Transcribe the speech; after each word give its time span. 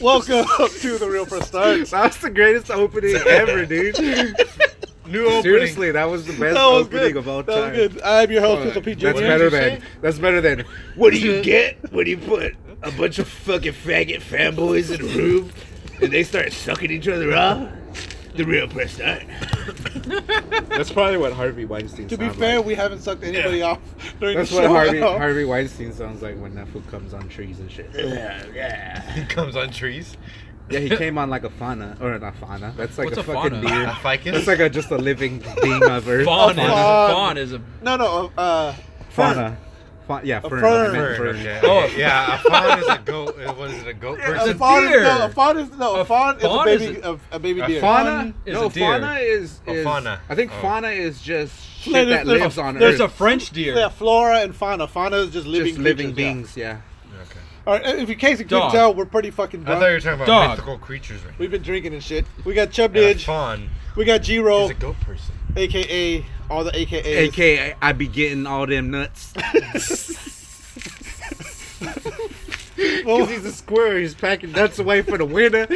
Welcome 0.00 0.44
to 0.80 0.98
the 0.98 1.08
Real 1.08 1.24
Press 1.26 1.46
Starts. 1.48 1.90
That 1.92 2.04
was 2.08 2.16
the 2.18 2.30
greatest 2.30 2.70
opening 2.70 3.16
ever, 3.28 3.64
dude. 3.66 3.98
New 5.06 5.26
opening. 5.26 5.42
Seriously, 5.42 5.90
that 5.92 6.04
was 6.04 6.26
the 6.26 6.32
best 6.32 6.54
That 6.54 6.64
was 6.66 6.86
opening 6.86 7.12
good. 7.12 7.16
of 7.18 7.28
all 7.28 7.42
That 7.42 7.54
time. 7.54 7.74
good. 7.74 8.00
I'm 8.02 8.30
your 8.30 8.40
host, 8.40 8.54
Fuck. 8.54 8.62
Crystal 8.72 8.82
P. 8.82 8.94
That's 8.94 9.18
Jr. 9.18 9.24
better 9.26 9.44
you 9.44 9.50
than. 9.50 9.80
say? 9.80 9.86
That's 10.00 10.18
better 10.18 10.40
than. 10.40 10.64
What 10.96 11.12
do 11.12 11.18
you 11.18 11.42
get 11.42 11.92
when 11.92 12.06
you 12.06 12.16
put 12.18 12.54
a 12.82 12.90
bunch 12.90 13.18
of 13.18 13.28
fucking 13.28 13.72
faggot 13.74 14.20
fanboys 14.22 14.90
in 14.94 15.00
a 15.02 15.04
room 15.14 15.52
and 16.02 16.10
they 16.12 16.22
start 16.24 16.52
sucking 16.52 16.90
each 16.90 17.06
other 17.08 17.34
off? 17.34 17.68
The 18.34 18.44
real 18.44 18.66
press 18.66 18.94
start. 18.94 19.22
That's 20.68 20.90
probably 20.90 21.18
what 21.18 21.32
Harvey 21.32 21.64
Weinstein. 21.64 22.08
To 22.08 22.18
be 22.18 22.26
sounds 22.26 22.36
fair, 22.38 22.56
like. 22.56 22.66
we 22.66 22.74
haven't 22.74 23.00
sucked 23.00 23.22
anybody 23.22 23.62
off 23.62 23.78
during 24.20 24.36
that's 24.36 24.50
the 24.50 24.56
what 24.56 24.64
show. 24.64 24.68
Harvey 24.74 24.98
at 24.98 25.04
all. 25.04 25.18
Harvey 25.18 25.44
Weinstein 25.44 25.92
sounds 25.92 26.20
like 26.20 26.36
when 26.40 26.54
that 26.56 26.66
fool 26.68 26.82
comes 26.90 27.14
on 27.14 27.28
trees 27.28 27.60
and 27.60 27.70
shit. 27.70 27.90
Yeah, 27.94 28.44
yeah. 28.52 29.00
He 29.14 29.24
comes 29.26 29.54
on 29.54 29.70
trees. 29.70 30.16
Yeah, 30.68 30.80
he 30.80 30.88
came 30.96 31.16
on 31.18 31.30
like 31.30 31.44
a 31.44 31.50
fauna 31.50 31.96
or 32.00 32.18
not 32.18 32.34
fauna. 32.36 32.74
That's 32.76 32.98
like 32.98 33.06
What's 33.06 33.18
a, 33.18 33.20
a 33.20 33.24
fucking 33.34 33.62
fauna? 33.62 33.68
deer. 33.68 33.86
A 33.86 33.94
ficus. 33.94 34.32
That's 34.32 34.46
like 34.48 34.58
a 34.60 34.68
just 34.68 34.90
a 34.90 34.96
living 34.98 35.42
being 35.62 35.84
of 35.84 36.08
Earth. 36.08 36.24
Fawn 36.24 36.58
is, 36.58 36.68
fawn. 36.68 37.10
fawn 37.12 37.38
is 37.38 37.52
a. 37.52 37.62
No, 37.82 37.96
no, 37.96 38.32
uh, 38.36 38.74
Fauna. 39.10 39.56
Fa- 40.06 40.20
yeah, 40.22 40.40
A 40.44 40.48
fern. 40.50 40.60
fern. 40.60 40.90
I 40.90 40.94
Fern, 40.94 41.16
fern. 41.16 41.36
okay. 41.36 41.60
Oh. 41.62 41.86
yeah. 41.96 42.34
A 42.34 42.38
fawn 42.38 42.78
is 42.78 42.86
a 42.88 42.98
goat. 42.98 43.38
uh, 43.40 43.52
What 43.54 43.70
is 43.70 43.82
it? 43.82 43.88
A 43.88 43.94
goat 43.94 44.18
a 44.20 44.22
person? 44.22 44.58
fawn 44.58 44.82
deer. 44.82 44.98
Is, 45.02 45.04
no, 45.04 45.24
a 45.24 45.28
fawn 45.30 45.58
is 45.58 45.70
no, 45.72 45.94
a, 45.96 46.00
A 46.00 46.04
fawn, 46.04 46.38
fawn 46.40 46.68
is 46.68 46.82
is 46.82 46.88
a 46.88 46.92
baby, 46.94 47.00
a- 47.00 47.10
a, 47.12 47.18
a 47.32 47.38
baby 47.38 47.60
deer. 47.62 47.80
fawn- 47.80 48.04
Fauna 48.06 48.34
is 48.44 48.54
no, 48.54 48.66
a 48.66 48.70
deer. 48.70 48.84
fauna 49.00 49.14
is, 49.14 49.60
is 49.66 49.84
fauna. 49.84 50.20
I 50.28 50.34
think 50.34 50.52
Oh. 50.54 50.60
fauna 50.60 50.88
is 50.88 51.22
just 51.22 51.54
shit 51.80 51.92
There's- 51.94 52.08
that 52.08 52.26
there's 52.26 52.40
a- 52.40 52.44
lives 52.44 52.58
on 52.58 52.74
There's 52.74 52.94
Earth. 52.94 52.98
There's 52.98 53.10
a 53.12 53.14
French 53.14 53.50
deer. 53.50 53.74
Yeah, 53.76 53.88
flora 53.88 54.40
and 54.40 54.54
fauna. 54.54 54.86
Fauna 54.88 55.16
is 55.16 55.30
just 55.30 55.46
living 55.46 55.68
just 55.68 55.78
living 55.80 56.14
creatures, 56.14 56.56
yeah. 56.56 56.72
beings. 56.74 56.80
Yeah. 57.14 57.20
Okay. 57.22 57.40
All 57.66 57.72
right, 57.74 57.98
if 58.02 58.10
in 58.10 58.18
case 58.18 58.38
you 58.40 58.44
couldn't 58.44 58.60
Dog. 58.60 58.72
tell, 58.72 58.94
we're 58.94 59.06
pretty 59.06 59.30
fucking 59.30 59.62
I 59.66 59.78
thought 59.78 59.86
you 59.86 59.92
were 59.94 60.00
talking 60.00 60.14
about 60.16 60.26
Dog. 60.26 60.50
mythical 60.50 60.76
creatures. 60.78 61.24
Right? 61.24 61.32
We've 61.38 61.50
been 61.50 61.62
drinking 61.62 61.94
and 61.94 62.02
shit. 62.02 62.26
We 62.44 62.52
got 62.52 62.70
Chub 62.72 62.94
And 62.94 63.16
Didge, 63.18 63.24
fawn 63.24 63.70
we 63.96 64.04
got 64.04 64.20
G 64.22 64.34
is 64.36 64.42
Roll, 64.42 64.68
a 64.68 64.74
goat 64.74 65.00
person. 65.00 65.34
Aka 65.56 66.24
all 66.50 66.64
the 66.64 66.72
AKAs. 66.72 67.04
AKA, 67.04 67.74
I 67.80 67.92
be 67.92 68.06
getting 68.08 68.46
all 68.46 68.66
them 68.66 68.90
nuts. 68.90 69.32
Because 72.76 73.30
he's 73.30 73.44
a 73.44 73.52
squirrel, 73.52 73.98
he's 73.98 74.14
packing 74.14 74.50
nuts 74.52 74.78
away 74.78 75.02
for 75.02 75.16
the 75.16 75.24
winter. 75.24 75.66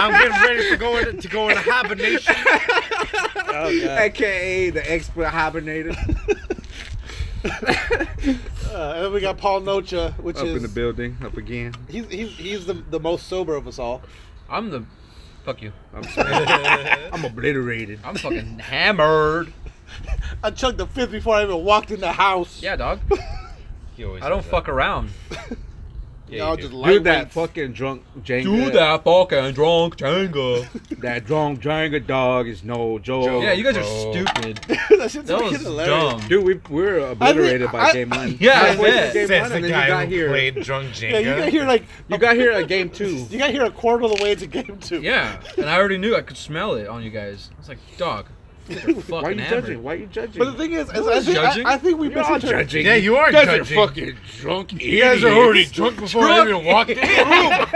I'm 0.00 0.12
getting 0.12 0.42
ready 0.42 0.70
to 0.70 0.76
go 0.76 0.98
into 0.98 1.14
to 1.14 1.28
go 1.28 1.48
into 1.48 1.62
hibernation. 1.62 2.34
Oh, 3.54 3.80
God. 3.80 3.98
AKA 4.00 4.70
the 4.70 4.92
expert 4.92 5.26
hibernator. 5.26 5.96
Uh, 8.72 8.92
and 8.94 9.04
then 9.04 9.12
we 9.12 9.20
got 9.20 9.36
Paul 9.36 9.60
Nocha, 9.60 10.12
which 10.18 10.36
Up 10.36 10.46
is 10.46 10.56
in 10.56 10.62
the 10.62 10.68
building, 10.68 11.18
up 11.22 11.36
again. 11.36 11.74
he's 11.90 12.06
he's 12.08 12.30
he's 12.30 12.64
the, 12.66 12.72
the 12.72 13.00
most 13.00 13.26
sober 13.26 13.54
of 13.54 13.66
us 13.68 13.78
all. 13.78 14.00
I'm 14.48 14.70
the. 14.70 14.84
Fuck 15.44 15.62
you. 15.62 15.72
I'm. 15.94 16.04
I'm 17.12 17.24
obliterated. 17.24 18.00
I'm 18.04 18.14
fucking 18.14 18.60
hammered. 18.60 19.52
I 20.42 20.50
chugged 20.50 20.78
the 20.78 20.86
fifth 20.86 21.10
before 21.10 21.36
I 21.36 21.42
even 21.42 21.64
walked 21.64 21.90
in 21.90 22.00
the 22.00 22.12
house. 22.12 22.62
Yeah, 22.62 22.76
dog. 22.76 23.00
He 23.96 24.04
always 24.04 24.22
I 24.22 24.28
don't 24.28 24.42
says 24.42 24.50
fuck 24.50 24.68
around. 24.68 25.10
Yeah, 26.32 26.38
Y'all 26.46 26.56
just 26.56 26.70
do. 26.72 26.82
Dude, 26.84 27.04
that 27.04 27.30
fucking 27.30 27.72
drunk 27.72 28.02
Jenga. 28.22 28.42
Do 28.44 28.70
that 28.72 29.04
fucking 29.04 29.52
drunk 29.52 29.96
Jenga. 29.96 30.68
That 31.02 31.24
drunk 31.26 31.60
Jenga 31.60 32.06
dog 32.06 32.46
is 32.46 32.62
no 32.62 32.98
joke. 33.00 33.42
Yeah, 33.42 33.52
you 33.52 33.64
guys 33.64 33.76
are 33.76 33.80
Bro. 33.80 34.12
stupid. 34.12 34.56
that 34.98 35.10
shit's 35.10 35.26
That 35.26 35.38
fucking 35.38 35.50
was 35.52 35.60
hilarious. 35.62 36.12
dumb. 36.12 36.28
Dude, 36.28 36.44
we 36.44 36.54
we 36.70 36.82
were 36.82 36.98
obliterated 37.10 37.72
by 37.72 37.80
I- 37.80 37.92
game 37.92 38.10
one. 38.10 38.36
Yeah, 38.40 38.52
I 38.52 38.54
Halfway 38.68 38.90
bet. 38.92 39.12
game 39.14 39.26
Says 39.26 39.40
one, 39.42 39.50
the 39.50 39.56
and 39.56 39.64
then 39.64 39.70
you 39.70 39.76
guy 39.76 39.88
got 39.88 40.04
who 40.08 40.14
here. 40.14 40.28
played 40.28 40.54
drunk 40.62 40.88
Jenga. 40.90 41.10
Yeah, 41.10 41.18
you 41.18 41.36
got 41.36 41.48
here 41.48 41.64
like 41.64 41.84
You 42.08 42.18
got 42.18 42.36
here 42.36 42.52
at 42.52 42.68
game 42.68 42.88
two. 42.90 43.26
you 43.30 43.38
got 43.38 43.50
here 43.50 43.64
a 43.64 43.70
quarter 43.70 44.04
of 44.04 44.16
the 44.16 44.22
way 44.22 44.34
to 44.36 44.46
game 44.46 44.78
two. 44.80 45.00
Yeah, 45.02 45.40
and 45.56 45.68
I 45.68 45.76
already 45.76 45.98
knew 45.98 46.14
I 46.14 46.20
could 46.22 46.36
smell 46.36 46.74
it 46.74 46.86
on 46.88 47.02
you 47.02 47.10
guys. 47.10 47.50
I 47.54 47.58
was 47.58 47.68
like, 47.68 47.78
dog, 47.98 48.26
you 48.68 48.74
guys 48.76 48.84
are 48.84 48.94
fucking 48.94 49.10
Why 49.10 49.22
are 49.22 49.32
you 49.32 49.38
hammered. 49.40 49.64
judging? 49.64 49.82
Why 49.82 49.92
are 49.92 49.96
you 49.96 50.06
judging? 50.06 50.38
But 50.38 50.44
the 50.52 50.56
thing 50.58 50.72
is, 50.72 50.88
is 50.90 51.06
I 51.06 51.20
think 51.20 51.36
judging? 51.36 51.66
I, 51.66 51.72
I 51.72 51.78
think 51.78 51.98
we 51.98 52.08
You're 52.08 52.22
all 52.22 52.32
misinterpreted. 52.34 52.68
judging. 52.68 52.86
Yeah, 52.86 52.94
you 52.94 53.16
are 53.16 53.26
You 53.28 53.32
guys 53.32 53.48
are 53.48 53.58
judging. 53.58 53.76
fucking 53.76 54.16
drunk 54.40 54.72
You 54.82 55.00
guys 55.00 55.24
are 55.24 55.32
already 55.32 55.64
drunk 55.66 55.98
before 56.00 56.24
I 56.24 56.42
even 56.42 56.64
walked 56.64 56.90
in 56.90 56.96
the 56.98 57.02
room. 57.02 57.68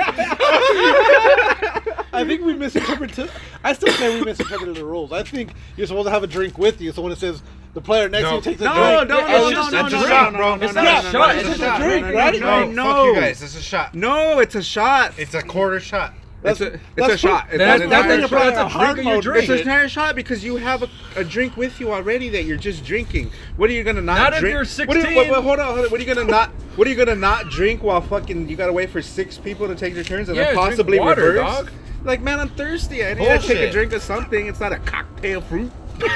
I 2.12 2.24
think 2.26 2.42
we 2.44 2.54
misinterpreted. 2.54 3.30
I 3.62 3.72
still 3.74 3.92
say 3.94 4.18
we 4.18 4.24
misinterpreted 4.24 4.74
the 4.76 4.84
rules. 4.84 5.12
I 5.12 5.22
think 5.22 5.52
you're 5.76 5.86
supposed 5.86 6.06
to 6.06 6.10
have 6.12 6.22
a 6.22 6.26
drink 6.26 6.56
with 6.58 6.80
you. 6.80 6.92
So 6.92 7.02
when 7.02 7.12
it 7.12 7.18
says 7.18 7.42
the 7.74 7.80
player 7.82 8.08
next 8.08 8.24
to 8.24 8.30
No. 8.30 8.36
you 8.36 8.40
takes 8.42 8.60
a 8.60 8.64
No, 8.64 8.72
drink, 9.04 9.08
no, 9.10 9.18
Yeah, 9.18 9.26
no, 9.26 9.48
it's 9.48 9.50
no, 9.50 9.50
just 9.50 9.72
no, 9.72 9.78
a 9.78 9.82
no, 9.82 9.88
drink, 9.90 10.08
no, 10.08 10.30
bro. 10.30 10.56
no, 10.56 10.64
It's 10.64 10.74
no, 10.74 10.82
not 10.82 10.84
no, 10.84 10.98
a 10.98 11.02
no, 11.02 11.10
shot, 11.10 11.12
no, 11.12 11.40
it's 11.40 11.42
no, 11.42 11.48
just 11.54 11.60
a 11.62 11.78
no, 11.78 11.86
drink, 11.86 12.06
no, 12.06 12.12
right? 12.14 12.40
No, 12.40 12.64
No, 12.64 12.70
no, 12.72 12.84
fuck 12.84 13.04
you 13.06 13.14
guys. 13.20 13.42
It's 13.42 13.56
a 13.56 13.62
shot. 13.62 13.94
No, 13.94 14.38
it's 14.38 14.54
a 14.54 14.62
shot. 14.62 15.12
It's 15.18 15.34
a 15.34 15.42
quarter 15.42 15.78
shot. 15.80 16.14
It's 16.44 16.58
That's- 16.60 16.60
a, 16.60 16.74
it's 16.74 16.82
that's 16.96 17.14
a 17.14 17.18
shot. 17.18 17.44
what- 17.46 17.54
It's 17.54 17.58
That's- 17.58 17.80
an 17.80 17.90
that's 17.90 18.04
entire 18.04 18.18
a- 18.18 18.28
shot. 18.28 18.54
that's 18.54 18.74
a 18.74 18.78
drink 18.78 18.98
of 18.98 19.04
your 19.04 19.20
drink. 19.22 19.42
It's 19.44 19.50
an 19.52 19.58
entire 19.58 19.88
shot 19.88 20.14
because 20.14 20.44
you 20.44 20.56
have 20.56 20.82
a, 20.82 20.88
a 21.16 21.24
drink 21.24 21.56
with 21.56 21.80
you 21.80 21.92
already 21.92 22.28
that 22.30 22.44
you're 22.44 22.56
just 22.58 22.84
drinking. 22.84 23.30
What 23.56 23.70
are 23.70 23.72
you 23.72 23.82
gonna 23.82 24.02
not, 24.02 24.18
Not 24.18 24.32
if 24.34 24.40
drink? 24.40 24.52
you're 24.52 24.60
What 24.60 24.96
are 24.96 25.00
you- 25.00 25.06
16. 25.06 25.16
wait, 25.16 25.30
wait, 25.30 25.42
hold 25.42 25.58
on, 25.58 25.66
hold 25.74 25.86
on. 25.86 25.90
What 25.90 26.00
are 26.00 26.04
you 26.04 26.14
gonna 26.14 26.30
not? 26.30 26.50
What 26.76 26.86
are 26.86 26.90
you 26.90 26.96
gonna 26.96 27.16
not 27.16 27.50
drink 27.50 27.82
while 27.82 28.00
fucking? 28.00 28.48
You 28.48 28.54
gotta 28.56 28.72
wait 28.72 28.90
for 28.90 29.02
six 29.02 29.38
people 29.38 29.66
to 29.66 29.74
take 29.74 29.94
their 29.94 30.04
turns 30.04 30.28
and 30.28 30.36
Yeah, 30.36 30.44
then 30.44 30.54
drink 30.54 30.68
possibly 30.70 31.00
water, 31.00 31.22
reverse. 31.32 31.56
dog. 31.56 31.70
Like 32.04 32.20
man, 32.20 32.38
I'm 32.38 32.50
thirsty. 32.50 33.04
I 33.04 33.14
need 33.14 33.24
to 33.26 33.38
take 33.38 33.58
a 33.68 33.72
drink 33.72 33.92
of 33.92 34.02
something. 34.02 34.46
It's 34.46 34.60
not 34.60 34.72
a 34.72 34.78
cocktail 34.78 35.40
fruit. 35.40 35.72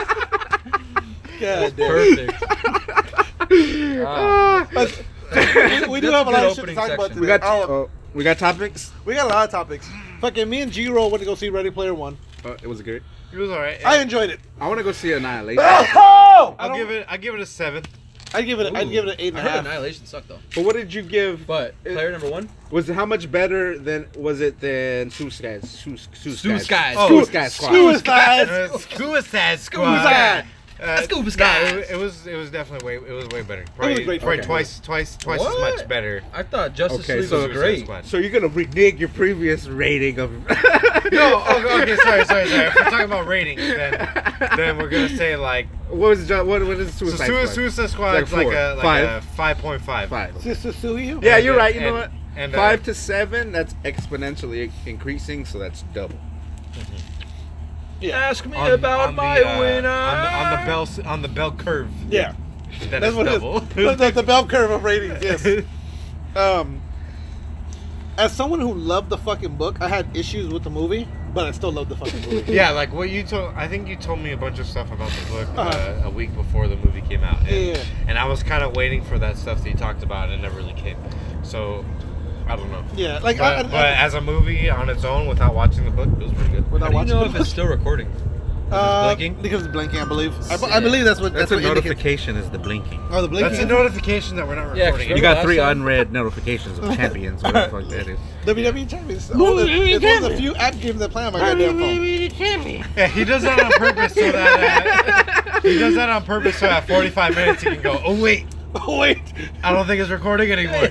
God 1.41 1.77
damn. 1.77 2.28
Perfect. 2.28 2.45
Ah, 4.06 4.67
But- 4.72 5.03
we, 5.34 5.89
we 5.89 6.00
do 6.00 6.11
That's 6.11 6.17
have 6.17 6.27
a 6.27 6.31
a 6.31 6.33
lot 6.33 6.45
of 6.45 6.55
shit 6.55 6.56
to 6.56 6.61
opening 6.62 6.75
talk 6.77 6.91
about 6.91 7.00
section. 7.09 7.09
today. 7.09 7.21
We 7.21 7.27
got 7.27 7.43
oh, 7.43 7.91
we 8.15 8.25
got 8.25 8.39
topics. 8.39 8.93
we 9.05 9.15
got 9.15 9.27
a 9.27 9.28
lot 9.28 9.45
of 9.45 9.50
topics. 9.50 9.89
Fucking 10.21 10.49
me 10.49 10.61
and 10.61 10.71
G 10.72 10.89
Roll 10.89 11.11
went 11.11 11.21
to 11.22 11.25
go 11.27 11.34
see 11.34 11.49
Ready 11.49 11.71
Player 11.71 11.93
One. 11.95 12.17
Oh, 12.45 12.53
it 12.62 12.67
was 12.67 12.83
good. 12.83 13.03
It 13.33 13.39
was 13.39 13.50
alright. 13.50 13.84
I 13.84 14.00
enjoyed 14.00 14.31
it. 14.31 14.39
I 14.61 14.69
want 14.69 14.78
to 14.78 14.84
go 14.84 14.93
see 14.93 15.12
Annihilation. 15.12 15.62
Oh! 15.97 16.56
I 16.59 16.65
I'll 16.65 16.69
don't- 16.71 16.78
give 16.78 16.91
it. 16.91 17.06
I 17.09 17.17
give 17.17 17.34
it 17.34 17.41
a 17.41 17.47
seven. 17.47 17.84
I'd 18.33 18.43
give 18.47 18.59
it. 18.61 18.72
A, 18.72 18.77
I'd 18.77 18.91
give 18.91 19.05
it 19.06 19.11
an 19.11 19.16
eight 19.21 19.34
I 19.34 19.39
and 19.39 19.47
a 19.47 19.51
heard 19.51 19.51
half. 19.51 19.66
Annihilation 19.66 20.06
sucked 20.06 20.28
though. 20.28 20.39
But 20.55 20.65
what 20.65 20.75
did 20.77 20.93
you 20.93 21.03
give? 21.03 21.47
But 21.47 21.81
player 21.84 22.11
number 22.12 22.28
one, 22.31 22.49
Was 22.71 22.89
it 22.91 22.95
how 22.95 23.06
much 23.06 23.31
better 23.31 23.78
than 23.78 24.09
was 24.16 24.41
it 24.41 24.59
than 24.61 25.11
Suicide 25.11 25.65
Su- 25.65 25.97
Suicide 25.97 26.37
Suicide. 26.39 26.95
Oh, 26.99 27.09
Suicide 27.09 27.49
Squad? 27.53 27.71
Suicide. 27.72 28.49
Uh, 28.49 28.78
Suicide 28.78 29.61
Squad. 29.61 29.97
Suicide. 30.03 30.45
Uh, 30.83 31.03
Scuba 31.03 31.23
no, 31.23 31.29
Squad. 31.31 31.62
it, 31.62 31.91
it 31.91 31.97
was 31.97 32.27
it 32.27 32.35
was 32.35 32.51
definitely 32.51 32.85
way 32.85 32.95
it 33.09 33.12
was 33.12 33.29
way 33.29 33.43
better. 33.43 33.65
Probably, 33.77 34.05
great. 34.05 34.21
probably 34.21 34.39
Okay. 34.39 34.47
twice 34.47 34.81
twice 34.81 35.17
twice 35.17 35.41
as 35.41 35.59
much 35.61 35.87
better. 35.89 36.23
I 36.33 36.43
thought 36.43 36.75
Justice 36.75 37.01
Okay, 37.09 37.21
League 37.21 37.29
so- 37.29 37.37
was 37.37 37.45
Suicide 37.47 37.59
great. 37.61 37.81
Squad. 37.85 38.05
So 38.07 38.17
you're 38.19 38.31
gonna 38.31 38.49
renege 38.53 38.99
your 38.99 39.09
previous 39.11 39.67
rating 39.67 40.19
of? 40.19 40.33
No, 41.13 41.43
okay, 41.45 41.83
okay, 41.83 41.97
sorry, 41.97 42.25
sorry, 42.25 42.49
sorry. 42.49 42.67
If 42.67 42.75
we're 42.75 42.83
talking 42.84 43.05
about 43.05 43.27
ratings, 43.29 43.61
then 43.61 44.25
then 44.57 44.79
we're 44.79 44.89
gonna 44.89 45.09
say 45.11 45.37
like 45.37 45.69
What 45.89 46.09
was 46.11 46.27
Jo- 46.27 46.45
what? 46.45 46.63
What 46.67 46.79
is 46.79 46.93
so 46.95 47.07
Suicide 47.07 47.27
Sui- 47.27 47.37
Squad? 47.47 47.55
Suicide 47.55 47.91
Squad's 47.91 48.33
Like 48.33 48.33
like, 48.33 48.47
four. 48.47 48.55
a 48.55 48.75
like 48.75 48.83
Five. 48.83 49.05
a 49.09 49.21
five 49.37 49.59
point 49.59 49.83
five. 49.83 50.09
Five. 50.09 50.41
Sister 50.43 50.73
Suyu. 50.73 51.23
Yeah, 51.23 51.37
you're 51.37 51.55
uh, 51.55 51.59
right. 51.59 51.75
You 51.75 51.81
know 51.83 51.87
and- 51.89 51.97
what? 51.97 52.11
and, 52.37 52.53
uh, 52.55 52.57
Five 52.57 52.83
to 52.84 52.95
seven. 52.95 53.53
That's 53.53 53.75
exponentially 53.84 54.73
increasing, 54.87 55.45
so 55.45 55.59
that's 55.59 55.83
double. 55.95 56.19
Ask 58.03 58.44
me 58.47 58.56
On, 58.56 58.71
about 58.72 59.09
on 59.09 59.15
my 59.15 59.38
the, 59.41 59.49
uh, 59.49 59.59
winner. 59.60 59.88
on 59.88 60.22
the 60.22 60.32
on 60.34 60.50
the 60.60 60.66
bell 60.66 60.82
s- 60.82 60.99
on 61.00 61.22
the 61.22 61.28
bell 61.28 61.53
curve. 61.53 61.88
Yeah. 62.10 62.34
That 62.91 63.00
That's 63.00 63.06
is 63.06 63.15
what 63.15 63.27
double. 63.27 63.59
it 63.59 63.77
is. 63.78 63.97
the, 63.99 64.10
the 64.10 64.22
bell 64.25 64.47
curve 64.47 64.71
of 64.71 64.82
ratings. 64.84 65.22
Yes. 65.22 65.47
Um, 66.37 66.81
as 68.19 68.33
someone 68.33 68.59
who 68.60 68.74
loved 68.74 69.09
the 69.09 69.16
fucking 69.19 69.54
book, 69.57 69.80
I 69.80 69.86
had 69.89 70.16
issues 70.16 70.53
with 70.53 70.65
the 70.65 70.71
movie, 70.71 71.07
but 71.33 71.47
I 71.47 71.53
still 71.53 71.71
loved 71.71 71.91
the 71.91 71.97
fucking 71.97 72.28
movie. 72.28 72.53
Yeah, 72.53 72.71
like 72.71 72.92
what 72.92 73.09
you 73.10 73.22
told. 73.22 73.54
I 73.54 73.69
think 73.69 73.86
you 73.86 73.95
told 73.95 74.19
me 74.19 74.33
a 74.33 74.36
bunch 74.36 74.59
of 74.59 74.66
stuff 74.66 74.91
about 74.91 75.10
the 75.13 75.30
book 75.30 75.48
uh, 75.57 75.60
Uh-huh. 75.60 76.09
a 76.09 76.10
week 76.10 76.34
before 76.34 76.66
the 76.66 76.74
movie 76.77 77.03
came 77.03 77.22
out. 77.22 77.39
And, 77.47 77.51
Yeah. 77.77 77.84
and 78.09 78.19
I 78.19 78.27
was 78.27 78.42
kind 78.42 78.65
of 78.65 78.74
waiting 78.74 79.03
for 79.04 79.16
that 79.21 79.36
stuff 79.39 79.63
that 79.63 79.69
you 79.71 79.77
talked 79.77 80.03
about, 80.03 80.28
and 80.30 80.41
it 80.41 80.42
never 80.42 80.57
really 80.57 80.72
came. 80.74 80.97
So, 81.45 81.84
I 82.47 82.57
don't 82.57 82.71
know. 82.71 82.85
Yeah, 82.95 83.19
like 83.21 83.39
But, 83.39 83.57
I, 83.57 83.61
I, 83.61 83.63
but 83.63 83.75
as 83.75 84.15
a 84.15 84.21
movie 84.21 84.69
on 84.71 84.89
its 84.91 85.05
own, 85.05 85.27
without 85.27 85.55
watching 85.55 85.85
the 85.85 85.91
book, 85.91 86.09
it 86.09 86.19
was 86.25 86.33
pretty 86.33 86.51
good. 86.51 86.65
How 86.65 86.71
without 86.71 86.87
do 86.89 86.93
you 86.93 86.97
watching 86.97 87.15
know 87.15 87.25
the 87.29 87.35
if 87.35 87.41
it's 87.41 87.51
still 87.51 87.67
recording? 87.67 88.11
uh, 88.71 89.15
blinking? 89.15 89.41
because 89.43 89.63
it's 89.65 89.73
blinking, 89.73 89.99
I 90.01 90.05
believe. 90.05 90.35
I, 90.51 90.55
I 90.77 90.81
believe 90.81 91.05
that's 91.05 91.21
what 91.21 91.33
that's, 91.33 91.51
That's, 91.51 91.53
a 91.53 91.55
what 91.57 91.65
indicates- 91.79 91.85
notification. 91.87 92.37
Is 92.37 92.51
the 92.51 92.59
blinking? 92.59 93.01
Oh, 93.11 93.23
the 93.23 93.29
blinking. 93.29 93.51
That's 93.53 93.63
a 93.63 93.67
notification 93.67 94.37
that 94.37 94.47
we're 94.47 94.57
not 94.57 94.77
Yeah, 94.77 94.87
recording. 94.87 95.09
remember 95.11 95.17
You 95.29 95.35
got 95.35 95.43
three 95.45 95.57
time? 95.57 95.81
unread 95.81 96.13
notifications 96.13 96.79
of 96.79 96.95
champions. 96.97 97.43
What 97.43 97.53
the 97.55 97.69
fuck 97.71 97.89
that 97.91 98.09
is? 98.09 98.19
WWE 98.45 98.89
Champions. 98.91 99.31
Oh, 99.35 99.59
it's 99.59 99.71
it's 99.71 100.05
one 100.05 100.25
of 100.25 100.31
the 100.31 100.37
few 100.37 100.55
app 100.57 100.79
games 100.81 101.01
I 101.01 101.09
play 101.09 101.25
on 101.25 101.33
my 101.33 101.39
goddamn 101.39 101.79
phone. 101.79 102.31
champion. 102.37 102.87
Yeah, 102.97 103.07
he 103.07 103.25
does 103.25 103.43
that 103.43 103.59
on 103.59 103.73
purpose 103.73 104.13
so 104.15 104.33
that 104.33 105.47
uh, 105.55 105.61
he 105.63 105.79
does 105.79 105.95
that 105.95 106.11
on 106.11 106.25
purpose 106.25 106.59
so 106.59 106.67
at 106.67 106.87
45 106.87 107.35
minutes 107.35 107.63
he 107.63 107.71
can 107.71 107.81
go. 107.83 108.03
Oh 108.05 108.21
wait, 108.23 108.47
wait, 108.88 109.21
I 109.62 109.72
don't 109.72 109.86
think 109.86 110.00
it's 110.00 110.10
recording 110.10 110.50
anymore. 110.50 110.80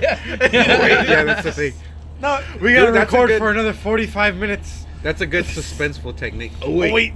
yeah, 0.52 1.24
that's 1.24 1.44
the 1.44 1.52
thing. 1.52 1.72
no. 2.20 2.40
We 2.60 2.72
gotta 2.74 2.86
Dude, 2.86 2.94
that's 2.94 3.12
a 3.12 3.16
record 3.16 3.28
good- 3.28 3.38
for 3.38 3.50
another 3.50 3.72
45 3.72 4.36
minutes. 4.36 4.86
That's 5.02 5.20
a 5.20 5.26
good 5.26 5.44
suspenseful 5.44 6.16
technique. 6.16 6.52
Oh 6.62 6.70
wait. 6.70 7.12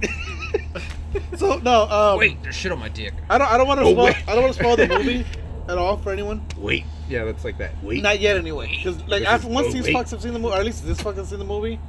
so 1.37 1.57
no. 1.57 1.87
Um, 1.89 2.19
Wait, 2.19 2.41
there's 2.43 2.55
shit 2.55 2.71
on 2.71 2.77
my 2.79 2.89
dick. 2.89 3.13
I 3.29 3.39
don't. 3.39 3.51
I 3.51 3.57
don't 3.57 3.67
want 3.67 3.79
to 3.79 3.85
Oh, 3.87 3.91
spoil. 3.93 4.05
wait. 4.05 4.15
I 4.27 4.35
don't 4.35 4.43
want 4.43 4.53
to 4.53 4.59
spoil 4.59 4.75
the 4.75 4.87
movie 4.87 5.25
at 5.67 5.77
all 5.79 5.97
for 5.97 6.11
anyone. 6.11 6.45
Wait. 6.57 6.85
Yeah, 7.09 7.23
that's 7.25 7.43
like 7.43 7.57
that. 7.57 7.71
Wait. 7.83 8.03
Not 8.03 8.19
yet, 8.19 8.37
anyway. 8.37 8.67
Because 8.69 8.99
like 9.07 9.21
This 9.21 9.27
after 9.27 9.47
once 9.47 9.67
oh, 9.69 9.71
these 9.71 9.85
wait. 9.85 9.95
fucks 9.95 10.11
have 10.11 10.21
seen 10.21 10.33
the 10.33 10.39
movie, 10.39 10.53
or 10.53 10.59
at 10.59 10.65
least 10.65 10.85
this 10.85 11.01
fucking 11.01 11.25
seen 11.25 11.39
the 11.39 11.45
movie, 11.45 11.79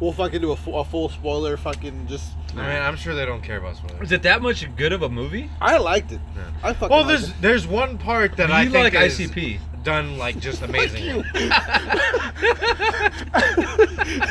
we'll 0.00 0.12
fucking 0.12 0.40
do 0.40 0.52
a, 0.52 0.56
fu- 0.56 0.74
a 0.74 0.84
full 0.84 1.08
spoiler. 1.08 1.56
Fucking 1.56 2.06
just. 2.08 2.32
I 2.52 2.54
mean, 2.56 2.82
I'm 2.82 2.96
sure 2.96 3.14
they 3.14 3.24
don't 3.26 3.42
care 3.42 3.58
about 3.58 3.76
spoilers. 3.76 4.02
Is 4.08 4.12
it 4.12 4.22
that 4.22 4.42
much 4.42 4.66
good 4.76 4.92
of 4.92 5.02
a 5.02 5.08
movie? 5.08 5.48
I 5.60 5.76
liked 5.78 6.12
it. 6.12 6.20
Yeah. 6.34 6.42
I 6.62 6.72
fucking. 6.72 6.88
Well, 6.88 7.04
liked 7.06 7.08
there's 7.20 7.28
it. 7.30 7.34
there's 7.40 7.66
one 7.66 7.98
part 7.98 8.36
that 8.38 8.48
Do 8.48 8.52
I 8.52 8.62
you 8.62 8.70
think 8.70 8.94
like 8.94 9.04
is 9.06 9.18
ICP? 9.18 9.60
done 9.84 10.18
like 10.18 10.38
just 10.40 10.62
amazing. 10.68 11.22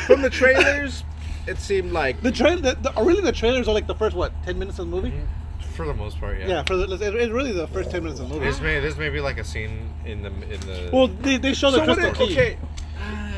From 0.06 0.22
the 0.22 0.30
trailers, 0.30 1.04
it 1.46 1.58
seemed 1.58 1.92
like 1.92 2.20
the 2.22 2.30
trailer. 2.32 2.60
The, 2.60 2.74
the, 2.80 2.92
oh, 2.96 3.04
really, 3.04 3.22
the 3.22 3.32
trailers 3.32 3.68
are 3.68 3.74
like 3.74 3.86
the 3.86 3.94
first 3.94 4.14
what 4.16 4.32
ten 4.44 4.58
minutes 4.58 4.78
of 4.78 4.90
the 4.90 4.96
movie. 4.96 5.10
Mm-hmm. 5.10 5.26
For 5.74 5.86
the 5.86 5.94
most 5.94 6.20
part, 6.20 6.38
yeah. 6.38 6.46
Yeah, 6.48 6.62
for 6.64 6.76
the, 6.76 6.92
it's, 6.92 7.00
it's 7.02 7.32
really 7.32 7.52
the 7.52 7.66
first 7.68 7.90
ten 7.90 8.02
minutes 8.02 8.20
of 8.20 8.28
the 8.28 8.34
movie. 8.34 8.46
This 8.46 8.60
may 8.60 8.80
this 8.80 8.96
may 8.98 9.08
be 9.08 9.20
like 9.20 9.38
a 9.38 9.44
scene 9.44 9.90
in 10.04 10.22
the 10.22 10.28
in 10.28 10.60
the. 10.60 10.90
Well, 10.92 11.06
they, 11.08 11.36
they 11.38 11.54
show 11.54 11.70
the 11.70 11.78
so 11.78 11.86
what 11.86 11.98
crystal 11.98 12.26
it- 12.26 12.28
key. 12.28 12.32
okay. 12.38 12.58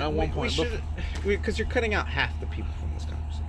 Uh, 0.01 0.05
At 0.05 0.13
one 0.13 0.29
we, 0.29 0.35
point, 0.35 0.57
we 0.59 0.65
but- 0.65 0.71
should 0.71 0.83
because 1.27 1.59
you're 1.59 1.69
cutting 1.69 1.95
out 1.95 2.09
half 2.09 2.39
the 2.41 2.47
people 2.47 2.71
from 2.81 2.93
this 2.95 3.05
conversation. 3.05 3.47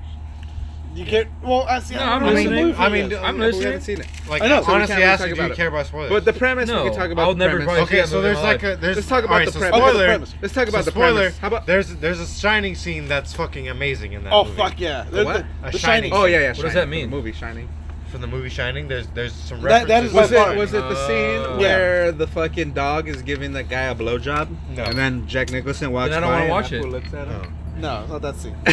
You 0.96 1.06
can't. 1.06 1.28
Well, 1.42 1.64
I 1.64 1.80
see. 1.80 1.96
No, 1.96 2.02
I 2.02 2.04
I'm 2.04 2.20
don't 2.22 2.22
know 2.22 2.28
the 2.28 2.34
listening. 2.44 2.66
movie 2.68 2.78
I 2.78 2.90
mean, 2.90 3.10
yet. 3.10 3.24
I'm 3.24 3.40
listening. 3.40 3.60
We 3.60 3.66
haven't 3.66 3.82
seen 3.82 4.02
it. 4.02 4.08
like 4.30 4.42
I 4.44 4.48
know, 4.48 4.62
so 4.62 4.72
honestly, 4.74 4.88
can't 4.96 5.00
really 5.00 5.04
ask 5.12 5.20
you, 5.22 5.26
do 5.26 5.30
you 5.30 5.42
about 5.42 5.52
it. 5.52 5.56
care 5.58 5.68
about 5.70 5.86
spoilers? 5.88 6.10
But 6.12 6.26
the 6.26 6.34
premise, 6.34 6.70
No, 6.70 6.84
we 6.84 6.90
can 6.92 7.00
talk 7.00 7.10
about 7.10 7.24
I'll 7.24 7.34
the 7.34 7.40
never 7.48 7.64
premise. 7.64 7.84
Okay, 7.90 8.06
so 8.06 8.22
there's 8.22 8.38
like 8.42 8.62
a 8.62 8.76
there's 8.76 8.98
Let's 8.98 9.08
talk 9.08 9.24
about 9.24 9.32
alright, 9.34 9.48
the 9.48 9.54
so 9.54 9.60
premise. 9.60 9.80
The 9.82 9.90
spoiler. 9.90 10.06
premise. 10.06 10.36
Let's 10.42 10.54
talk 10.54 10.68
about 10.68 10.80
so 10.80 10.86
the 10.86 10.92
spoiler. 10.92 11.14
premise. 11.22 11.38
How 11.40 11.48
about 11.48 11.66
there's 11.66 11.96
there's 11.96 12.20
a 12.20 12.28
shining 12.28 12.76
scene 12.76 13.08
that's 13.08 13.34
fucking 13.34 13.70
amazing 13.70 14.14
in 14.14 14.24
that 14.26 14.34
Oh 14.34 14.44
movie. 14.44 14.56
fuck 14.58 14.80
yeah! 14.80 15.06
There's 15.10 15.26
what? 15.26 15.46
The, 15.62 15.68
A 15.68 15.72
the 15.72 15.80
Shining. 15.80 16.12
Shining. 16.12 16.14
Oh 16.14 16.26
yeah, 16.26 16.40
yeah. 16.42 16.48
What 16.50 16.62
does 16.62 16.74
that 16.76 16.88
mean? 16.90 17.10
Movie 17.10 17.32
Shining. 17.32 17.70
From 18.14 18.22
the 18.22 18.28
movie 18.28 18.50
Shining, 18.50 18.88
there's 18.88 19.08
there's 19.16 19.34
some 19.34 19.60
That- 19.64 19.88
that 19.88 20.04
references. 20.04 20.14
Was 20.14 20.30
far- 20.32 20.54
it 20.54 20.58
was 20.60 20.72
it 20.72 20.82
the 20.88 21.08
scene 21.08 21.42
Uh, 21.42 21.58
where 21.58 22.12
the 22.12 22.28
fucking 22.28 22.74
dog 22.74 23.10
is 23.10 23.24
giving 23.24 23.54
the 23.54 23.64
guy 23.64 23.86
a 23.86 23.96
blowjob? 23.96 24.50
No. 24.70 24.84
And 24.84 24.96
then 25.00 25.26
Jack 25.28 25.50
Nicholson 25.50 25.92
walks 25.92 26.12
Then 26.12 26.24
I 26.24 26.28
don't 26.28 26.40
wanna 26.40 26.52
watch 26.52 26.72
it. 26.72 26.86
looks 26.88 27.12
at 27.12 27.28
him. 27.28 27.42
No. 27.80 28.02
No, 28.02 28.06
not 28.06 28.22
that 28.22 28.36
scene. 28.36 28.56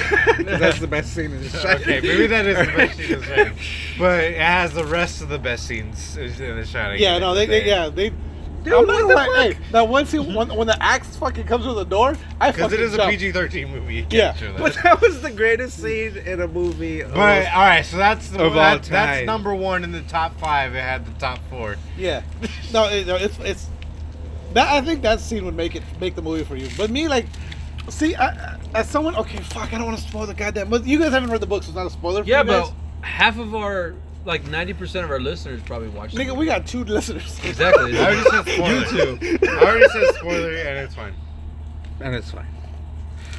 that's 0.45 0.79
the 0.79 0.87
best 0.87 1.15
scene 1.15 1.33
in 1.33 1.49
Shining. 1.49 1.81
Okay, 1.83 2.01
maybe 2.03 2.27
that 2.27 2.45
is 2.45 2.59
the 2.59 2.73
best 2.77 2.99
scene 2.99 3.15
in 3.15 3.23
Shining, 3.23 3.53
but 3.99 4.25
it 4.25 4.37
has 4.37 4.75
the 4.75 4.85
rest 4.85 5.23
of 5.23 5.31
the 5.31 5.39
best 5.39 5.67
scenes 5.67 6.19
in 6.19 6.37
The 6.57 6.67
Shining. 6.67 7.01
Yeah, 7.01 7.17
no, 7.17 7.35
they, 7.35 7.47
they 7.47 7.67
yeah 7.67 7.89
they. 7.89 8.13
Dude, 8.63 8.73
I'm 8.75 8.87
what 8.87 8.89
not 8.89 9.09
the 9.09 9.15
gonna 9.15 9.27
fuck? 9.55 9.57
hey, 9.57 9.73
now 9.73 9.85
once 9.85 10.13
he 10.13 10.19
when, 10.19 10.49
when 10.55 10.67
the 10.67 10.83
axe 10.83 11.17
fucking 11.17 11.47
comes 11.47 11.65
through 11.65 11.75
the 11.77 11.85
door, 11.85 12.17
I 12.41 12.51
because 12.51 12.71
fucking 12.71 12.79
it 12.79 12.87
is 12.87 12.95
a 12.95 12.97
jumped. 12.99 13.11
PG-13 13.19 13.71
movie. 13.71 13.95
You 13.95 14.03
can't 14.03 14.13
Yeah, 14.13 14.35
show 14.35 14.53
that. 14.53 14.59
But 14.61 14.75
that 14.83 15.01
was 15.01 15.23
the 15.23 15.31
greatest 15.31 15.79
scene 15.83 16.17
in 16.19 16.41
a 16.41 16.47
movie. 16.49 17.01
of- 17.01 17.15
But 17.15 17.47
all 17.53 17.63
right, 17.63 17.85
so 17.85 17.97
that's 17.97 18.29
the 18.29 18.39
Of 18.41 18.49
all 18.49 18.55
that, 18.55 18.83
that's 18.83 19.19
time. 19.21 19.27
number 19.27 19.55
one 19.55 19.83
in 19.85 19.93
the 19.93 20.03
top 20.03 20.39
five. 20.39 20.75
It 20.75 20.83
had 20.83 21.07
the 21.07 21.19
top 21.19 21.39
four. 21.49 21.77
Yeah, 21.97 22.23
no, 22.73 22.85
it, 22.89 23.07
no, 23.07 23.17
it's 23.17 23.39
it's 23.41 23.67
that 24.53 24.69
I 24.69 24.81
think 24.85 25.03
that 25.03 25.21
scene 25.21 25.45
would 25.47 25.55
make 25.57 25.75
it 25.77 25.83
make 26.01 26.15
the 26.15 26.23
movie 26.23 26.45
for 26.45 26.57
you. 26.57 26.69
But 26.77 26.91
me, 26.91 27.09
like, 27.09 27.27
see, 27.89 28.15
I, 28.15 28.27
I- 28.29 28.57
as 28.75 28.89
someone, 28.91 29.17
okay, 29.17 29.39
fuck, 29.39 29.73
I 29.73 29.79
don't 29.79 29.87
want 29.87 29.99
to 29.99 30.05
spoil 30.07 30.27
the 30.27 30.35
goddamn. 30.35 30.69
But 30.71 30.87
you 30.87 30.99
guys 30.99 31.13
haven't 31.13 31.31
read 31.31 31.41
the 31.41 31.47
book, 31.47 31.63
so 31.63 31.69
it's 31.71 31.77
not 31.77 31.87
a 31.87 31.91
spoiler. 31.91 32.23
For 32.25 32.29
Yeah, 32.29 32.43
you 32.43 32.47
guys. 32.49 32.69
but 32.69 33.07
half 33.07 33.39
of 33.39 33.55
our 33.55 33.95
like 34.25 34.45
90% 34.45 35.05
of 35.05 35.11
our 35.11 35.21
listeners 35.21 35.63
probably 35.63 35.89
watch. 35.89 36.13
the 36.13 36.23
nigga, 36.25 36.37
we 36.37 36.47
got 36.47 36.67
two 36.67 36.85
listeners. 36.85 37.39
exactly. 37.45 37.99
I 37.99 38.05
already 38.05 38.23
said 38.31 38.45
spoiler. 38.55 38.75
You 38.75 39.39
two. 39.39 39.47
I 39.49 39.65
already 39.65 39.89
said 39.89 40.15
spoiler, 40.17 40.51
and 40.55 40.79
it's 40.79 40.95
fine. 40.95 41.15
and 42.01 42.15
it's 42.15 42.31
fine. 42.31 42.47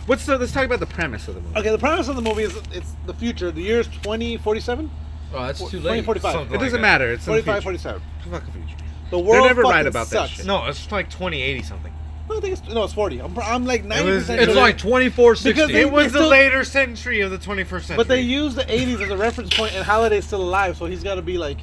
What's 0.08 0.26
the? 0.26 0.38
Let's 0.38 0.52
talk 0.52 0.66
about 0.66 0.80
the 0.80 0.88
premise 0.88 1.28
of 1.28 1.36
the 1.36 1.42
movie. 1.42 1.60
Okay, 1.60 1.70
the 1.70 1.78
premise 1.78 2.08
of 2.08 2.16
the 2.16 2.22
movie 2.24 2.44
is 2.44 2.56
it's 2.74 2.94
the 3.06 3.14
future. 3.14 3.52
The 3.52 3.62
year 3.62 3.80
is 3.82 3.88
2047? 3.88 4.90
Oh, 5.34 5.46
that's 5.46 5.60
too 5.60 5.78
late. 5.80 6.04
2045. 6.04 6.32
Something 6.34 6.48
It 6.48 6.52
like 6.52 6.60
doesn't 6.66 6.74
that. 6.74 6.82
matter. 6.82 7.12
It's 7.12 7.28
in 7.28 7.34
the 7.36 7.44
45, 7.44 7.64
future. 7.64 8.02
47. 8.02 8.02
Fuck 8.32 8.46
the 8.46 8.52
future. 8.52 8.76
The 9.12 9.20
world 9.20 9.46
never 9.46 9.62
right 9.62 9.72
fucking 9.74 9.88
about 9.88 10.08
that 10.08 10.28
sucks. 10.30 10.32
shit. 10.32 10.46
No, 10.46 10.66
it's 10.66 10.92
like 10.92 11.10
2080 11.10 11.62
something. 11.64 11.94
No, 12.30 12.38
I 12.38 12.40
think 12.40 12.58
it's 12.58 12.74
no, 12.74 12.84
it's 12.84 12.94
40. 12.94 13.22
I'm, 13.22 13.38
I'm 13.40 13.66
like 13.66 13.84
90% 13.84 14.06
was- 14.06 14.26
sure. 14.26 14.36
It's 14.38 14.56
like 14.56 14.78
2460. 14.78 15.50
Because 15.50 15.70
they- 15.70 15.82
It 15.82 15.92
was 15.92 16.12
the 16.14 16.20
still- 16.20 16.30
later 16.30 16.64
century 16.64 17.22
of 17.22 17.32
the 17.32 17.38
21st 17.38 17.82
century. 17.88 17.98
But 17.98 18.08
they 18.08 18.22
use 18.22 18.56
the 18.56 18.64
80s 18.64 19.02
as 19.02 19.10
a 19.10 19.18
reference 19.18 19.56
point, 19.56 19.74
and 19.76 19.86
Halliday's 19.86 20.26
still 20.26 20.42
alive, 20.42 20.78
so 20.78 20.86
he's 20.86 21.04
got 21.04 21.16
to 21.16 21.22
be 21.22 21.38
like 21.38 21.58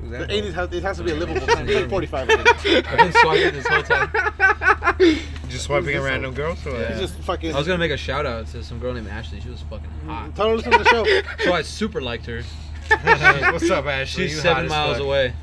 Who's 0.00 0.10
the 0.10 0.26
80s. 0.26 0.52
Has, 0.54 0.72
it 0.72 0.82
has 0.82 0.96
to 0.98 1.02
be 1.04 1.10
a 1.12 1.14
livable 1.14 1.46
time. 1.54 1.68
It's 1.68 1.90
45. 1.90 2.30
I 2.30 2.36
think. 2.36 2.88
I've 2.90 2.98
been 2.98 3.12
swiping 3.12 3.52
this 3.52 3.66
whole 3.66 3.82
time. 3.82 4.10
just 5.48 5.64
swiping 5.64 5.88
a 5.88 5.92
Who's 5.92 6.02
this 6.02 6.10
random 6.10 6.34
girl. 6.34 6.56
So 6.56 6.76
Yeah. 6.78 6.88
He's 6.92 7.00
just 7.00 7.14
fucking. 7.24 7.54
I 7.54 7.58
was 7.58 7.66
gonna 7.66 7.78
make 7.78 7.90
a 7.90 7.96
shout 7.96 8.26
out 8.26 8.46
to 8.48 8.62
some 8.64 8.78
girl 8.78 8.94
named 8.94 9.08
Ashley. 9.08 9.40
She 9.40 9.48
was 9.50 9.60
fucking 9.62 9.86
mm-hmm. 9.86 10.08
hot. 10.08 10.34
Tell 10.36 10.46
her 10.48 10.52
to 10.52 10.56
listen 10.56 10.72
to 10.72 10.78
the 10.78 10.84
show. 10.84 11.04
So 11.44 11.52
I 11.52 11.62
super 11.62 12.00
liked 12.00 12.26
her. 12.26 12.42
What's 13.52 13.70
up, 13.70 13.86
Ashley? 13.86 14.24
She's 14.28 14.36
You 14.36 14.42
seven 14.42 14.64
as 14.64 14.70
miles 14.70 14.96
fuck. 14.96 15.06
away. 15.06 15.34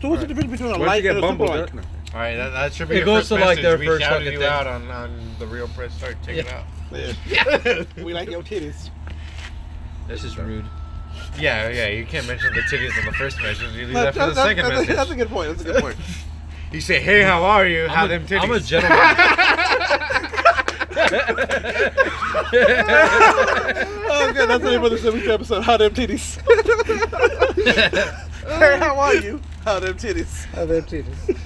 So 0.00 0.08
what's 0.10 0.22
the 0.22 0.28
difference 0.28 0.50
between 0.50 0.70
a 0.70 0.78
Why'd 0.78 0.86
like 0.86 1.02
you 1.02 1.10
and 1.10 1.20
get 1.20 1.24
a 1.24 1.28
super 1.30 1.46
bumbled? 1.46 1.74
like? 1.74 1.84
Up? 2.14 2.14
No. 2.14 2.18
All 2.18 2.24
right, 2.24 2.36
that, 2.36 2.50
that 2.50 2.72
should 2.74 2.88
be 2.88 2.94
It 2.96 2.98
your 2.98 3.06
goes 3.06 3.18
first 3.20 3.28
to, 3.28 3.34
like, 3.34 3.44
message. 3.44 3.62
their 3.62 3.78
we 3.78 3.86
first 3.86 4.02
shouted 4.02 4.18
fucking 4.24 4.32
you 4.32 4.38
thing. 4.38 4.48
out 4.48 4.66
on, 4.66 4.90
on 4.90 5.10
the 5.38 5.46
real 5.46 5.68
press 5.68 5.92
start. 5.94 6.16
Check 6.24 6.36
it 6.36 6.46
Yeah. 6.46 6.58
out. 6.58 6.64
We 8.04 8.12
like 8.14 8.28
your 8.30 8.42
titties. 8.42 8.90
That's 10.08 10.22
just 10.22 10.36
rude. 10.36 10.64
Yeah, 11.38 11.68
yeah. 11.70 11.86
You 11.88 12.04
can't 12.06 12.26
mention 12.26 12.52
the 12.54 12.60
titties 12.62 12.96
on 12.98 13.04
the 13.06 13.12
first 13.12 13.40
message. 13.42 13.72
You 13.74 13.86
leave 13.86 13.94
No, 13.94 14.02
that 14.04 14.14
for 14.14 14.20
the 14.20 14.26
that's- 14.32 14.46
second 14.46 14.64
that's, 14.64 14.76
message. 14.80 14.96
that's 14.96 15.10
a 15.10 15.14
good 15.16 15.28
point. 15.28 15.48
That's 15.50 15.62
a 15.62 15.64
good 15.72 15.82
point. 15.82 15.96
You 16.72 16.80
say, 16.80 16.98
"Hey, 17.00 17.22
how 17.22 17.44
are 17.44 17.66
you? 17.68 17.86
How 17.86 18.02
I'm 18.02 18.08
them 18.08 18.22
a, 18.24 18.26
titties?" 18.26 18.42
I'm 18.42 18.50
a 18.50 18.58
gentleman. 18.58 18.98
oh, 22.96 24.30
good. 24.34 24.48
That's 24.48 24.64
the 24.64 24.70
name 24.70 24.84
of 24.84 24.90
the 24.90 24.96
70th 24.96 25.28
episode. 25.28 25.62
How 25.62 25.76
them 25.76 25.92
titties. 25.94 26.36
hey, 28.44 28.78
how 28.78 28.98
are 28.98 29.14
you? 29.14 29.40
How 29.64 29.78
them 29.78 29.94
titties. 29.96 30.46
Oh, 30.56 30.66
they're 30.66 30.82
titties. 30.82 31.38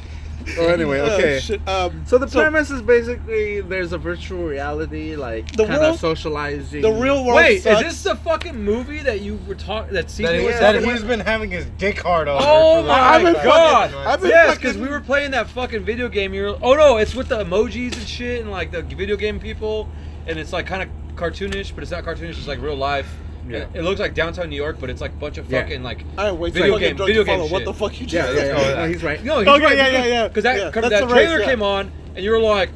Oh, 0.58 0.66
anyway, 0.68 1.00
Oh, 1.00 1.16
okay. 1.16 1.40
shit. 1.40 1.66
Um, 1.68 2.02
So 2.06 2.18
the 2.18 2.26
premise 2.26 2.70
is 2.70 2.80
basically 2.82 3.60
there's 3.60 3.92
a 3.92 3.98
virtual 3.98 4.44
reality, 4.44 5.16
like 5.16 5.52
The 5.56 5.66
kind 5.66 5.82
of 5.82 5.98
socializing. 5.98 6.82
the 6.82 6.90
real 6.92 7.24
world 7.24 7.36
Wait, 7.36 7.62
sucks. 7.62 7.80
is 7.82 7.86
this 7.86 8.02
the 8.04 8.16
fucking 8.16 8.56
movie 8.62 9.00
that 9.02 9.20
you 9.20 9.38
were 9.46 9.54
talking? 9.54 9.92
That 9.94 10.10
scene 10.10 10.26
that, 10.26 10.34
you 10.34 10.40
he, 10.40 10.46
were 10.46 10.50
Yeah. 10.52 10.60
that 10.60 10.72
talking 10.74 10.88
he's 10.90 10.98
about? 11.00 11.08
been 11.08 11.20
having 11.20 11.50
his 11.50 11.66
dick 11.78 12.00
hard 12.00 12.28
over. 12.28 12.40
Oh 12.42 12.82
my 12.84 12.92
I've 12.98 13.34
God. 13.34 13.90
five 13.90 14.06
I've 14.06 14.20
been 14.20 14.30
Yes, 14.30 14.56
because 14.56 14.76
we 14.78 14.88
were 14.88 15.00
playing 15.00 15.32
that 15.32 15.48
fucking 15.48 15.84
video 15.84 16.08
game. 16.08 16.32
You're, 16.32 16.56
oh 16.62 16.74
no, 16.74 16.96
it's 16.96 17.14
with 17.14 17.28
the 17.28 17.44
emojis 17.44 17.94
and 17.96 18.06
shit, 18.08 18.40
and 18.40 18.50
like 18.50 18.70
the 18.70 18.82
video 18.82 19.16
game 19.16 19.38
people, 19.40 19.88
and 20.26 20.38
it's 20.38 20.52
like 20.52 20.66
kind 20.66 20.82
of 20.82 20.88
cartoonish, 21.16 21.74
but 21.74 21.82
it's 21.82 21.90
not 21.92 22.04
cartoonish. 22.04 22.38
It's 22.38 22.46
like 22.48 22.60
real 22.62 22.76
life. 22.76 23.12
Yeah. 23.48 23.58
It, 23.58 23.68
it 23.74 23.82
looks 23.82 24.00
like 24.00 24.14
downtown 24.14 24.50
New 24.50 24.56
York, 24.56 24.76
but 24.80 24.90
it's 24.90 25.00
like 25.00 25.12
a 25.12 25.16
bunch 25.16 25.38
of 25.38 25.50
Yeah. 25.50 25.62
fucking 25.62 25.82
like. 25.82 26.04
I 26.16 26.32
wait 26.32 26.52
Video 26.54 26.72
fucking 26.74 26.88
game- 26.88 26.96
drunk 26.96 27.08
video 27.08 27.22
to 27.24 27.26
follow 27.26 27.42
game 27.44 27.52
what 27.52 27.58
shit. 27.60 27.66
the 27.66 27.74
fuck 27.74 28.00
you 28.00 28.06
just 28.06 28.28
Yeah, 28.28 28.34
yeah, 28.34 28.40
said. 28.56 28.56
yeah. 28.68 28.74
No, 28.82 28.88
he's 28.88 29.02
right. 29.02 29.24
No, 29.24 29.38
he's 29.40 29.48
Okay, 29.48 29.64
right. 29.64 29.76
yeah, 29.76 29.88
yeah, 29.88 30.04
yeah. 30.06 30.28
Because 30.28 30.44
that, 30.44 30.56
Yeah, 30.58 30.70
come- 30.70 30.82
that's 30.82 30.92
that 30.94 31.08
the 31.08 31.14
race, 31.14 31.26
trailer 31.26 31.40
yeah. 31.40 31.46
came 31.46 31.62
on, 31.62 31.90
and 32.14 32.24
you 32.24 32.30
were 32.30 32.40
like, 32.40 32.70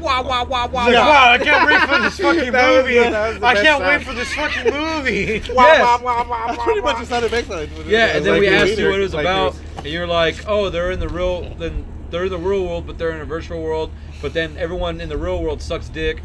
wow, 0.00 0.22
wow, 0.24 0.44
wow, 0.44 0.66
wow, 0.68 0.84
He's 0.86 0.94
like, 0.94 1.04
wow. 1.04 1.08
wow, 1.10 1.32
I 1.32 1.38
can't 1.38 1.66
wait 1.70 1.80
for 1.88 2.02
this 2.02 2.18
fucking 2.20 2.52
That 2.52 2.70
was 2.72 2.82
movie. 2.84 2.94
that 2.98 3.28
was 3.28 3.38
the 3.40 3.46
I 3.46 3.54
best 3.54 3.64
can't 3.64 3.80
wait 3.84 3.92
sound. 3.92 4.04
for 4.04 4.14
this 4.14 4.32
fucking 4.34 4.72
movie. 4.74 5.42
Yes. 5.54 6.00
That's 6.02 6.62
pretty 6.64 6.80
much 6.80 6.98
just 6.98 7.10
how 7.10 7.18
it 7.22 7.30
makes 7.30 7.48
it. 7.50 7.86
Yeah, 7.86 8.06
and 8.16 8.24
then 8.24 8.32
like 8.32 8.40
we 8.40 8.46
your 8.48 8.56
asked 8.56 8.70
you 8.70 8.76
leader, 8.76 8.90
what 8.90 9.00
it 9.00 9.02
was 9.04 9.14
like 9.14 9.24
about, 9.24 9.54
and 9.78 9.86
you're 9.86 10.06
like, 10.06 10.36
"Oh, 10.48 10.70
they're 10.70 10.90
in 10.90 10.98
the 11.00 11.08
real, 11.08 11.54
then 11.54 11.84
they're 12.10 12.24
in 12.24 12.30
the 12.30 12.38
real 12.38 12.64
world, 12.66 12.86
but 12.86 12.98
they're 12.98 13.12
in 13.12 13.20
a 13.20 13.24
virtual 13.24 13.62
world. 13.62 13.90
But 14.22 14.32
then 14.34 14.56
everyone 14.58 15.00
in 15.00 15.08
the 15.08 15.16
real 15.18 15.40
world 15.42 15.62
sucks 15.62 15.88
dick, 15.88 16.20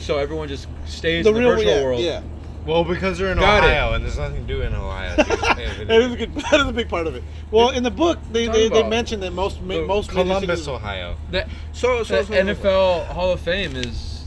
so 0.00 0.18
everyone 0.18 0.48
just 0.48 0.66
stays 0.86 1.26
in 1.26 1.32
the 1.32 1.40
virtual 1.40 1.64
yeah, 1.64 1.82
world." 1.84 2.00
Yeah, 2.02 2.20
Well, 2.66 2.84
because 2.84 3.18
they're 3.18 3.30
in 3.32 3.38
Got 3.38 3.64
it. 3.64 3.66
Ohio, 3.68 3.92
and 3.94 4.04
there's 4.04 4.18
nothing 4.18 4.46
to 4.46 4.52
do 4.54 4.62
in 4.62 4.74
Ohio. 4.74 5.14
Just 5.16 5.28
play 5.28 5.64
a 5.64 5.68
that 5.68 5.76
video 5.76 6.00
is 6.00 6.12
a 6.12 6.16
good. 6.16 6.34
That 6.50 6.60
is 6.60 6.66
a 6.66 6.72
big 6.72 6.88
part 6.88 7.06
of 7.06 7.14
it. 7.14 7.22
Well, 7.50 7.70
in 7.70 7.82
the 7.82 7.90
book, 7.90 8.18
they 8.32 8.48
they, 8.48 8.68
they 8.68 8.82
mentioned 8.82 9.22
that 9.22 9.32
most 9.32 9.60
ma- 9.62 9.74
the 9.74 9.86
most 9.86 10.10
Columbus, 10.10 10.40
cities- 10.40 10.68
Ohio. 10.68 11.16
The, 11.30 11.46
So, 11.72 12.02
so, 12.02 12.22
the 12.22 12.24
so 12.24 12.32
NFL 12.34 13.06
Hall 13.06 13.30
of 13.32 13.40
Fame 13.40 13.76
is 13.76 14.24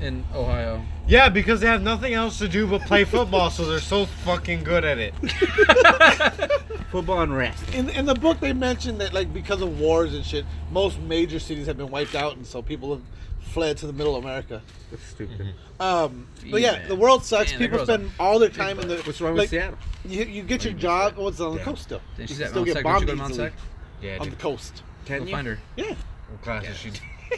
in 0.00 0.24
Ohio. 0.34 0.82
Yeah, 1.12 1.28
because 1.28 1.60
they 1.60 1.66
have 1.66 1.82
nothing 1.82 2.14
else 2.14 2.38
to 2.38 2.48
do 2.48 2.66
but 2.66 2.80
play 2.82 3.04
football, 3.16 3.50
so 3.50 3.66
they're 3.66 3.80
so 3.80 4.06
fucking 4.06 4.64
good 4.64 4.82
at 4.82 4.96
it. 4.96 5.12
football 6.90 7.20
and 7.20 7.36
rest. 7.36 7.68
In, 7.74 7.90
in 7.90 8.06
the 8.06 8.14
book, 8.14 8.40
they 8.40 8.54
mentioned 8.54 8.98
that 9.02 9.12
like 9.12 9.30
because 9.30 9.60
of 9.60 9.78
wars 9.78 10.14
and 10.14 10.24
shit, 10.24 10.46
most 10.70 10.98
major 11.00 11.38
cities 11.38 11.66
have 11.66 11.76
been 11.76 11.90
wiped 11.90 12.14
out, 12.14 12.36
and 12.36 12.46
so 12.46 12.62
people 12.62 12.94
have 12.94 13.02
fled 13.40 13.76
to 13.76 13.86
the 13.86 13.92
middle 13.92 14.16
of 14.16 14.24
America. 14.24 14.62
That's 14.90 15.04
stupid. 15.04 15.52
Um, 15.78 16.28
but 16.50 16.62
yeah, 16.62 16.72
man. 16.78 16.88
the 16.88 16.96
world 16.96 17.26
sucks. 17.26 17.50
Man, 17.50 17.60
that 17.60 17.64
people 17.66 17.76
girl's 17.84 17.88
spend 17.88 18.10
all 18.18 18.38
their 18.38 18.48
time 18.48 18.80
in 18.80 18.88
the. 18.88 18.96
What's 19.02 19.20
wrong 19.20 19.32
like, 19.32 19.42
with 19.42 19.50
Seattle? 19.50 19.76
You, 20.06 20.24
you 20.24 20.42
get 20.42 20.64
your 20.64 20.72
job. 20.72 21.12
missed 21.12 21.22
What's 21.24 21.40
on 21.40 21.52
the 21.52 21.58
Yeah. 21.58 21.64
coast 21.64 21.82
still? 21.82 22.00
Then 22.16 22.22
You 22.22 22.26
she's 22.28 22.38
can 22.38 22.48
still 22.48 22.64
Mount 22.64 22.66
get 22.66 22.72
SAC. 22.74 22.82
Did 22.84 22.88
you 22.88 22.94
bombed 22.94 23.06
go 23.06 23.12
to 23.12 23.16
Mount 23.18 23.32
easily 23.32 23.48
SAC? 23.48 23.58
Yeah, 24.00 24.12
on 24.12 24.18
the 24.20 24.30
dude. 24.30 24.38
coast. 24.38 24.82
Can 25.04 25.18
Go 25.18 25.24
you? 25.26 25.30
find 25.32 25.46
her. 25.46 25.58
Yeah. 25.76 25.94
What 26.30 26.42
class 26.42 26.64
is 26.64 26.76
she? 26.78 26.90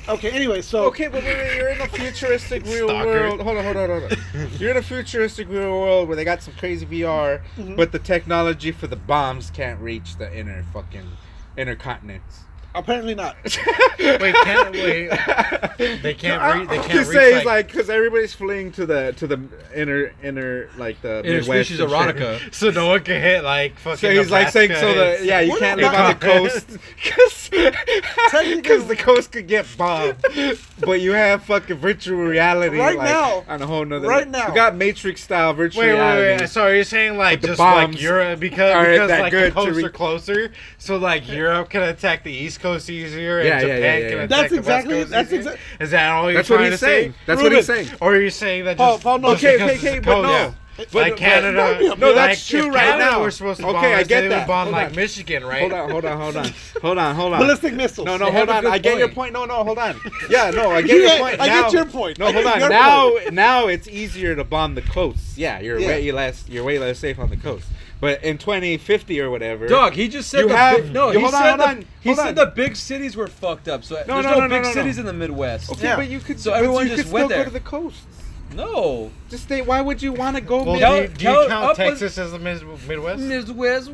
Okay. 0.09 0.31
Anyway, 0.31 0.61
so 0.63 0.85
Okay, 0.87 1.09
but 1.09 1.23
wait, 1.25 1.37
wait, 1.37 1.57
you're 1.57 1.69
in 1.69 1.81
a 1.81 1.87
futuristic 1.89 2.65
real 2.67 2.89
Stalker. 2.89 3.07
world. 3.07 3.41
Hold 3.41 3.57
on, 3.59 3.65
hold 3.65 3.77
on, 3.77 3.89
hold 4.01 4.13
on. 4.13 4.19
You're 4.59 4.71
in 4.73 4.77
a 4.77 4.83
futuristic 4.83 5.49
real 5.49 5.71
world 5.81 6.09
where 6.09 6.17
they 6.17 6.25
got 6.25 6.43
some 6.43 6.55
crazy 6.55 6.85
VR, 6.87 7.41
Mhm. 7.57 7.77
but 7.77 7.93
the 7.93 7.99
technology 7.99 8.73
for 8.73 8.87
the 8.87 8.97
bombs 8.97 9.51
can't 9.51 9.81
reach 9.81 10.17
the 10.17 10.33
inner 10.37 10.65
fucking 10.73 11.11
inner 11.57 11.77
continents. 11.77 12.41
Apparently 12.75 13.15
not. 13.15 13.37
Wait, 13.99 14.35
can't 14.35 14.73
wait. 14.75 15.09
They 16.03 16.15
can't 16.15 16.61
reach. 16.61 16.69
They 16.69 16.77
can't 16.79 16.91
just 16.91 17.11
reach. 17.11 17.19
saying, 17.19 17.37
like, 17.37 17.47
like, 17.47 17.67
because 17.69 17.89
everybody's 17.89 18.35
fleeing 18.35 18.71
to 18.73 18.85
the 18.85 19.13
to 19.17 19.27
the 19.27 19.41
inner 19.75 20.13
inner 20.23 20.69
like 20.77 21.01
the 21.01 21.23
Midwest 21.25 21.71
Interspecies 21.71 21.81
and 21.81 21.91
shit. 21.91 22.17
erotica. 22.17 22.55
so 22.55 22.71
no 22.71 22.89
one 22.89 23.03
can 23.03 23.21
hit 23.21 23.45
like 23.45 23.79
fucking. 23.79 23.97
So 23.99 24.11
he's 24.11 24.31
like 24.31 24.51
saying, 24.51 24.73
so 24.75 24.93
the 24.95 25.25
yeah, 25.25 25.41
you 25.41 25.53
We're 25.53 25.59
can't 25.59 25.81
live 25.81 25.95
on 25.95 26.11
the 26.11 26.17
coast 26.21 26.69
because 27.51 28.87
the 28.89 28.97
coast 28.97 29.33
could 29.33 29.47
get 29.47 29.67
bombed, 29.79 30.17
but 30.81 31.01
you 31.01 31.13
have 31.13 31.45
fucking 31.45 31.77
virtual 31.77 32.19
reality 32.19 32.79
Right 32.79 32.97
like, 32.97 33.09
now. 33.09 33.45
on 33.49 33.63
a 33.63 33.67
whole 33.67 33.85
nother. 33.85 34.07
Right 34.09 34.29
now. 34.29 34.49
you 34.49 34.55
got 34.55 34.77
Matrix 34.77 35.23
style 35.23 35.55
virtual 35.55 35.81
Wait, 35.83 35.93
wait, 35.93 35.99
reality. 35.99 36.43
wait. 36.43 36.49
So 36.51 36.69
you're 36.69 36.85
saying 36.85 37.17
like 37.17 37.41
the 37.41 37.49
just 37.49 37.61
like 37.61 38.01
Europe 38.01 38.41
because 38.41 38.75
because 38.87 39.09
that 39.09 39.21
like 39.21 39.33
the 39.33 39.39
good 39.39 39.49
to 39.49 39.55
coasts 39.55 39.77
re- 39.77 39.85
are 39.85 39.91
closer, 39.91 40.53
so 40.79 40.97
like 40.97 41.29
Europe 41.29 41.71
can 41.71 41.83
attack 41.83 42.23
the 42.25 42.33
East 42.33 42.61
Coast 42.65 42.89
easier, 42.89 43.41
and 43.41 43.47
Yeah, 43.49 43.55
yeah, 43.55 43.61
Japan 43.61 43.81
yeah, 43.83 43.99
yeah, 43.99 44.09
can 44.09 44.19
attack 44.21 44.29
That's 44.31 44.51
the 44.51 44.57
exactly- 44.59 44.95
West 44.95 45.01
Coast 45.03 45.11
that's 45.11 45.33
easier? 45.35 45.53
exa- 45.53 45.83
Is 45.83 45.91
that 45.91 46.11
all 46.13 46.25
you're 46.31 46.39
That's 46.39 46.49
what 46.51 46.57
trying 46.57 46.71
he's 46.71 46.81
to 46.81 46.87
saying. 46.87 47.13
say? 47.13 47.19
That's 47.27 47.43
what 47.43 47.53
he's 47.53 47.67
saying. 47.67 47.89
Or 48.01 48.15
are 48.15 48.21
you 48.21 48.31
saying 48.31 48.65
that 48.65 48.77
Paul, 48.79 48.93
just, 48.95 49.03
Paul, 49.05 49.19
no, 49.19 49.35
just 49.35 49.45
okay, 49.45 49.63
okay, 49.65 49.77
okay, 49.77 49.99
but 49.99 50.05
coast? 50.07 50.23
no. 50.29 50.55
But- 50.77 50.93
like 50.95 51.17
Canada, 51.17 51.77
but- 51.91 51.99
No, 52.01 52.15
that's 52.15 52.53
like, 52.53 52.63
true 52.63 52.69
right 52.73 52.85
Canada 52.85 53.05
now. 53.13 53.21
We're 53.21 53.31
supposed 53.31 53.61
to 53.61 53.67
Okay, 53.67 53.73
bomb 53.75 53.85
I 53.85 54.01
us, 54.01 54.07
get 54.09 54.23
they 54.23 54.29
that. 54.29 54.39
would 54.41 54.47
bomb 54.49 54.65
Hold 54.65 54.73
like 54.73 54.87
on. 54.89 54.97
Michigan, 54.97 55.45
right? 55.45 55.61
Hold 55.61 55.73
on, 55.73 55.91
hold 55.91 56.05
on, 56.05 56.21
hold 56.21 56.37
on, 56.37 56.45
hold 56.83 56.99
on, 56.99 57.15
hold 57.15 57.33
on. 57.35 57.39
ballistic 57.41 57.75
missiles. 57.75 58.07
No, 58.07 58.17
no, 58.17 58.25
They 58.27 58.33
hold 58.33 58.49
on. 58.49 58.63
good 58.65 58.73
I 58.73 58.79
get 58.79 58.99
your 58.99 59.07
point. 59.09 59.15
point. 59.15 59.33
No, 59.35 59.45
no, 59.45 59.63
hold 59.63 59.79
on. 59.79 60.01
Yeah, 60.31 60.51
no, 60.51 60.71
I 60.73 60.81
get 60.83 60.97
Yeah, 61.01 61.09
your 61.11 61.19
point. 61.19 61.41
I 61.41 61.47
now, 61.47 61.63
get 61.63 61.73
your 61.75 61.85
point. 61.85 62.19
No, 62.19 62.33
hold 62.33 62.47
on. 62.47 62.59
Now, 62.71 63.11
point. 63.11 63.33
now 63.35 63.67
it's 63.69 63.87
easier 63.87 64.35
to 64.35 64.43
bomb 64.43 64.75
the 64.75 64.83
coasts. 64.83 65.37
Yeah, 65.39 65.61
you're 65.61 65.79
Yeah. 65.79 65.89
way 65.89 66.11
less. 66.13 66.45
You're 66.49 66.65
way 66.65 66.79
less 66.81 66.99
safe 66.99 67.19
on 67.21 67.29
the 67.31 67.37
coast. 67.37 67.67
But 68.05 68.23
in 68.23 68.37
2050 68.37 69.19
or 69.23 69.31
whatever, 69.31 69.67
Dog, 69.67 69.95
he 69.95 70.09
just 70.09 70.29
said 70.29 70.41
You 70.41 70.49
the 70.49 70.57
have- 70.59 70.77
big, 70.83 70.93
no. 70.93 71.07
you- 71.11 71.15
he 71.19 71.23
hold 71.23 71.35
on, 71.35 71.41
said 71.43 71.49
hold 71.49 71.61
the, 71.61 71.65
on, 71.69 71.85
he 72.03 72.09
hold 72.11 72.19
said 72.19 72.29
on. 72.29 72.35
the 72.35 72.47
big 72.55 72.77
cities 72.77 73.17
were 73.17 73.27
fucked 73.29 73.67
up. 73.67 73.83
So 73.83 73.95
No, 74.07 74.15
there's 74.21 74.25
no, 74.27 74.31
no, 74.33 74.41
no, 74.41 74.41
no, 74.47 74.49
big 74.57 74.63
no, 74.63 74.69
no. 74.69 74.75
cities 74.75 74.99
in 74.99 75.07
the 75.07 75.13
Midwest. 75.15 75.73
Okay, 75.73 75.85
Yeah. 75.85 75.97
but 75.97 76.11
you 76.11 76.21
could. 76.21 76.39
So 76.39 76.51
but 76.51 76.59
everyone 76.59 76.85
you 76.87 76.97
just 76.97 77.05
could 77.05 77.13
went 77.15 77.29
still 77.29 77.37
there. 77.39 77.45
go 77.47 77.51
to 77.51 77.55
the 77.55 77.61
coast. 77.61 78.01
No. 78.55 79.11
Just 79.31 79.45
stay. 79.45 79.63
Why 79.63 79.81
would 79.81 80.03
you 80.03 80.13
want 80.13 80.37
to 80.37 80.43
go? 80.43 80.63
Well, 80.65 80.75
mid- 80.75 81.17
do 81.17 81.25
you, 81.25 81.33
do 81.35 81.41
you 81.41 81.49
count 81.49 81.65
up 81.71 81.77
Texas 81.77 82.19
as 82.19 82.33
the 82.33 82.39
Mid- 82.39 82.63
Midwest? 82.87 83.23
Midwest. 83.23 83.91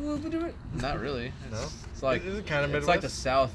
Not 0.75 0.99
really. 0.99 1.31
It's, 1.49 1.61
No? 1.61 1.67
it's 1.93 2.03
like 2.03 2.25
Is 2.25 2.37
it 2.37 2.45
kinda 2.45 2.77
It's 2.77 2.87
like 2.87 2.99
the 3.01 3.09
South. 3.09 3.51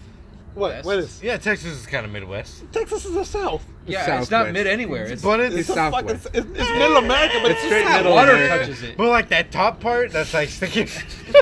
What? 0.56 0.84
What 0.84 0.98
is? 0.98 1.22
Yeah, 1.22 1.36
Texas 1.36 1.72
is 1.80 1.86
kind 1.86 2.04
of 2.06 2.10
Midwest. 2.12 2.64
Texas 2.72 3.04
is 3.04 3.12
the 3.14 3.24
South. 3.24 3.64
Yeah, 3.86 3.98
it's 3.98 4.06
Southwest. 4.06 4.30
not 4.30 4.52
mid 4.52 4.66
anywhere. 4.66 5.04
It's 5.04 5.22
But 5.22 5.38
it's, 5.40 5.54
It's 5.54 5.68
a 5.68 5.74
fucking- 5.74 6.08
Southwest. 6.08 6.26
It's, 6.34 6.46
it's 6.58 6.70
middle 6.70 6.96
America, 6.96 7.38
but 7.42 7.50
It's 7.52 7.60
it's, 7.60 7.66
straight 7.66 7.84
South. 7.84 7.96
middle 7.98 8.12
water 8.14 8.32
America. 8.32 8.58
touches 8.66 8.82
it. 8.82 8.96
but 8.96 9.08
like 9.10 9.28
that 9.28 9.52
top 9.52 9.80
part, 9.80 10.10
that's 10.12 10.32
like 10.34 10.48
sticking. 10.58 10.88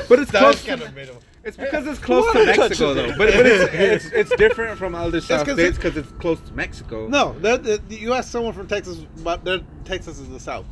But 0.09 0.19
it's 0.19 0.31
that's 0.31 0.43
close 0.43 0.65
kind 0.65 0.81
of 0.81 0.93
middle. 0.93 1.15
It's 1.45 1.55
because 1.57 1.85
it's 1.87 1.99
close 1.99 2.25
Water 2.25 2.39
to 2.39 2.45
Mexico, 2.45 2.63
touches 2.67 2.79
though. 2.79 2.95
it. 2.95 3.17
But, 3.17 3.33
but 3.33 3.45
it's, 3.45 3.73
it's 4.05 4.05
it's 4.31 4.35
different 4.35 4.77
from 4.79 4.95
other 4.95 5.21
South 5.21 5.45
'cause 5.45 5.55
states 5.55 5.77
because 5.77 5.95
it's 5.95 6.11
close 6.13 6.39
to 6.41 6.53
Mexico. 6.53 7.07
No, 7.07 7.37
that, 7.39 7.63
that, 7.63 7.81
you 7.91 8.13
ask 8.13 8.31
someone 8.31 8.51
from 8.53 8.67
Texas, 8.67 8.97
but 9.23 9.45
their 9.45 9.59
Texas 9.85 10.19
is 10.19 10.27
the 10.27 10.39
South. 10.39 10.65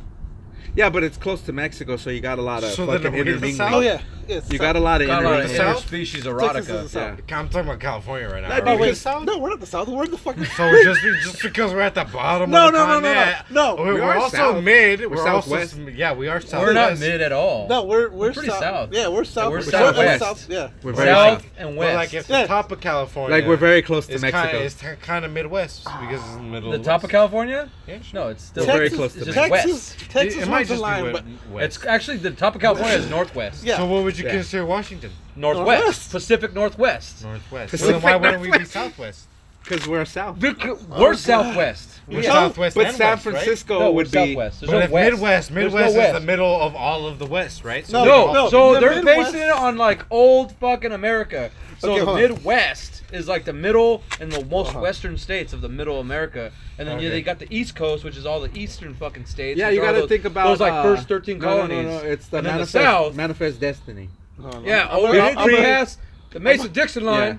Yeah, 0.76 0.90
but 0.90 1.04
it's 1.04 1.16
close 1.16 1.42
to 1.42 1.52
Mexico, 1.52 1.96
so 1.96 2.10
you 2.10 2.20
got 2.20 2.38
a 2.38 2.42
lot 2.42 2.64
of 2.64 2.70
So 2.70 2.86
then 2.86 2.96
fucking 3.02 3.12
we're 3.12 3.18
in 3.20 3.24
the 3.26 3.32
intermingling. 3.32 3.54
South? 3.56 3.72
Oh 3.74 3.80
yeah, 3.80 4.00
yes. 4.26 4.50
You 4.50 4.58
got 4.58 4.74
a 4.76 4.80
lot 4.80 5.00
of 5.02 5.06
Got 5.06 5.22
a 5.22 5.28
lot 5.28 5.40
of 5.40 5.50
intermingling. 5.50 5.74
South? 5.76 5.90
interspecies 5.90 6.12
Texas 6.12 6.14
is 6.16 6.24
the 6.24 6.30
erotica. 6.30 6.88
South. 6.88 7.18
I'm 7.32 7.48
talking 7.48 7.68
about 7.68 7.80
California 7.80 8.28
right 8.28 8.42
now. 8.42 8.48
That'd 8.48 8.64
Are 8.66 8.66
we 8.66 8.70
Oh 8.70 8.74
in 8.74 8.80
wait, 8.80 8.96
South? 8.96 9.24
no, 9.24 9.38
we're 9.38 9.50
not 9.50 9.60
the 9.60 9.66
South. 9.66 9.88
We're 9.88 10.04
in 10.04 10.10
the 10.10 10.18
fucking. 10.18 10.44
So 10.44 10.82
just 10.82 11.00
just 11.02 11.42
because 11.42 11.72
we're 11.72 11.80
at 11.80 11.94
the 11.94 12.04
bottom 12.04 12.50
No, 12.50 12.66
of 12.66 12.72
the 12.72 12.78
no, 12.78 12.86
no, 12.86 13.00
no, 13.00 13.00
no. 13.00 13.14
continent, 13.14 13.50
No. 13.50 13.76
Oh, 13.78 13.84
we're, 13.84 13.94
We 13.94 14.00
we're 14.00 14.06
are 14.06 14.16
also 14.18 14.36
south. 14.36 14.64
mid. 14.64 15.00
We're 15.00 15.08
We're, 15.10 15.28
also 15.28 15.50
southwest. 15.50 15.78
s- 15.78 15.94
yeah, 15.94 16.12
we 16.12 16.26
are 16.28 16.40
southwest. 16.40 16.66
We're 16.66 16.72
not 16.72 16.98
mid 16.98 17.20
at 17.20 17.32
all. 17.32 17.68
No, 17.68 17.84
we're 17.84 18.08
we're, 18.10 18.32
pretty 18.32 18.48
south. 18.48 18.60
south. 18.60 18.88
Yeah, 18.92 19.08
we're 19.08 19.24
south. 19.24 19.50
we're 19.50 19.58
we're 19.58 19.62
southwest. 19.62 20.20
South. 20.24 20.48
Yeah. 20.50 20.70
We're 20.82 20.92
very 20.92 21.08
South 21.10 21.42
south. 21.42 21.50
and 21.58 21.68
But 21.70 21.76
west. 21.78 21.94
like 21.96 22.14
if 22.14 22.28
Yeah. 22.28 22.42
the 22.42 22.48
top 22.48 22.72
of 22.72 22.80
California, 22.80 23.36
Like 23.36 23.46
we're 23.46 23.56
very 23.56 23.82
close 23.82 24.06
to 24.08 24.14
it's 24.14 24.22
Mexico. 24.22 24.42
kind 24.44 24.56
of 24.56 24.62
it's 24.64 24.82
kind 25.02 25.24
of 25.24 25.30
Midwest 25.32 25.84
because 25.84 26.20
it's 26.20 26.30
in 26.34 26.38
the 26.38 26.42
middle. 26.50 26.70
the 26.72 26.78
of 26.78 26.84
top 26.84 27.04
of 27.04 27.10
California? 27.10 27.68
Yeah, 27.86 28.00
sure. 28.00 28.20
No, 28.20 28.28
it's 28.28 28.44
still 28.44 28.66
We're 28.66 28.72
very 28.72 28.90
close 28.90 29.12
to 29.14 29.20
it's. 29.20 29.34
Texas, 29.34 29.50
west. 29.96 30.10
Texas 30.10 30.42
it 30.42 30.48
might 30.54 30.66
just 30.68 30.80
line, 30.82 31.04
be 31.04 31.12
but 31.12 31.24
west. 31.52 31.64
It's 31.78 31.86
actually 31.86 32.16
the 32.18 32.30
top 32.30 32.54
of 32.54 32.60
California 32.60 32.96
is 32.96 33.08
northwest. 33.10 33.64
yeah. 33.64 33.76
So 33.76 33.86
what 33.86 34.04
would 34.04 34.18
you 34.18 34.24
Yeah. 34.26 34.32
consider 34.32 34.66
Washington? 34.66 35.10
Northwest. 35.36 35.66
Northwest. 35.80 36.10
Pacific 36.12 36.54
Northwest. 36.54 37.22
Northwest. 37.24 37.70
Pacific 37.70 37.92
Well, 37.92 38.00
then 38.00 38.20
why 38.22 38.28
wouldn't 38.28 38.40
we 38.42 38.46
be 38.48 38.50
Northwest. 38.52 38.72
Southwest? 38.72 39.20
Because 39.64 39.88
we're 39.88 40.04
south. 40.04 40.36
We're 40.38 40.54
oh, 40.62 40.74
God. 40.90 41.18
southwest. 41.18 41.88
We're 42.06 42.20
Yeah. 42.20 42.32
Southwest 42.32 42.76
But 42.76 42.86
and 42.86 42.96
San 42.96 43.10
West, 43.12 43.24
right? 43.26 43.32
Francisco 43.34 43.78
No, 43.78 43.86
we're 43.90 43.94
would 43.96 44.10
be. 44.10 44.26
southwest. 44.34 44.60
There's 44.60 44.70
But 44.70 44.78
no 44.78 44.84
if 44.84 44.90
west. 44.90 45.10
Midwest, 45.12 45.48
There's 45.54 45.64
Midwest 45.64 45.94
no 45.96 46.00
is 46.02 46.06
the 46.08 46.12
west. 46.14 46.26
middle 46.26 46.60
of 46.60 46.76
all 46.76 47.06
of 47.06 47.18
the 47.18 47.24
West, 47.26 47.64
right? 47.64 47.88
No, 47.90 48.04
No, 48.04 48.32
no, 48.32 48.50
so 48.50 48.74
the 48.74 48.80
they're 48.80 48.94
Midwest- 48.96 49.32
basing 49.32 49.48
it 49.48 49.52
on 49.54 49.78
like 49.78 50.04
old 50.10 50.52
fucking 50.60 50.92
America. 50.92 51.50
So 51.78 51.92
Okay, 51.92 52.00
the 52.00 52.04
hold 52.04 52.16
on. 52.18 52.22
Midwest 52.22 53.02
is 53.14 53.28
like 53.28 53.44
the 53.44 53.52
middle 53.52 54.02
and 54.20 54.30
the 54.32 54.44
most 54.46 54.70
Uh-huh. 54.70 54.80
western 54.80 55.16
states 55.16 55.52
of 55.52 55.60
the 55.60 55.68
middle 55.68 56.00
America, 56.00 56.50
and 56.78 56.88
then 56.88 56.98
you, 57.00 57.08
Okay. 57.08 57.16
they 57.16 57.22
got 57.22 57.38
the 57.38 57.46
East 57.50 57.74
Coast, 57.76 58.04
which 58.04 58.16
is 58.16 58.26
all 58.26 58.40
the 58.40 58.50
eastern 58.58 58.94
fucking 58.94 59.26
states. 59.26 59.58
Yeah, 59.58 59.70
you 59.70 59.80
got 59.80 59.92
to 59.92 60.06
think 60.08 60.24
about 60.24 60.46
those 60.48 60.60
like 60.60 60.72
uh, 60.72 60.82
first 60.82 61.08
thirteen 61.08 61.38
no, 61.38 61.46
no, 61.46 61.56
colonies. 61.66 61.86
No, 61.86 61.98
no, 61.98 62.04
it's 62.04 62.26
the 62.28 62.38
and 62.38 62.46
then 62.46 62.52
the 62.54 62.58
manifest, 62.58 62.72
South. 62.72 63.14
manifest 63.14 63.60
destiny. 63.60 64.08
Hold 64.40 64.54
on, 64.56 64.64
Yeah, 64.64 64.86
I'm- 64.86 64.90
over 65.04 65.20
I'm- 65.20 65.38
up 65.38 65.44
I'm- 65.46 65.56
past 65.56 65.98
the 66.30 66.40
Mason 66.40 66.72
Dixon 66.72 67.04
line. 67.04 67.38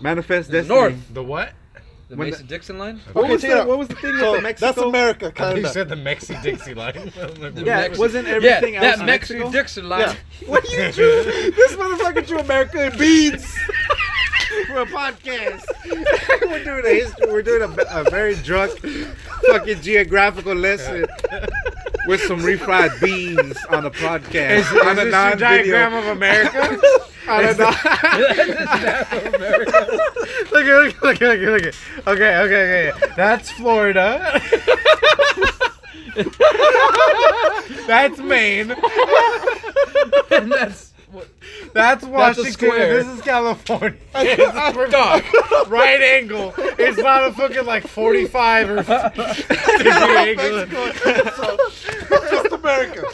Manifest 0.00 0.50
The 0.50 0.58
destiny. 0.58 0.78
north. 0.80 1.14
The 1.14 1.22
what? 1.22 1.52
The 2.08 2.16
When 2.16 2.26
the- 2.28 2.32
Mason 2.32 2.46
Dixon 2.46 2.78
line. 2.78 3.00
What 3.12 3.28
was 3.28 3.40
check 3.40 3.50
the, 3.62 3.64
what 3.64 3.78
was 3.78 3.88
the 3.88 3.94
thing 3.94 4.18
So, 4.18 4.32
with 4.32 4.40
the 4.40 4.42
Mexico? 4.42 4.66
that's 4.66 4.78
America, 4.78 5.24
You 5.26 5.32
kind 5.32 5.64
of. 5.64 5.72
said 5.72 5.88
the 5.88 5.94
Mexi 6.08 6.42
Dixie 6.42 6.74
line. 6.74 6.94
Yeah, 7.16 7.88
Mexi- 7.88 7.98
wasn't 7.98 8.28
everything 8.28 8.74
yeah, 8.74 8.82
else 8.82 8.96
that 8.98 9.06
Mexico? 9.06 9.38
Mexican 9.44 9.52
Dixon 9.52 9.88
line. 9.88 10.00
Yeah. 10.00 10.14
What 10.48 10.64
you 10.70 10.92
drew? 10.92 11.22
this 11.52 11.72
motherfucker 11.76 12.26
drew 12.26 12.38
America 12.40 12.86
in 12.92 12.98
beads 12.98 13.56
for 14.66 14.78
a 14.80 14.86
podcast. 14.86 15.64
we're 16.50 16.64
doing 16.64 16.84
a 16.84 16.88
history. 16.88 17.26
We're 17.32 17.42
doing 17.42 17.62
a, 17.62 18.00
a 18.00 18.04
very 18.10 18.34
drunk, 18.36 18.78
fucking 19.48 19.80
geographical 19.82 20.54
lesson 20.54 21.06
with 22.06 22.20
some 22.22 22.40
refried 22.40 23.00
beans 23.00 23.56
on 23.70 23.86
a 23.86 23.90
podcast 23.90 24.50
Is, 24.58 24.66
is 24.70 24.72
on 24.82 24.88
a 24.90 24.94
this 24.96 25.02
your 25.04 25.10
non-video. 25.10 25.48
diagram 25.48 25.94
of 25.94 26.06
America? 26.06 26.80
on 27.28 27.44
a 27.44 27.54
non- 27.54 27.74
America. 29.34 29.98
look 30.52 30.64
at 30.66 31.02
look 31.02 31.22
at 31.22 31.22
look 31.22 31.22
at 31.22 31.38
look 31.40 31.62
at. 31.62 31.74
Okay, 32.06 32.36
okay, 32.38 32.90
okay. 32.90 33.12
That's 33.16 33.50
Florida. 33.52 34.40
That's 37.86 38.18
Maine. 38.18 38.70
and 40.30 40.52
that's 40.52 40.92
That's 41.72 42.04
Washington. 42.04 42.52
square. 42.52 42.98
and 43.00 43.08
This 43.08 43.16
is 43.18 43.22
California. 43.22 43.98
It's 44.16 44.42
a 44.42 44.72
perfect 44.74 45.70
right 45.70 46.00
angle. 46.00 46.54
It's 46.58 46.98
not 46.98 47.28
a 47.28 47.32
fucking 47.32 47.64
like 47.66 47.86
45 47.86 48.70
or 48.70 48.82
50 48.82 49.18
degree 49.78 50.36
angle. 50.36 50.66
Just 52.30 52.52
America. 52.52 53.06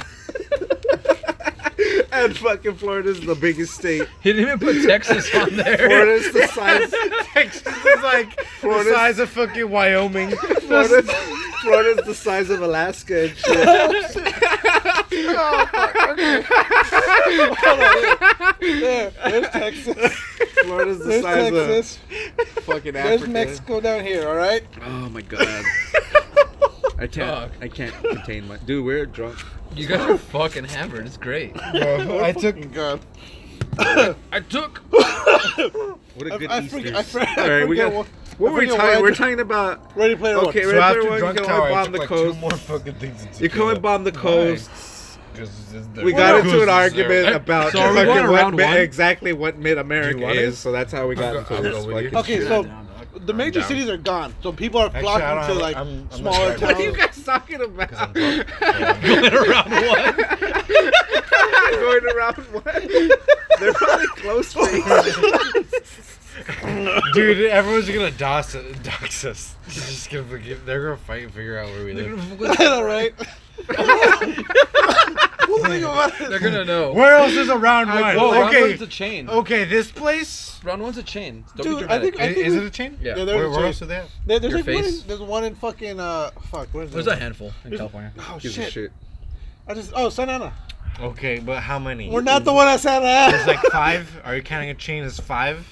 and 2.12 2.36
fucking 2.36 2.74
Florida's 2.74 3.20
the 3.20 3.34
biggest 3.34 3.74
state. 3.74 4.06
he 4.22 4.32
didn't 4.32 4.46
even 4.48 4.58
put 4.58 4.82
Texas 4.86 5.32
on 5.34 5.56
there. 5.56 5.76
Florida's 5.78 6.32
the 6.32 6.46
size. 6.48 6.92
Texas 7.32 7.66
is 7.84 8.02
like 8.02 8.36
the 8.36 8.44
Florida's- 8.60 8.92
size 8.94 9.18
of 9.18 9.30
fucking 9.30 9.70
Wyoming. 9.70 10.30
Florida's, 10.30 11.10
Florida's 11.62 12.06
the 12.06 12.14
size 12.14 12.50
of 12.50 12.60
Alaska 12.62 13.24
and 13.28 13.36
shit. 13.36 14.39
There, 18.60 19.10
there's 19.24 19.48
Texas. 19.48 20.12
Florida's 20.62 20.98
the 20.98 21.04
There's 21.04 21.22
size 21.22 21.50
Texas. 21.52 21.98
of 22.38 22.46
fucking 22.64 22.92
There's 22.92 23.14
Africa. 23.22 23.30
Mexico 23.30 23.80
down 23.80 24.04
here. 24.04 24.28
All 24.28 24.34
right. 24.36 24.62
Oh 24.84 25.08
my 25.08 25.22
god. 25.22 25.64
I 26.98 27.06
can't. 27.06 27.14
Dog. 27.14 27.50
I 27.60 27.68
can't 27.68 27.94
contain 27.94 28.46
my. 28.46 28.56
Dude, 28.58 28.84
we're 28.84 29.06
drunk. 29.06 29.38
You 29.74 29.86
guys 29.86 30.00
are 30.00 30.18
fucking 30.18 30.64
hammered. 30.64 31.06
It's 31.06 31.16
great. 31.16 31.54
Bro, 31.72 32.22
I 32.22 32.32
took 32.32 32.70
God. 32.72 33.00
I 33.78 34.40
took. 34.48 34.82
What 36.16 36.26
a 36.26 36.34
I- 36.34 36.38
good 36.38 36.50
I 36.50 36.60
Easter. 36.60 36.76
forget- 36.78 36.96
I 36.96 37.02
forget- 37.02 37.38
All 37.38 37.48
right, 37.48 37.68
we 37.68 37.76
got. 37.76 37.92
what- 37.92 38.06
What 38.36 38.52
were 38.52 38.58
we 38.58 38.66
talking? 38.66 38.80
what 38.82 38.90
I 38.96 39.00
We're 39.00 39.14
talking 39.14 39.40
about. 39.40 39.96
Ready 39.96 40.16
Player 40.16 40.36
One. 40.36 40.48
Okay, 40.48 40.62
so 40.64 40.72
Red 40.72 40.78
after 40.78 41.00
Player 41.02 41.10
One, 41.12 41.18
Drunk 41.20 41.38
you 41.38 41.44
can 41.44 41.50
Tower, 41.50 41.60
only 41.62 41.70
I 41.70 41.74
bomb 41.74 41.84
took 41.84 41.92
the 41.92 41.98
like 42.00 42.08
coast. 42.08 42.34
two 42.34 42.40
more 42.40 42.50
fucking 42.50 42.94
things. 42.94 43.40
You 43.40 43.48
can 43.48 43.60
only 43.62 43.78
bomb 43.78 44.04
the 44.04 44.12
coast. 44.12 44.68
We 45.96 46.04
We 46.04 46.12
got 46.12 46.40
into 46.40 46.60
an 46.62 46.68
Hey, 46.68 46.74
argument 46.74 47.28
about 47.34 47.72
so 47.72 47.78
fucking 47.78 47.94
going 48.04 48.28
what 48.30 48.54
around 48.54 48.60
exactly 48.60 49.32
what 49.32 49.58
mid 49.58 49.78
America 49.78 50.20
want 50.20 50.36
it? 50.36 50.42
is. 50.44 50.58
So 50.58 50.72
that's 50.72 50.92
how 50.92 51.06
we 51.06 51.14
got 51.14 51.36
I'll 51.36 51.38
into 51.38 51.48
go- 51.48 51.56
I'll 51.56 51.62
this. 51.62 51.84
go 51.84 51.92
fucking 51.92 52.16
Okay, 52.16 52.36
shit. 52.38 52.48
so 52.48 52.66
the 53.26 53.34
major 53.34 53.60
cities 53.62 53.88
are 53.88 53.96
gone, 53.96 54.34
so 54.42 54.52
people 54.52 54.80
are 54.80 54.90
flocking 54.90 55.26
I 55.26 55.46
don't 55.46 55.56
to 55.56 55.62
like 55.62 55.76
I'm- 55.76 56.08
I'm 56.12 56.18
smaller 56.18 56.48
towns. 56.56 56.62
What 56.62 56.74
are 56.76 56.82
you 56.82 56.92
guys 56.96 57.22
talking 57.24 57.60
about? 57.60 57.92
I'm. 58.00 58.12
Yeah. 58.14 58.42
Going 59.00 59.34
around 59.36 59.70
one. 59.70 60.14
Going 61.72 62.04
around 62.16 62.36
what? 62.52 62.64
They're 63.60 63.72
probably 63.74 64.06
close 64.16 64.56
range. 64.56 64.84
Dude, 67.14 67.46
everyone's 67.50 67.88
gonna 67.88 68.10
dox, 68.12 68.56
dox 68.82 69.24
us. 69.24 69.54
They're 69.66 69.74
just 69.74 70.10
gonna 70.10 70.24
forget. 70.24 70.64
They're 70.64 70.82
gonna 70.82 70.96
fight 70.96 71.24
and 71.24 71.32
figure 71.34 71.58
out 71.58 71.66
where 71.68 71.84
we 71.84 71.92
live. 71.92 72.42
I 72.42 72.54
know, 72.64 72.82
right? 72.82 73.12
Well, 75.48 75.64
think 75.64 75.84
about 75.84 76.20
it. 76.20 76.30
They're 76.30 76.38
gonna 76.38 76.64
know. 76.64 76.92
Where 76.92 77.16
else 77.16 77.32
is 77.32 77.48
a 77.48 77.56
round 77.58 77.88
one? 77.90 78.00
Well, 78.00 78.32
round 78.32 78.48
okay, 78.54 78.68
one's 78.70 78.82
a 78.82 78.86
chain. 78.86 79.28
okay, 79.28 79.64
this 79.64 79.90
place. 79.90 80.60
Round 80.62 80.80
one's 80.82 80.96
a 80.98 81.02
chain. 81.02 81.44
Don't 81.56 81.64
Dude, 81.66 81.78
be 81.80 81.84
I 81.86 81.98
dramatic. 81.98 82.14
think- 82.14 82.20
I 82.22 82.26
i- 82.30 82.34
think 82.34 82.46
is 82.46 82.54
we- 82.54 82.60
it 82.60 82.64
a 82.66 82.70
chain? 82.70 82.98
yeah. 83.02 83.16
Yeah, 83.16 83.24
there's 83.24 83.36
Where, 83.36 83.44
a 83.46 83.48
where 83.50 83.58
chain. 83.58 83.66
else 83.66 83.82
are 83.82 83.86
they? 83.86 83.96
at? 83.96 84.06
There- 84.26 84.38
there's 84.38 84.52
Your 84.52 84.62
like 84.62 84.74
one 84.76 84.84
in, 84.84 85.00
there's 85.08 85.20
one 85.20 85.44
in 85.44 85.54
fucking 85.56 85.98
uh 86.00 86.30
fuck 86.52 86.68
where's 86.72 86.90
There's 86.92 87.06
that? 87.06 87.18
a 87.18 87.20
handful 87.20 87.52
in 87.64 87.76
California. 87.76 88.12
Oh 88.20 88.38
Gives 88.40 88.56
a 88.58 88.62
shit. 88.62 88.72
shit. 88.72 88.92
I 89.66 89.74
just 89.74 89.92
oh 89.96 90.08
Santa 90.08 90.32
Ana. 90.34 90.52
Okay, 91.00 91.38
but 91.40 91.60
how 91.62 91.78
many? 91.80 92.10
We're 92.10 92.20
not 92.20 92.44
the 92.44 92.52
one 92.52 92.68
at 92.68 92.78
Santa 92.78 93.32
There's 93.32 93.46
like 93.46 93.60
five. 93.72 94.20
Are 94.24 94.36
you 94.36 94.42
counting 94.42 94.70
a 94.70 94.74
chain 94.74 95.02
as 95.02 95.18
five? 95.18 95.66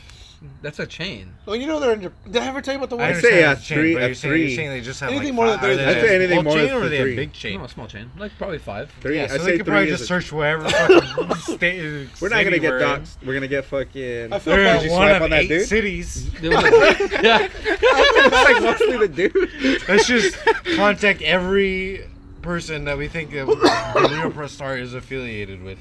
That's 0.62 0.78
a 0.78 0.86
chain. 0.86 1.34
well, 1.46 1.56
you 1.56 1.66
know 1.66 1.80
they're 1.80 1.92
in. 1.94 2.00
Jap- 2.00 2.12
Did 2.30 2.36
I 2.42 2.46
ever 2.46 2.60
tell 2.62 2.74
you 2.74 2.78
about 2.78 2.90
the 2.90 2.96
I 2.96 2.98
one? 2.98 3.08
I'd 3.08 3.20
say 3.20 3.44
understand 3.44 3.46
a 3.48 3.52
it's 3.52 3.64
chain, 3.66 3.78
three- 3.78 3.94
but 3.94 4.02
a 4.02 4.06
you're 4.06 4.14
saying, 4.14 4.30
you're 4.38 4.46
three. 4.46 4.56
saying 4.56 4.70
they 4.70 4.80
just 4.80 5.00
have 5.00 5.10
Anything 5.10 5.26
like 5.28 5.34
more 5.34 5.46
than 5.48 5.58
five. 5.58 5.64
three 5.64 5.72
Are 5.72 5.76
they 5.76 5.84
I'd 5.86 5.94
just 5.94 6.06
say 6.06 6.14
anything 6.16 6.36
full 6.36 6.42
more 6.44 6.52
chain 6.54 6.66
than 6.66 6.74
or 6.74 6.80
are 6.82 6.88
they 6.88 6.98
a 6.98 7.02
three. 7.02 7.16
big 7.16 7.32
chain? 7.32 7.58
No, 7.58 7.64
a 7.64 7.68
small 7.68 7.86
chain. 7.88 8.10
Like 8.18 8.38
probably 8.38 8.58
five. 8.58 8.92
Three. 9.00 9.16
Yeah, 9.16 9.24
I 9.24 9.26
so 9.26 9.38
say 9.38 9.44
they 9.44 9.50
could 9.58 9.66
three 9.66 9.72
probably 9.72 9.88
is 9.90 9.98
just 9.98 10.02
a- 10.04 10.06
search 10.06 10.32
wherever 10.32 10.68
fucking 10.68 11.34
state. 11.36 12.08
We're 12.20 12.28
not 12.28 12.36
gonna 12.36 12.44
city 12.44 12.58
get 12.60 12.70
we're 12.70 12.78
in. 12.78 12.84
doxxed. 13.00 13.16
We're 13.26 13.34
gonna 13.34 13.48
get 13.48 13.64
fucking. 13.64 14.32
I 14.32 14.38
feel 14.38 14.54
They're. 14.56 14.74
Did 14.74 14.82
you 14.84 14.90
one 14.92 15.08
swipe 15.08 15.16
of 15.16 15.22
on 15.22 15.30
that 15.30 15.40
eight 15.42 15.48
dude? 15.48 15.66
cities. 15.68 16.32
There 16.40 16.50
was 16.50 16.64
a- 16.64 17.22
yeah. 17.22 17.48
like 18.44 18.62
mostly 18.62 18.96
the 18.98 19.08
dude. 19.08 19.88
Let's 19.88 20.06
just 20.06 20.36
contact 20.76 21.22
every 21.22 22.06
person 22.42 22.84
that 22.84 22.96
we 22.96 23.08
think 23.08 23.32
that 23.32 23.46
the 24.08 24.08
Real 24.22 24.30
Press 24.30 24.52
Star 24.52 24.76
is 24.78 24.94
affiliated 24.94 25.62
with. 25.62 25.78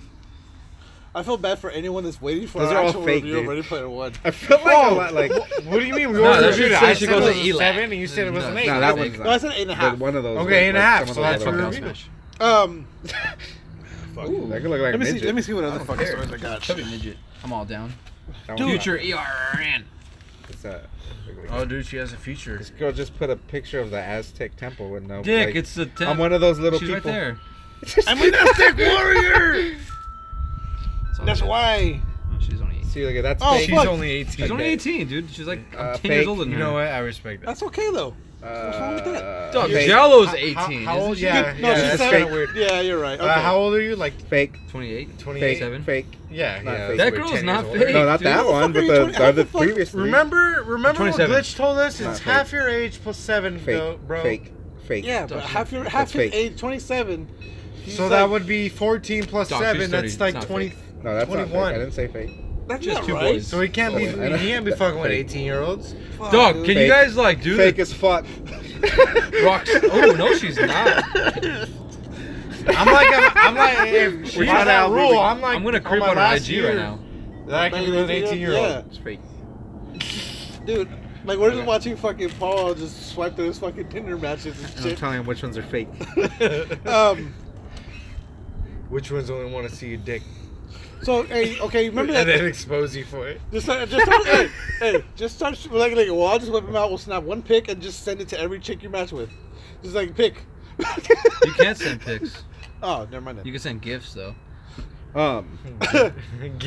I 1.17 1.23
feel 1.23 1.37
bad 1.37 1.57
for 1.59 1.69
anyone 1.71 2.03
that's 2.03 2.21
waiting 2.21 2.47
for 2.47 2.59
Those 2.59 2.69
our 2.69 2.75
are 2.75 2.81
all 2.83 2.87
actual 2.89 3.03
fake, 3.03 3.23
review 3.23 3.37
of 3.37 3.41
dude. 3.43 3.49
Ready 3.49 3.61
Player 3.63 3.89
One. 3.89 4.13
I 4.23 4.31
feel 4.31 4.57
like 4.63 4.91
a 4.91 4.93
lot 4.93 5.13
like. 5.13 5.31
What 5.31 5.79
do 5.79 5.85
you 5.85 5.93
mean? 5.95 6.11
We 6.11 6.19
No, 6.19 6.25
already 6.25 6.41
that 6.43 6.49
reviewed 6.51 6.55
should 6.55 6.71
it. 6.73 6.79
say 6.79 6.85
I 6.89 6.93
she 6.93 7.05
said 7.05 7.09
goes 7.11 7.23
it 7.29 7.33
to 7.33 7.37
was 7.39 7.47
a 7.47 7.49
ELAC. 7.53 7.57
seven, 7.57 7.83
and 7.91 7.93
you 8.01 8.07
said 8.07 8.27
it 8.27 8.33
was 8.33 8.43
No, 8.43 8.51
an 8.51 8.57
eight. 8.57 8.67
No, 8.67 8.79
that 8.79 8.97
one's 8.97 9.17
No, 9.19 9.29
I 9.29 9.37
said 9.37 9.51
eight 9.53 9.61
and 9.63 9.71
a 9.71 9.75
the- 9.75 9.75
half. 9.75 9.97
one 9.97 10.15
of 10.15 10.23
those. 10.23 10.37
Okay, 10.45 10.65
eight 10.65 10.69
and 10.69 10.77
a 10.77 10.81
half, 10.81 11.07
so 11.09 11.21
that's 11.21 11.41
other 11.45 11.57
for 11.57 11.63
ones. 11.63 11.75
review. 11.79 11.93
Um, 12.39 12.87
That 14.15 14.61
could 14.61 14.69
look 14.69 14.81
like 14.81 14.91
let 14.93 14.99
me 14.99 15.05
see. 15.05 15.19
Let 15.19 15.35
me 15.35 15.41
see 15.41 15.53
what 15.53 15.63
other 15.63 15.79
fucking 15.79 15.97
care. 16.05 16.07
stories 16.23 16.31
I 16.33 16.37
got. 16.37 16.61
Chubby 16.61 16.83
midget. 16.85 17.17
I'm 17.43 17.53
all 17.53 17.65
down. 17.65 17.93
That 18.47 18.57
Future 18.57 18.97
ERN. 18.97 19.11
not- 19.11 19.81
it's 20.49 20.65
a- 20.65 20.81
Oh, 21.49 21.65
dude, 21.65 21.85
she 21.85 21.97
has 21.97 22.13
a 22.13 22.17
future. 22.17 22.57
This 22.57 22.69
girl 22.71 22.91
just 22.91 23.17
put 23.17 23.29
a 23.29 23.35
picture 23.35 23.79
of 23.79 23.91
the 23.91 23.99
Aztec 24.01 24.55
temple 24.55 24.89
with 24.89 25.03
no. 25.03 25.21
Dick, 25.23 25.47
like, 25.47 25.55
it's 25.55 25.75
the. 25.75 25.85
Ten- 25.85 26.07
I'm 26.09 26.17
one 26.17 26.33
of 26.33 26.41
those 26.41 26.57
little 26.59 26.79
She's 26.79 26.89
people. 26.89 27.11
right 27.11 27.13
there. 27.13 27.37
I'm 28.07 28.21
an 28.21 28.33
Aztec 28.33 28.77
warrior. 28.77 29.75
It's 31.17 31.25
That's 31.25 31.41
good. 31.41 31.49
why. 31.49 31.99
She's 32.39 32.61
only 32.61 32.75
18. 32.77 32.89
See, 32.89 33.05
look 33.05 33.15
at 33.15 33.23
that's 33.23 33.43
Oh, 33.43 33.53
fake. 33.55 33.65
She's 33.69 33.75
fuck. 33.77 33.87
only 33.87 34.11
18. 34.11 34.35
She's 34.35 34.51
only 34.51 34.63
18, 34.65 35.07
dude. 35.07 35.29
She's 35.31 35.47
like 35.47 35.59
I'm 35.77 35.87
Uh, 35.87 35.97
10 35.97 36.11
years 36.11 36.21
fake. 36.21 36.27
older 36.27 36.43
than 36.43 36.51
You 36.51 36.57
her. 36.59 36.63
know 36.63 36.73
what? 36.73 36.87
I 36.87 36.99
respect 36.99 37.41
that. 37.41 37.47
That's 37.47 37.63
okay 37.63 37.91
though. 37.91 38.13
What's 38.39 38.77
wrong 38.79 38.93
with 38.93 39.03
that? 39.05 39.23
Uh, 39.23 39.51
Dog, 39.51 39.71
fake. 39.71 39.87
Jello's 39.87 40.33
18. 40.35 40.53
how- 40.55 40.61
how 40.61 40.69
isn't 40.69 40.87
old- 41.07 41.17
she? 41.17 41.23
yeah. 41.23 41.53
no, 41.59 41.73
she's 41.73 41.83
that's 41.83 41.97
seven. 41.97 42.23
fake. 42.23 42.31
weird. 42.31 42.49
Yeah, 42.55 42.81
you're 42.81 42.99
right. 42.99 43.19
Okay. 43.19 43.27
Uh, 43.27 43.39
how 43.41 43.57
old 43.57 43.73
are 43.73 43.81
you? 43.81 43.95
Like 43.95 44.13
Fake. 44.29 44.59
28. 44.69 45.17
28. 45.19 45.57
Seven. 45.59 45.83
Fake. 45.83 46.05
Yeah, 46.29 46.61
Not 46.61 46.71
yeah. 46.71 46.87
fake. 46.89 46.97
That 46.97 47.11
we're 47.13 47.17
girl's 47.17 47.31
10 47.31 47.45
not 47.47 47.55
years 47.63 47.67
older. 47.67 47.79
fake. 47.85 47.93
No, 47.95 48.05
not 48.05 48.19
dude. 48.19 48.27
that 48.27 48.37
What 48.37 48.43
the 48.45 48.51
one, 48.51 48.61
fuck 48.61 48.69
are 48.69 48.73
but 48.73 48.81
you 48.83 48.87
the, 48.91 48.99
twenty- 48.99 49.13
how 49.17 49.23
other 49.23 49.31
the 49.43 49.49
fuck- 49.49 49.61
previous 49.63 49.89
three. 49.89 50.03
Remember, 50.03 50.63
remember 50.67 51.03
what 51.03 51.15
27. 51.15 51.35
Glitch 51.35 51.55
told 51.55 51.77
us? 51.79 51.99
Not 51.99 52.09
It's 52.11 52.19
fake. 52.19 52.33
half 52.33 52.51
your 52.51 52.69
age 52.69 52.99
plus 53.03 53.17
seven, 53.17 53.57
Fake. 53.57 53.65
though, 53.77 53.99
bro. 54.05 54.21
Fake. 54.21 54.51
Fake. 54.87 55.05
Yeah, 55.05 55.21
but 55.21 55.29
Dog, 55.29 55.41
half 55.41 55.71
your 55.71 55.83
half 55.89 56.13
your 56.13 56.23
fake. 56.25 56.33
age, 56.35 56.59
27. 56.59 57.27
he's 57.83 57.97
So 57.97 58.03
like- 58.03 58.11
that 58.11 58.29
would 58.29 58.45
be 58.45 58.69
14 58.69 59.23
plus 59.25 59.49
Dog, 59.49 59.59
she's 59.61 59.67
7. 59.67 59.81
30. 59.81 59.91
That's 59.91 60.13
It's 60.13 60.19
like 60.21 60.33
not 60.35 60.43
20. 60.43 60.69
fake. 60.69 60.77
No, 61.03 61.13
that's 61.15 61.29
not 61.29 61.37
fake. 61.43 61.47
21. 61.51 61.73
I 61.73 61.77
didn't 61.77 61.91
say 61.93 62.07
fake. 62.07 62.31
That's 62.67 62.83
Just 62.83 62.97
not 62.99 63.07
two 63.07 63.13
right. 63.13 63.33
boys. 63.35 63.47
So 63.47 63.61
he 63.61 63.69
can't 63.69 63.95
be. 63.95 64.07
Oh, 64.09 64.11
I 64.23 64.29
know. 64.29 64.37
He 64.37 64.49
can't 64.49 64.65
be 64.65 64.71
fucking 64.71 64.99
with 64.99 65.11
18 65.11 65.45
year 65.45 65.61
olds. 65.61 65.95
Fuck, 66.17 66.31
Dog, 66.33 66.55
dude. 66.55 66.65
can 66.65 66.73
you 66.75 66.81
Fake. 66.81 66.89
guys 66.89 67.15
like 67.15 67.41
do 67.41 67.55
Fake 67.55 67.77
the 67.77 67.81
as 67.83 67.93
fuck. 67.93 68.25
rocks? 69.45 69.69
Oh 69.83 70.13
no, 70.17 70.33
she's 70.35 70.57
not. 70.57 71.03
I'm 72.69 72.85
like, 72.87 73.07
I'm, 73.13 73.31
I'm 73.35 73.55
like, 73.55 73.87
if 73.87 74.31
she 74.31 74.39
We're 74.39 74.45
has 74.45 74.51
trying 74.53 74.65
that 74.65 74.67
out, 74.67 74.91
rule, 74.91 75.07
baby. 75.11 75.17
I'm 75.19 75.39
like, 75.41 75.55
I'm 75.55 75.63
gonna 75.63 75.77
on 75.77 75.83
creep 75.83 75.99
my 76.01 76.09
on 76.09 76.15
her 76.17 76.21
last 76.21 76.41
IG 76.41 76.47
year 76.49 76.67
right 76.67 76.75
now. 76.75 76.99
That 77.47 77.55
I 77.61 77.69
can 77.69 77.85
be 77.85 77.91
with 77.91 78.03
an 78.03 78.09
18 78.11 78.37
year 78.39 78.51
Yeah. 78.51 78.75
old. 78.77 78.85
It's 78.87 78.97
fake. 78.97 79.19
Dude, 80.65 80.89
like 81.23 81.37
we're 81.39 81.51
just 81.51 81.65
watching 81.65 81.95
fucking 81.95 82.31
Paul 82.31 82.73
just 82.73 83.11
swipe 83.13 83.37
through 83.37 83.45
his 83.47 83.59
fucking 83.59 83.87
Tinder 83.87 84.17
matches 84.17 84.57
and 84.59 84.67
And 84.71 84.77
I'm 84.79 84.83
shit. 84.89 84.97
telling 84.97 85.19
him 85.21 85.25
which 85.25 85.41
ones 85.41 85.57
are 85.57 85.63
fake. 85.63 85.87
um, 86.85 87.33
Which 88.89 89.09
ones 89.11 89.29
only 89.29 89.49
want 89.51 89.69
to 89.69 89.73
see 89.73 89.87
your 89.87 89.97
dick? 89.99 90.23
So 91.03 91.23
hey, 91.23 91.59
okay, 91.59 91.89
remember 91.89 92.13
that? 92.13 92.21
and 92.21 92.29
then 92.29 92.37
that? 92.39 92.47
expose 92.47 92.95
you 92.95 93.05
for 93.05 93.27
it. 93.27 93.39
Just 93.51 93.65
start, 93.65 93.87
just 93.89 94.05
start, 94.05 94.25
hey, 94.25 94.49
hey, 94.79 95.03
just 95.15 95.35
start 95.35 95.53
like, 95.71 95.95
like, 95.95 96.07
well, 96.07 96.25
I'll 96.27 96.39
just 96.39 96.51
whip 96.51 96.65
him 96.67 96.75
out. 96.75 96.89
We'll 96.89 96.97
snap 96.97 97.23
one 97.23 97.41
pic 97.41 97.69
and 97.69 97.81
just 97.81 98.03
send 98.03 98.21
it 98.21 98.27
to 98.29 98.39
every 98.39 98.59
chick 98.59 98.83
you 98.83 98.89
match 98.89 99.11
with. 99.11 99.29
Just 99.83 99.95
like 99.95 100.15
pick. 100.15 100.43
You 100.79 101.53
can't 101.53 101.77
send 101.77 102.01
pics. 102.01 102.43
Oh, 102.83 103.07
never 103.11 103.21
mind. 103.21 103.41
You 103.43 103.51
can 103.51 103.61
send 103.61 103.81
gifts 103.81 104.13
though. 104.13 104.35
Um, 105.15 105.57
So 105.91 106.11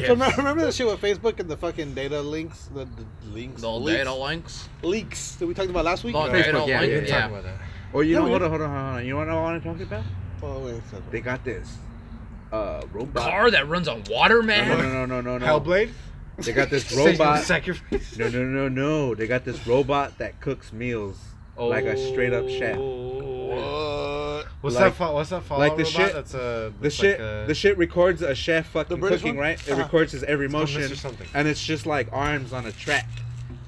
remember, 0.08 0.36
remember 0.38 0.64
that 0.64 0.74
shit 0.74 0.86
with 0.86 1.00
Facebook 1.00 1.38
and 1.38 1.48
the 1.48 1.56
fucking 1.56 1.94
data 1.94 2.20
links, 2.20 2.68
the, 2.74 2.84
the 2.86 3.06
links, 3.32 3.60
The 3.62 3.70
leaks, 3.70 3.98
data 3.98 4.12
links. 4.14 4.68
leaks 4.82 5.34
that 5.36 5.46
we 5.46 5.54
talked 5.54 5.70
about 5.70 5.84
last 5.84 6.02
week. 6.02 6.14
The 6.14 6.18
Facebook, 6.20 6.32
data 6.32 6.64
yeah, 6.66 6.80
We 6.80 6.86
didn't 6.88 7.08
Yeah. 7.08 7.20
talk 7.20 7.30
about 7.30 7.44
that. 7.44 7.54
oh, 7.94 8.00
you 8.00 8.12
Yeah, 8.14 8.18
know, 8.18 8.24
we 8.24 8.30
hold 8.30 8.42
on, 8.42 8.50
hold 8.50 8.62
on, 8.62 8.68
hold 8.70 8.96
on. 8.98 9.06
You 9.06 9.16
want 9.16 9.28
to 9.28 9.32
know 9.32 9.40
what 9.42 9.48
I 9.48 9.52
want 9.52 9.62
to 9.62 9.68
talk 9.68 9.80
about? 9.80 10.04
Oh 10.42 10.58
wait, 10.60 10.82
sorry. 10.90 11.02
They 11.10 11.20
got 11.20 11.44
this. 11.44 11.76
Uh, 12.52 12.82
robot. 12.92 13.22
Car 13.22 13.50
that 13.50 13.68
runs 13.68 13.86
on 13.88 14.02
water, 14.10 14.42
man. 14.42 14.68
no, 14.68 14.82
no, 14.82 15.06
no, 15.06 15.20
no, 15.20 15.38
no. 15.38 15.46
Hellblade? 15.46 15.90
They 16.38 16.52
got 16.52 16.70
this 16.70 16.90
robot. 16.96 17.44
Sacrifice. 17.44 18.16
No, 18.18 18.28
no, 18.28 18.42
no, 18.44 18.68
no. 18.68 19.14
They 19.14 19.26
got 19.26 19.44
this 19.44 19.66
robot 19.66 20.18
that 20.18 20.40
cooks 20.40 20.72
meals 20.72 21.18
like 21.56 21.84
a 21.84 21.96
straight 21.96 22.32
up 22.32 22.48
chef. 22.48 22.76
What? 22.78 24.46
What's 24.62 24.76
Like- 24.76 24.84
that? 24.84 24.94
Fa- 24.94 25.12
what's 25.12 25.30
that? 25.30 25.42
Fallout 25.42 25.68
like 25.68 25.76
the 25.76 25.84
robot? 25.84 25.92
shit- 26.06 26.12
That's 26.14 26.34
a. 26.34 26.72
The 26.80 26.90
shit, 26.90 27.20
Like 27.20 27.28
a, 27.28 27.44
the 27.46 27.54
shit 27.54 27.78
records 27.78 28.22
a 28.22 28.34
chef 28.34 28.66
fucking 28.68 29.00
cooking, 29.00 29.36
one? 29.36 29.38
right? 29.38 29.60
It 29.68 29.72
Uh-huh. 29.72 29.82
records 29.82 30.12
his 30.12 30.22
every 30.24 30.48
motion, 30.48 30.82
Mr. 30.82 31.14
And 31.34 31.48
it's 31.48 31.62
just 31.64 31.86
like 31.86 32.08
arms 32.12 32.52
on 32.52 32.66
a 32.66 32.72
track. 32.72 33.08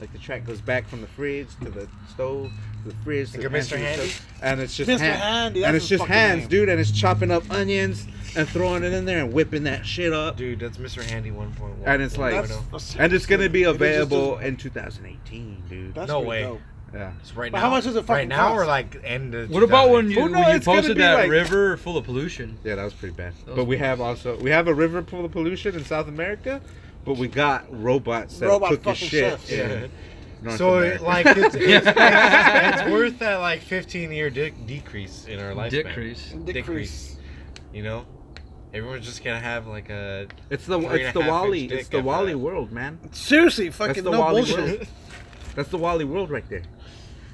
Like 0.01 0.13
the 0.13 0.19
track 0.19 0.45
goes 0.45 0.61
back 0.61 0.89
from 0.89 1.01
the 1.01 1.07
fridge 1.07 1.49
to 1.63 1.71
the 1.71 1.89
stove, 2.11 2.51
to 2.51 2.72
the 2.85 2.95
fridge, 3.05 3.37
Like 3.37 3.47
Mr. 3.47 3.73
and 3.73 3.83
Handy? 3.83 4.09
stuff. 4.09 4.27
and 4.43 4.61
it's 4.61 4.77
just 4.77 4.91
Mr. 4.91 4.99
hand- 4.99 5.23
Handy, 5.23 5.65
and 5.65 5.77
it's 5.77 5.89
just 5.89 6.05
hands, 6.05 6.41
name. 6.41 6.49
dude, 6.49 6.69
and 6.69 6.81
it's 6.81 6.91
chopping 6.91 7.31
up 7.31 7.49
onions 7.51 8.07
and 8.37 8.49
throwing 8.49 8.83
it 8.83 8.93
in 8.93 9.05
there 9.05 9.19
and 9.19 9.33
whipping 9.33 9.65
that 9.65 9.85
shit 9.87 10.13
up, 10.13 10.37
Dude, 10.37 10.61
that's 10.61 10.79
Mr. 10.79 11.03
Handy 11.03 11.31
1.1. 11.31 11.71
And 11.85 12.01
it's 12.03 12.17
like- 12.17 12.33
That's, 12.35 12.51
no, 12.51 12.57
that's- 12.57 12.97
and 12.99 13.13
it's 13.13 13.27
gonna 13.27 13.49
be 13.49 13.63
It 13.63 13.67
is 13.69 13.73
just- 13.73 13.77
available 13.77 14.39
in 14.39 14.57
2018, 14.57 15.63
dude. 15.69 15.95
That's 15.95 16.09
No 16.09 16.21
way. 16.21 16.43
dope. 16.43 16.61
Yeah, 16.95 17.13
It's 17.23 17.35
right 17.35 17.51
But 17.51 17.57
now. 17.59 17.65
how 17.65 17.71
much 17.71 17.85
does 17.85 17.97
it 17.97 18.07
Right 18.07 18.29
now 18.29 18.49
cost? 18.49 18.55
or 18.61 18.67
like 18.67 19.01
end 19.03 19.35
of 19.35 19.49
What 19.49 19.63
about 19.63 19.89
when 19.89 20.11
you, 20.11 20.19
Well, 20.21 20.29
no, 20.29 20.41
when 20.41 20.55
you 20.57 20.61
posted 20.61 20.99
that 20.99 21.15
like- 21.15 21.31
river 21.31 21.79
full 21.79 21.97
of 21.97 22.05
pollution? 22.05 22.59
yeah, 22.65 22.75
that 22.75 22.85
was 22.85 22.93
pretty 22.93 23.15
bad. 23.15 23.33
Was 23.47 23.57
But 23.57 23.65
we 23.65 23.79
have 23.79 23.99
also 24.01 24.37
we 24.39 24.51
have 24.51 24.69
a 24.69 24.75
river 24.75 25.03
full 25.03 25.25
of 25.25 25.33
pollution 25.33 25.75
in 25.75 25.87
South 25.87 26.07
America, 26.07 26.61
but 27.07 27.17
we 27.17 27.29
got 27.29 27.65
robots 27.71 28.39
that 28.41 28.47
Robot 28.49 28.69
cook 28.71 28.85
your 28.85 28.95
shit. 28.95 29.09
chefs. 29.11 29.51
in 29.51 29.91
North 30.43 30.57
So 30.59 30.79
America. 30.79 31.05
like 31.05 31.27
it's, 31.27 31.55
it's, 31.55 31.87
it's 31.87 32.91
worth 32.91 33.19
that 33.21 33.37
like 33.37 33.61
15 33.63 34.11
year 34.13 34.31
de- 34.31 34.51
decrease 34.51 35.27
in 35.27 35.39
our 35.41 35.53
lifespan. 35.53 35.71
Decrease. 35.71 36.33
Decrease. 36.45 37.17
You 37.73 37.83
know, 37.83 38.05
everyone's 38.75 39.07
just 39.07 39.23
gonna 39.25 39.41
have 39.41 39.67
like 39.67 39.89
a. 39.91 40.27
It's 40.51 40.67
the 40.67 40.79
it's 40.81 41.13
the 41.15 41.21
uh, 41.23 41.27
WALL-E 41.29 41.67
it's 41.67 41.89
the 41.89 42.03
WALL-E 42.03 42.33
that. 42.33 42.39
world, 42.39 42.73
man. 42.73 42.99
Seriously, 43.13 43.71
fucking 43.71 44.05
the 44.05 44.11
no 44.11 44.21
WALL-E 44.21 44.41
bullshit. 44.43 44.57
world. 44.79 44.87
That's 45.55 45.69
the 45.69 45.79
WALL-E 45.79 46.05
world 46.05 46.31
right 46.31 46.49
there. 46.49 46.63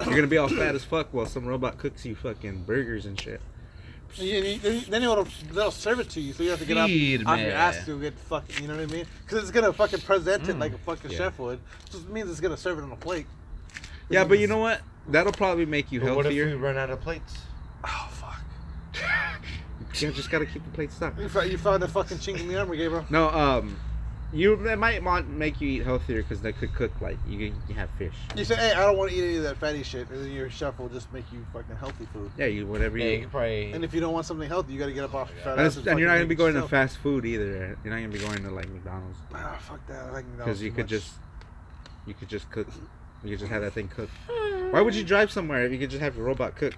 You're 0.04 0.14
gonna 0.14 0.26
be 0.28 0.38
all 0.38 0.48
fat 0.48 0.74
as 0.76 0.84
fuck 0.84 1.12
while 1.12 1.26
some 1.26 1.44
robot 1.46 1.78
cooks 1.78 2.04
you 2.06 2.14
fucking 2.14 2.62
burgers 2.64 3.04
and 3.06 3.20
shit. 3.20 3.40
You- 4.16 4.24
you- 4.42 4.58
Then 4.58 4.84
then 4.88 5.02
it'll, 5.02 5.26
they'll 5.52 5.70
serve 5.70 6.00
it 6.00 6.08
to 6.10 6.20
you, 6.20 6.32
so 6.32 6.42
you 6.42 6.50
have 6.50 6.58
to 6.58 6.64
get 6.64 6.76
up 6.76 6.88
Feed 6.88 7.24
off 7.26 7.36
me. 7.38 7.44
your 7.44 7.52
ass 7.54 7.84
to 7.84 8.00
get 8.00 8.18
fucking. 8.18 8.62
You 8.62 8.68
know 8.68 8.76
what 8.76 8.82
I 8.88 8.92
mean? 8.92 9.04
Because 9.24 9.42
it's 9.42 9.50
gonna 9.50 9.72
fucking 9.72 10.00
present 10.00 10.48
it 10.48 10.56
Mm. 10.56 10.60
like 10.60 10.72
a 10.74 10.78
fucking 10.78 11.10
Yeah. 11.10 11.18
chef 11.18 11.38
would. 11.38 11.60
Just 11.90 12.08
means 12.08 12.30
it's 12.30 12.40
gonna 12.40 12.56
serve 12.56 12.78
it 12.78 12.82
on 12.82 12.92
a 12.92 12.96
plate. 12.96 13.26
Yeah, 14.08 14.24
but 14.24 14.38
you 14.38 14.46
know 14.46 14.58
what? 14.58 14.80
That'll 15.08 15.32
probably 15.32 15.66
make 15.66 15.92
you 15.92 16.00
But 16.00 16.16
what 16.16 16.26
if 16.26 16.32
we 16.32 16.40
run 16.54 16.76
out 16.78 16.90
of 16.90 17.00
plates? 17.00 17.38
Oh 17.84 18.08
fuck! 18.12 18.40
You 20.00 20.12
just 20.12 20.30
gotta 20.30 20.46
keep 20.46 20.62
the 20.64 20.70
plate 20.70 20.92
stocked. 20.92 21.18
You, 21.18 21.28
found, 21.28 21.50
you 21.50 21.58
found 21.58 21.82
the 21.82 21.88
fucking 21.88 22.18
chink 22.18 22.38
in 22.40 22.46
the 22.48 22.56
armor, 22.56 22.76
Gabriel. 22.76 23.04
No, 23.10 23.30
um, 23.30 23.76
you 24.32 24.52
it 24.68 24.78
might 24.78 25.02
want 25.02 25.28
make 25.28 25.60
you 25.60 25.68
eat 25.68 25.84
healthier 25.84 26.22
because 26.22 26.40
they 26.42 26.52
could 26.52 26.74
cook 26.74 26.90
like 27.00 27.16
you 27.26 27.52
you 27.68 27.74
have 27.74 27.88
fish. 27.90 28.14
You 28.36 28.44
say, 28.44 28.56
hey, 28.56 28.72
I 28.72 28.80
don't 28.82 28.96
want 28.98 29.10
to 29.10 29.16
eat 29.16 29.24
any 29.24 29.36
of 29.38 29.42
that 29.44 29.56
fatty 29.56 29.82
shit, 29.82 30.08
and 30.10 30.22
then 30.24 30.32
your 30.32 30.50
chef 30.50 30.78
will 30.78 30.88
just 30.90 31.10
make 31.12 31.24
you 31.32 31.44
fucking 31.52 31.76
healthy 31.76 32.06
food. 32.12 32.30
Yeah, 32.36 32.46
you 32.46 32.66
whatever 32.66 32.98
Yeah, 32.98 33.04
you 33.06 33.10
you. 33.12 33.20
could 33.22 33.30
probably. 33.30 33.72
And 33.72 33.84
if 33.84 33.94
you 33.94 34.00
don't 34.00 34.12
want 34.12 34.26
something 34.26 34.48
healthy, 34.48 34.72
you 34.74 34.78
gotta 34.78 34.92
get 34.92 35.04
up 35.04 35.14
off 35.14 35.30
your 35.34 35.42
fat 35.42 35.52
And, 35.58 35.60
ass. 35.62 35.76
it's- 35.76 35.86
and 35.90 35.98
you're 35.98 36.08
not 36.08 36.14
gonna 36.16 36.24
be 36.26 36.30
make 36.30 36.38
going 36.38 36.54
to 36.54 36.68
fast 36.68 36.98
food 36.98 37.24
either. 37.24 37.78
You're 37.84 37.94
not 37.94 38.00
gonna 38.00 38.08
be 38.08 38.18
going 38.18 38.42
to 38.42 38.50
like 38.50 38.68
McDonald's 38.68 39.18
Ah, 39.34 39.56
fuck 39.60 39.86
that. 39.86 40.06
I 40.08 40.10
like 40.12 40.36
because 40.36 40.60
you 40.62 40.70
too 40.70 40.76
could 40.76 40.84
much. 40.84 40.90
just 40.90 41.12
you 42.06 42.14
could 42.14 42.28
just 42.28 42.50
cook. 42.50 42.66
You 43.24 43.30
could 43.30 43.38
just 43.40 43.50
have 43.50 43.62
that 43.62 43.72
thing 43.72 43.88
cooked. 43.88 44.12
Why 44.70 44.80
would 44.82 44.94
you 44.94 45.04
drive 45.04 45.32
somewhere 45.32 45.64
if 45.64 45.72
you 45.72 45.78
could 45.78 45.90
just 45.90 46.02
have 46.02 46.16
a 46.18 46.22
robot 46.22 46.54
cook? 46.54 46.74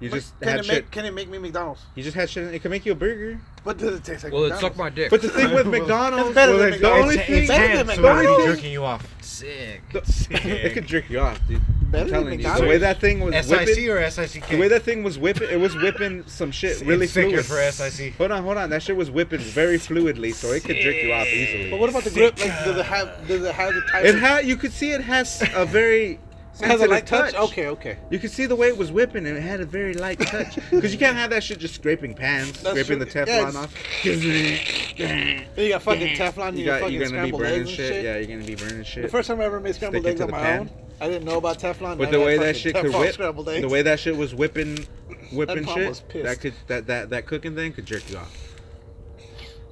You 0.00 0.10
just 0.10 0.38
can 0.40 0.48
had 0.48 0.60
it 0.60 0.64
shit. 0.66 0.74
make 0.84 0.90
can 0.90 1.04
it 1.04 1.14
make 1.14 1.28
me 1.28 1.38
McDonald's? 1.38 1.82
You 1.94 2.02
just 2.02 2.14
had 2.16 2.28
shit. 2.30 2.52
It 2.54 2.60
can 2.62 2.70
make 2.70 2.84
you 2.86 2.92
a 2.92 2.94
burger. 2.94 3.40
But 3.64 3.78
does 3.78 3.96
it 3.98 4.04
taste 4.04 4.24
like 4.24 4.32
Well, 4.32 4.44
it 4.44 4.58
sucked 4.58 4.76
my 4.76 4.90
dick. 4.90 5.10
But 5.10 5.22
the 5.22 5.28
thing 5.28 5.52
with 5.54 5.66
McDonald's, 5.76 6.26
It's 6.28 6.34
better 6.34 6.52
well, 6.52 6.60
than 6.62 6.70
like, 6.72 6.80
the 6.80 6.86
McDonald's. 6.86 7.02
only 7.02 7.16
It's, 7.18 7.26
thing, 7.26 7.38
it's 7.38 7.48
better 7.48 7.66
hand, 7.68 7.88
than 7.88 7.96
so 7.96 8.18
it 8.18 8.30
would 8.30 8.36
be 8.46 8.52
jerking 8.54 8.72
you 8.72 8.84
off. 8.84 9.22
sick. 9.22 9.82
it 10.30 10.72
could 10.74 10.86
jerk 10.86 11.10
you 11.10 11.20
off, 11.20 11.40
dude. 11.48 11.60
I'm 11.86 11.90
than 11.92 12.08
telling 12.08 12.24
you, 12.26 12.30
the 12.32 12.36
McDonald's. 12.38 12.68
way 12.68 12.78
that 12.78 13.00
thing 13.00 13.20
was 13.20 13.34
SIC 13.46 13.58
whipping, 13.66 13.88
or 13.90 14.10
SICK? 14.10 14.46
the 14.48 14.58
way 14.58 14.68
that 14.68 14.82
thing 14.82 15.02
was 15.04 15.18
whipping, 15.18 15.48
it 15.50 15.58
was 15.60 15.74
whipping 15.76 16.24
some 16.26 16.50
shit 16.50 16.72
It's 16.72 16.82
really 16.82 17.06
thicker 17.06 17.42
fluid. 17.42 17.70
for 17.72 17.72
SIC. 17.90 18.14
Hold 18.16 18.32
on, 18.32 18.42
hold 18.42 18.56
on. 18.58 18.70
That 18.70 18.82
shit 18.82 18.96
was 18.96 19.10
whipping 19.10 19.38
very 19.40 19.78
fluidly, 19.78 20.34
so 20.34 20.48
it 20.48 20.64
could 20.64 20.76
jerk 20.76 20.96
you 20.96 21.12
off 21.12 21.26
easily. 21.28 21.70
But 21.70 21.78
what 21.80 21.88
about 21.90 22.02
the 22.04 22.10
grip? 22.10 22.38
Like, 22.38 22.48
does 22.64 22.76
it 22.76 22.86
have 22.86 23.28
does 23.28 23.42
it 23.44 23.54
have 23.54 23.74
the 23.74 23.80
type? 23.82 24.04
It 24.04 24.14
of, 24.16 24.20
had, 24.20 24.46
you 24.46 24.56
could 24.56 24.72
see 24.72 24.90
it 24.92 25.00
has 25.02 25.42
a 25.54 25.64
very 25.64 26.18
it 26.60 26.66
has 26.66 26.80
a 26.80 26.86
sensitive 26.86 26.90
light 26.90 27.06
touch. 27.06 27.34
Okay, 27.34 27.66
okay. 27.68 27.98
You 28.10 28.18
could 28.18 28.30
see 28.30 28.46
the 28.46 28.56
way 28.56 28.68
it 28.68 28.76
was 28.76 28.90
whipping, 28.90 29.26
and 29.26 29.36
it 29.36 29.40
had 29.42 29.60
a 29.60 29.66
very 29.66 29.94
light 29.94 30.18
touch. 30.20 30.58
Because 30.70 30.92
you 30.92 30.98
can't 30.98 31.16
have 31.16 31.30
that 31.30 31.42
shit 31.42 31.58
just 31.58 31.74
scraping 31.74 32.14
pans, 32.14 32.52
That's 32.62 32.78
scraping 32.80 32.96
true. 32.96 33.04
the 33.04 33.06
Teflon 33.26 33.52
Yeah, 33.52 33.58
off. 33.58 35.56
You 35.58 35.68
got 35.70 35.82
fucking 35.82 36.16
Teflon 36.16 36.48
in 36.50 36.56
You 36.58 36.64
your 36.64 36.74
got, 36.74 36.80
fucking 36.82 36.94
you're 37.00 37.08
gonna 37.10 37.24
be 37.24 37.30
burning 37.32 37.66
shit. 37.66 37.76
shit. 37.76 38.04
Yeah, 38.04 38.16
you're 38.18 38.26
gonna 38.26 38.46
be 38.46 38.54
burning 38.54 38.84
shit. 38.84 39.02
The 39.02 39.08
first 39.08 39.28
time 39.28 39.40
I 39.40 39.44
ever 39.44 39.60
made 39.60 39.74
scrambled 39.74 40.02
Stick 40.02 40.10
eggs 40.12 40.20
to 40.20 40.24
on 40.26 40.30
my 40.30 40.38
pan. 40.38 40.60
own, 40.60 40.70
I 41.00 41.08
didn't 41.08 41.24
know 41.24 41.38
about 41.38 41.58
Teflon. 41.58 41.98
But 41.98 42.10
the 42.10 42.20
way 42.20 42.38
that 42.38 42.56
shit 42.56 42.74
could 42.74 42.92
whip, 42.94 43.16
the 43.16 43.68
way 43.68 43.82
that 43.82 44.00
shit 44.00 44.16
was 44.16 44.34
whipping, 44.34 44.86
whipping 45.32 45.64
That 45.64 45.74
shit, 45.74 45.88
was 45.88 46.02
that 46.14 46.40
could 46.40 46.54
that, 46.68 46.86
that 46.86 47.10
that 47.10 47.26
cooking 47.26 47.54
thing 47.54 47.72
could 47.72 47.86
jerk 47.86 48.08
you 48.10 48.18
off. 48.18 48.34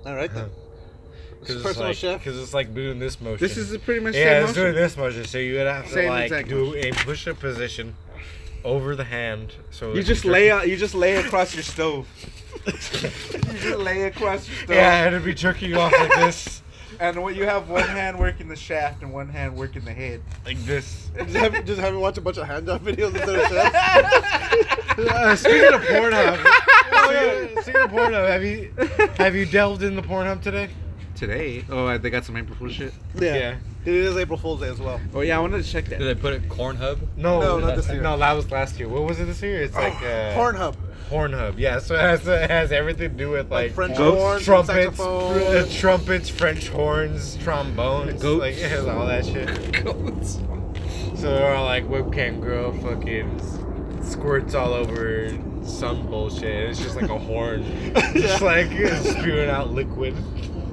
All 0.05 0.15
right 0.15 0.33
then. 0.33 0.51
Because 1.45 1.57
it's, 1.57 1.65
Personal 1.65 1.89
like, 1.89 1.97
chef. 1.97 2.25
'cause 2.25 2.39
it's 2.39 2.55
like 2.55 2.75
doing 2.75 2.99
this 2.99 3.21
motion. 3.21 3.39
This 3.47 3.57
is 3.57 3.77
pretty 3.79 4.01
much 4.01 4.15
yeah, 4.15 4.41
same 4.41 4.45
it's 4.45 4.53
doing 4.55 4.75
this 4.75 4.97
motion. 4.97 5.25
So 5.25 5.39
you 5.39 5.55
would 5.57 5.67
have 5.67 5.85
to 5.87 5.93
Same 5.93 6.09
like 6.09 6.25
exact 6.25 6.49
do 6.49 6.67
motion. 6.67 6.85
a 6.87 6.97
push-up 7.05 7.39
position 7.41 7.95
over 8.65 8.97
the 8.97 9.05
hand. 9.05 9.53
So 9.71 9.93
You 9.95 10.03
just 10.03 10.25
lay 10.25 10.49
jerk- 10.49 10.63
out. 10.63 10.69
You 10.69 10.77
just 10.77 10.95
lay 10.95 11.17
across 11.17 11.55
your 11.55 11.63
stove. 11.63 12.07
you 12.67 12.73
just 12.73 13.79
lay 13.79 14.03
across 14.05 14.49
your 14.49 14.57
stove. 14.57 14.71
Yeah, 14.77 15.07
it'd 15.07 15.25
be 15.25 15.35
jerking 15.35 15.71
you 15.71 15.79
off 15.79 15.93
like 15.93 16.15
this, 16.17 16.63
And 17.01 17.21
when 17.23 17.35
you 17.35 17.45
have 17.45 17.69
one 17.69 17.83
hand 17.89 18.19
working 18.21 18.47
the 18.49 18.55
shaft 18.57 19.03
and 19.03 19.13
one 19.13 19.29
hand 19.29 19.57
working 19.57 19.85
the 19.85 19.93
head. 19.93 20.23
like 20.47 20.57
this. 20.65 21.11
Just 21.19 21.35
have, 21.37 21.65
just 21.65 21.81
have 21.81 21.93
you 21.93 21.99
watch 21.99 22.17
a 22.19 22.21
bunch 22.21 22.37
of 22.39 22.47
hand 22.47 22.67
job 22.67 22.83
videos 22.83 23.09
instead 23.15 23.39
of 23.41 23.49
chefs. 23.49 24.71
Uh, 24.97 25.35
speaking 25.35 25.75
of 25.75 25.81
Pornhub, 25.81 26.37
speaking, 27.05 27.63
speaking 27.63 27.81
of 27.81 27.91
Pornhub, 27.91 28.29
have 28.29 28.45
you 28.45 28.73
have 29.17 29.35
you 29.35 29.45
delved 29.45 29.83
in 29.83 29.97
the 29.97 30.03
Pornhub 30.03 30.41
today? 30.41 30.69
Today? 31.27 31.65
Oh, 31.71 31.97
they 31.97 32.11
got 32.11 32.25
some 32.25 32.37
April 32.37 32.55
Fool 32.57 32.69
shit. 32.69 32.93
Yeah. 33.15 33.57
It 33.87 33.95
is 33.95 34.17
April 34.17 34.39
Fool's 34.39 34.61
Day 34.61 34.69
as 34.69 34.79
well. 34.79 35.01
Oh 35.15 35.21
yeah, 35.21 35.37
I 35.39 35.41
wanted 35.41 35.65
to 35.65 35.71
check 35.71 35.87
that. 35.87 35.99
Did 35.99 36.17
they 36.17 36.21
put 36.21 36.35
it 36.35 36.49
corn 36.51 36.77
hub? 36.77 36.99
No, 37.17 37.41
No, 37.41 37.59
not 37.61 37.77
this 37.77 37.89
year. 37.89 38.03
No, 38.03 38.17
that 38.19 38.33
was 38.33 38.51
last 38.51 38.79
year. 38.79 38.89
What 38.89 39.03
was 39.05 39.19
it 39.21 39.25
this 39.25 39.41
year? 39.41 39.63
It's 39.63 39.75
like 39.75 39.95
uh, 39.97 40.35
Hornhub. 40.35 40.77
Hornhub. 41.09 41.55
Yeah, 41.59 41.79
so 41.79 41.95
it 41.95 42.01
has, 42.01 42.27
it 42.29 42.51
has 42.51 42.73
everything 42.73 43.11
to 43.11 43.17
do 43.17 43.31
with 43.31 43.51
Like 43.51 43.69
like, 43.69 43.73
French 43.75 43.97
Goats, 43.97 44.21
horns, 44.21 44.45
trumpets, 44.45 44.97
saxophone. 44.99 45.57
uh, 45.57 45.67
trumpets, 45.71 46.29
French 46.29 46.69
horns, 46.69 47.37
trombones, 47.39 48.21
Goats. 48.23 48.41
like 48.41 48.55
it 48.57 48.71
has 48.71 48.87
all 48.87 49.07
that 49.07 49.25
shit. 49.25 49.85
Goats. 49.85 50.41
So 51.17 51.31
they're 51.35 51.55
all 51.55 51.65
like 51.65 51.85
webcam 51.89 52.41
girl, 52.43 52.73
fucking 52.81 54.03
squirts 54.03 54.55
all 54.55 54.73
over 54.75 55.31
some 55.65 56.07
bullshit. 56.07 56.71
It's 56.71 56.81
just 56.81 56.97
like 56.97 57.09
a 57.11 57.19
horn, 57.19 57.65
just 58.13 58.43
like 58.43 58.69
spewing 59.03 59.49
out 59.49 59.73
liquid. 59.73 60.15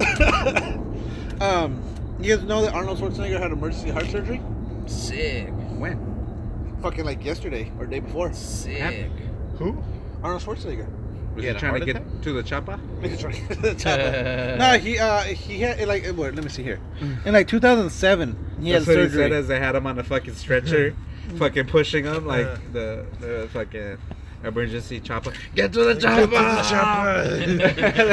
um, 1.40 1.82
you 2.20 2.36
guys 2.36 2.44
know 2.46 2.62
that 2.62 2.74
Arnold 2.74 2.98
Schwarzenegger 2.98 3.38
had 3.40 3.52
emergency 3.52 3.90
heart 3.90 4.06
surgery? 4.06 4.40
Sick. 4.86 5.48
When? 5.78 6.76
Fucking 6.82 7.04
like 7.04 7.24
yesterday 7.24 7.70
or 7.78 7.86
day 7.86 8.00
before. 8.00 8.32
Sick. 8.32 9.10
Who? 9.58 9.82
Arnold 10.22 10.42
Schwarzenegger. 10.42 10.88
Was 11.34 11.36
He 11.36 11.42
he, 11.42 11.46
had 11.46 11.56
a 11.56 11.58
trying 11.60 11.72
to 11.74 11.78
heart 11.78 11.86
get 11.86 11.96
attack? 11.96 12.22
to 12.22 12.32
the 12.34 12.42
chopper? 12.42 12.78
He's 13.00 13.24
right. 13.24 14.58
no, 14.58 14.78
he 14.78 14.98
uh 14.98 15.20
he 15.22 15.60
had 15.60 15.88
like 15.88 16.04
what? 16.08 16.34
Let 16.34 16.44
me 16.44 16.50
see 16.50 16.62
here. 16.62 16.78
In 17.24 17.32
like 17.32 17.48
2007, 17.48 18.56
he 18.60 18.72
That's 18.72 18.84
had 18.86 18.96
what 18.96 18.98
he 19.02 19.08
surgery. 19.08 19.22
said 19.24 19.32
as 19.32 19.48
they 19.48 19.58
had 19.58 19.74
him 19.74 19.86
on 19.86 19.98
a 19.98 20.04
fucking 20.04 20.34
stretcher, 20.34 20.94
fucking 21.36 21.66
pushing 21.68 22.04
him 22.04 22.26
like 22.26 22.46
Uh. 22.46 22.56
the, 22.72 23.06
the 23.20 23.48
fucking 23.52 23.96
emergency 24.44 25.00
chopper. 25.00 25.32
Get 25.54 25.72
to 25.72 25.84
the 25.84 25.94
chopper! 25.94 26.32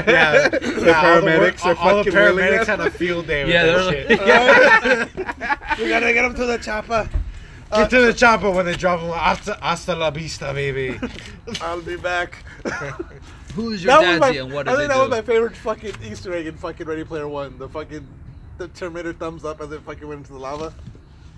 yeah, 0.10 0.48
the 0.50 0.94
all 0.96 1.22
paramedics 1.22 1.64
wor- 1.64 1.74
are 1.74 1.78
all, 1.78 1.98
all 1.98 2.04
the 2.04 2.12
paramedics 2.12 2.66
had 2.66 2.80
a 2.80 2.92
field 2.92 3.28
day 3.28 3.46
with 3.46 3.54
Yeah, 3.54 3.66
that 3.66 5.10
shit. 5.10 5.80
we 5.80 5.90
gotta 5.90 6.14
get 6.14 6.26
him 6.26 6.36
to 6.36 6.46
the 6.46 6.58
chopper. 6.58 7.10
Get 7.72 7.90
to 7.92 8.02
the 8.02 8.10
uh, 8.10 8.14
chopper 8.14 8.50
when 8.50 8.66
they 8.66 8.76
drop 8.76 9.00
him. 9.00 9.12
Hasta, 9.12 9.58
hasta 9.62 9.96
la 9.96 10.10
vista, 10.10 10.54
baby. 10.54 11.00
I'll 11.62 11.82
be 11.82 11.98
back. 11.98 12.44
Who 13.54 13.72
is 13.72 13.84
your 13.84 13.94
That 13.94 14.10
was 14.10 14.20
my, 14.20 14.28
daddy 14.28 14.38
and 14.40 14.52
what 14.54 14.68
I 14.68 14.76
think 14.76 14.90
that 14.90 14.98
was 14.98 15.10
my 15.10 15.22
favorite 15.22 15.56
fucking 15.56 15.94
Easter 16.04 16.34
egg 16.34 16.48
in 16.48 16.58
fucking 16.58 16.88
Ready 16.88 17.04
Player 17.04 17.28
One. 17.28 17.58
The 17.60 17.70
fucking 17.70 18.08
the 18.58 18.68
Terminator 18.70 19.14
thumbs 19.14 19.46
up 19.46 19.62
as 19.62 19.72
it 19.72 19.82
fucking 19.82 20.08
went 20.08 20.20
into 20.20 20.34
the 20.34 20.40
lava. 20.40 20.74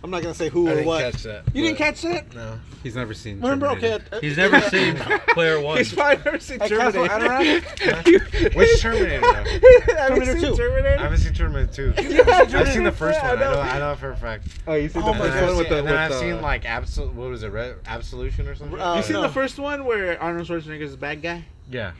I'm 0.03 0.09
not 0.09 0.23
gonna 0.23 0.33
say 0.33 0.49
who 0.49 0.67
I 0.67 0.71
or 0.71 0.73
didn't 0.75 0.87
what. 0.87 1.11
catch 1.13 1.23
that. 1.23 1.43
you 1.53 1.61
didn't 1.63 1.77
but- 1.77 1.85
catch 1.85 2.01
that? 2.01 2.33
No. 2.35 2.59
He's 2.81 2.95
never 2.95 3.13
seen. 3.13 3.35
Remember? 3.39 3.67
Okay. 3.67 3.81
Terminator. 3.99 4.15
uh, 4.15 4.19
He's 4.21 4.37
never 4.37 4.55
uh, 4.55 4.69
seen 4.69 4.95
Player 5.29 5.59
One. 5.61 5.77
He's 5.77 5.93
probably 5.93 6.23
never 6.25 6.39
seen 6.39 6.59
At 6.59 6.69
Castle 6.69 7.07
Terminator. 7.07 7.61
Anorak? 7.67 8.55
Which 8.55 8.81
Terminator? 8.81 9.21
though? 9.21 9.93
Terminator 10.07 10.39
seen 10.39 10.47
2. 10.47 10.53
I 10.53 10.57
Terminator? 10.57 10.97
haven't 10.97 11.17
seen 11.19 11.33
Terminator 11.33 11.93
2. 11.93 12.23
I've 12.57 12.67
seen 12.73 12.83
the 12.83 12.91
first 12.91 13.19
Yeah, 13.21 13.29
one. 13.35 13.37
I 13.37 13.41
know. 13.45 13.53
know. 13.53 13.61
I 13.61 13.77
know 13.79 13.95
for 13.95 14.09
a 14.11 14.15
fact. 14.17 14.47
Oh, 14.65 14.73
you 14.73 14.89
seen 14.89 15.03
Oh 15.03 15.13
the 15.13 15.19
my 15.19 15.29
first 15.29 15.33
then 15.35 15.43
one 15.43 15.51
I've 15.51 15.57
with 15.57 15.65
seen, 15.67 15.69
the 15.69 15.77
and 15.77 15.85
with 15.85 15.95
I've 15.95 16.09
the- 16.11 16.19
seen 16.19 16.41
like 16.41 16.63
Absol. 16.63 17.13
What 17.13 17.29
was 17.29 17.43
it? 17.43 17.51
Re- 17.51 17.73
Absolution 17.85 18.47
or 18.47 18.55
something? 18.55 18.79
Uh, 18.81 18.95
You 18.95 19.03
seen 19.03 19.13
no. 19.13 19.21
the 19.21 19.29
first 19.29 19.59
one 19.59 19.85
where 19.85 20.19
Arnold 20.19 20.47
Schwarzenegger's 20.47 20.95
a 20.95 20.97
bad 20.97 21.21
guy? 21.21 21.45
yeah. 21.69 21.91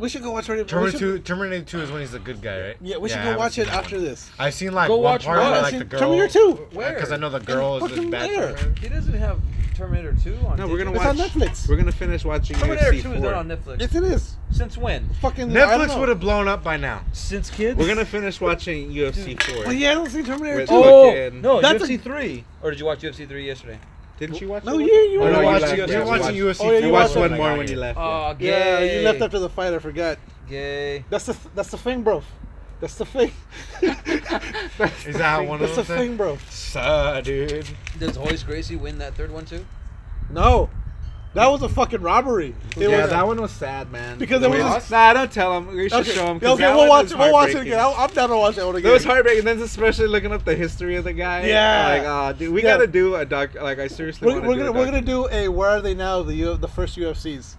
We 0.00 0.08
should 0.08 0.22
go 0.22 0.30
watch 0.32 0.48
Ready. 0.48 0.62
we 0.62 0.68
Terminator 0.68 0.98
should- 0.98 1.24
2, 1.26 1.34
Terminator 1.34 1.64
2 1.64 1.80
is 1.82 1.90
when 1.90 2.00
he's 2.00 2.12
the 2.12 2.18
good 2.18 2.40
guy, 2.40 2.60
right? 2.60 2.76
Yeah, 2.80 2.96
we 2.96 3.08
should 3.10 3.18
I 3.18 3.20
go 3.20 3.24
haven't 3.26 3.38
watch 3.38 3.52
seen 3.52 3.62
it 3.64 3.66
that 3.68 3.84
after 3.84 3.96
one. 3.96 4.04
this. 4.06 4.30
I've 4.38 4.54
seen 4.54 4.72
like 4.72 4.88
Go 4.88 4.96
one 4.96 5.04
watch 5.04 5.24
part 5.26 5.38
what? 5.38 5.44
where 5.46 5.54
I've 5.56 5.62
like 5.62 5.70
seen 5.72 5.78
the 5.80 5.84
girl. 5.84 6.00
Terminator 6.00 6.28
2. 6.32 6.52
Where? 6.72 6.94
Because 6.94 7.12
I 7.12 7.16
know 7.16 7.28
the 7.30 7.40
girl 7.40 7.76
is 7.76 7.82
the 7.82 7.88
fucking 7.90 8.10
bad 8.10 8.30
there. 8.30 8.56
Terminator. 8.56 8.80
He 8.80 8.88
doesn't 8.88 9.14
have 9.14 9.38
Terminator 9.74 10.14
2 10.24 10.36
on 10.46 10.56
No, 10.58 10.68
we're 10.68 10.78
gonna 10.78 10.90
It's 10.92 10.98
watch. 10.98 11.08
on 11.08 11.16
Netflix. 11.18 11.68
We're 11.68 11.76
gonna 11.76 11.92
finish 11.92 12.24
watching 12.24 12.56
Terminator 12.56 12.92
UFC 12.92 13.02
2 13.02 13.12
is 13.12 13.20
not 13.22 13.30
4. 13.30 13.34
on 13.34 13.48
Netflix. 13.48 13.80
Yes, 13.80 13.94
it 13.94 14.04
is. 14.04 14.36
Since 14.52 14.78
when? 14.78 15.08
Fucking 15.20 15.50
I 15.56 15.60
don't 15.60 15.80
Netflix 15.80 15.88
know. 15.88 16.00
would 16.00 16.08
have 16.08 16.20
blown 16.20 16.48
up 16.48 16.64
by 16.64 16.76
now. 16.78 17.02
Since 17.12 17.50
kids? 17.50 17.78
We're 17.78 17.86
gonna 17.88 18.04
finish 18.06 18.40
watching 18.40 18.90
UFC 18.90 19.34
4. 19.42 19.64
Well, 19.64 19.72
yeah, 19.74 19.90
I 19.90 19.94
don't 19.94 20.08
see 20.10 20.22
Terminator 20.22 20.56
With- 20.60 20.68
2. 20.70 20.74
Oh 20.74 21.12
fucking- 21.12 21.42
no, 21.42 21.60
That's 21.60 21.82
UFC 21.82 21.96
3. 22.00 22.44
Or 22.62 22.70
did 22.70 22.80
you 22.80 22.86
watch 22.86 23.02
UFC 23.02 23.26
3 23.26 23.46
yesterday? 23.46 23.78
Didn't 24.20 24.40
you 24.40 24.48
watch? 24.48 24.62
No, 24.64 24.78
it? 24.78 24.84
you 24.84 24.92
you 24.92 25.20
Oh, 25.20 25.24
were 25.24 25.32
no, 25.32 25.40
You're 25.40 25.42
you 25.42 25.46
watching. 25.48 25.78
left. 25.78 25.90
you're 25.90 26.00
you 26.02 26.06
watching 26.06 26.44
watched- 26.44 26.60
UFC. 26.60 26.60
Oh, 26.60 26.70
yeah, 26.72 26.78
You 26.78 26.86
you 26.86 26.92
watched 26.92 27.08
watched 27.08 27.16
one 27.16 27.32
it. 27.32 27.36
more 27.38 27.56
when 27.56 27.68
you 27.68 27.76
left. 27.76 27.98
Oh, 27.98 28.02
yeah. 28.02 28.28
Oh, 28.30 28.34
gay. 28.34 28.46
Yeah, 28.86 28.98
you 28.98 29.04
left 29.04 29.22
after 29.22 29.38
the 29.40 29.48
fight. 29.48 29.72
I 29.74 29.78
forgot. 29.80 30.18
Gay. 30.48 31.04
That's 31.10 31.26
the 31.26 31.36
that's 31.56 31.70
the 31.70 31.78
thing, 31.78 32.02
bro. 32.02 32.22
That's 32.80 32.94
the 32.94 33.04
thing. 33.06 33.32
Is 33.82 35.16
that 35.16 35.46
one 35.46 35.60
of 35.62 35.74
That's 35.74 35.76
the 35.76 35.82
them? 35.94 35.98
thing, 35.98 36.16
bro. 36.16 36.38
Suh, 36.48 37.20
dude. 37.20 37.66
Does 37.98 38.16
Royce 38.16 38.42
Gracie 38.42 38.76
win 38.76 38.98
that 38.98 39.14
third 39.14 39.30
one 39.30 39.44
too? 39.44 39.64
No, 40.30 40.70
that 41.34 41.46
was 41.46 41.62
a 41.62 41.68
fucking 41.68 42.00
robbery. 42.00 42.54
It 42.76 42.88
yeah, 42.90 43.02
was, 43.02 43.10
that 43.10 43.26
one 43.26 43.40
was 43.40 43.52
sad, 43.52 43.90
man. 43.92 44.18
Because 44.18 44.42
it 44.42 44.50
was 44.50 44.60
way- 44.62 44.68
this- 44.74 44.90
Nah, 44.90 45.12
don't 45.12 45.30
tell 45.32 45.56
him. 45.56 45.68
We 45.68 45.88
should 45.88 46.00
Okay, 46.00 46.10
show 46.12 46.26
him. 46.26 46.36
okay, 46.38 46.74
we'll 46.74 46.88
watch 46.88 47.10
it. 47.12 47.18
We'll 47.18 47.32
watch 47.32 47.50
it 47.50 47.60
again. 47.62 47.78
I'm, 47.78 47.94
I'm 47.98 48.10
down 48.10 48.30
to 48.30 48.36
watch 48.36 48.56
that 48.56 48.66
one 48.66 48.76
again. 48.76 48.88
That 48.88 48.94
was 48.94 49.04
heartbreaking. 49.04 49.44
Then 49.44 49.60
especially 49.60 50.08
looking 50.08 50.32
up 50.32 50.44
the 50.44 50.56
history 50.56 50.96
of 50.96 51.04
the 51.04 51.12
guy. 51.12 51.46
Yeah. 51.46 51.88
Like, 51.88 52.02
oh, 52.04 52.38
dude, 52.38 52.52
we 52.52 52.62
Yeah. 52.62 52.74
gotta 52.76 52.86
do 52.88 53.14
a 53.14 53.24
doc. 53.24 53.54
Like, 53.54 53.78
I 53.78 53.86
seriously 53.86 54.26
We're, 54.26 54.40
we're 54.40 54.54
do 54.54 54.60
gonna 54.60 54.70
a 54.70 54.72
we're 54.72 54.84
gonna 54.86 55.00
do 55.02 55.28
a 55.30 55.48
where 55.48 55.70
are 55.70 55.80
they 55.80 55.94
now 55.94 56.22
the 56.22 56.34
U, 56.34 56.56
the 56.56 56.68
first 56.68 56.96
UFCs. 56.96 57.54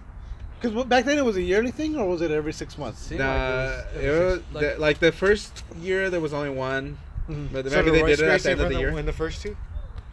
Because 0.60 0.84
back 0.84 1.04
then 1.06 1.18
it 1.18 1.24
was 1.24 1.36
a 1.36 1.42
yearly 1.42 1.70
thing, 1.72 1.96
or 1.96 2.06
was 2.08 2.20
it 2.22 2.30
every 2.30 2.52
six 2.52 2.78
months? 2.78 3.00
Seemed 3.00 3.20
Nah, 3.20 3.26
like 3.64 3.86
it 3.96 4.04
it 4.04 4.10
was, 4.10 4.20
was 4.20 4.42
like- 4.52 4.74
the, 4.74 4.80
like 4.80 4.98
the 5.00 5.10
first 5.12 5.64
year 5.80 6.08
there 6.10 6.20
was 6.20 6.32
only 6.32 6.50
one, 6.50 6.98
Mhm. 7.28 7.48
but 7.52 7.64
So 7.68 7.76
maybe 7.76 7.90
did 7.90 7.94
they 7.94 8.02
Royce 8.02 8.18
did 8.18 8.28
it 8.28 8.30
at 8.32 8.42
the 8.42 8.50
end 8.52 8.60
of 8.60 8.68
the 8.68 8.74
win 8.74 8.80
year. 8.80 8.92
Win 8.92 9.06
the 9.06 9.12
first 9.12 9.42
two. 9.42 9.56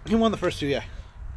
He 0.08 0.16
won 0.16 0.32
the 0.32 0.38
first 0.38 0.60
two, 0.60 0.66
yeah. 0.68 0.84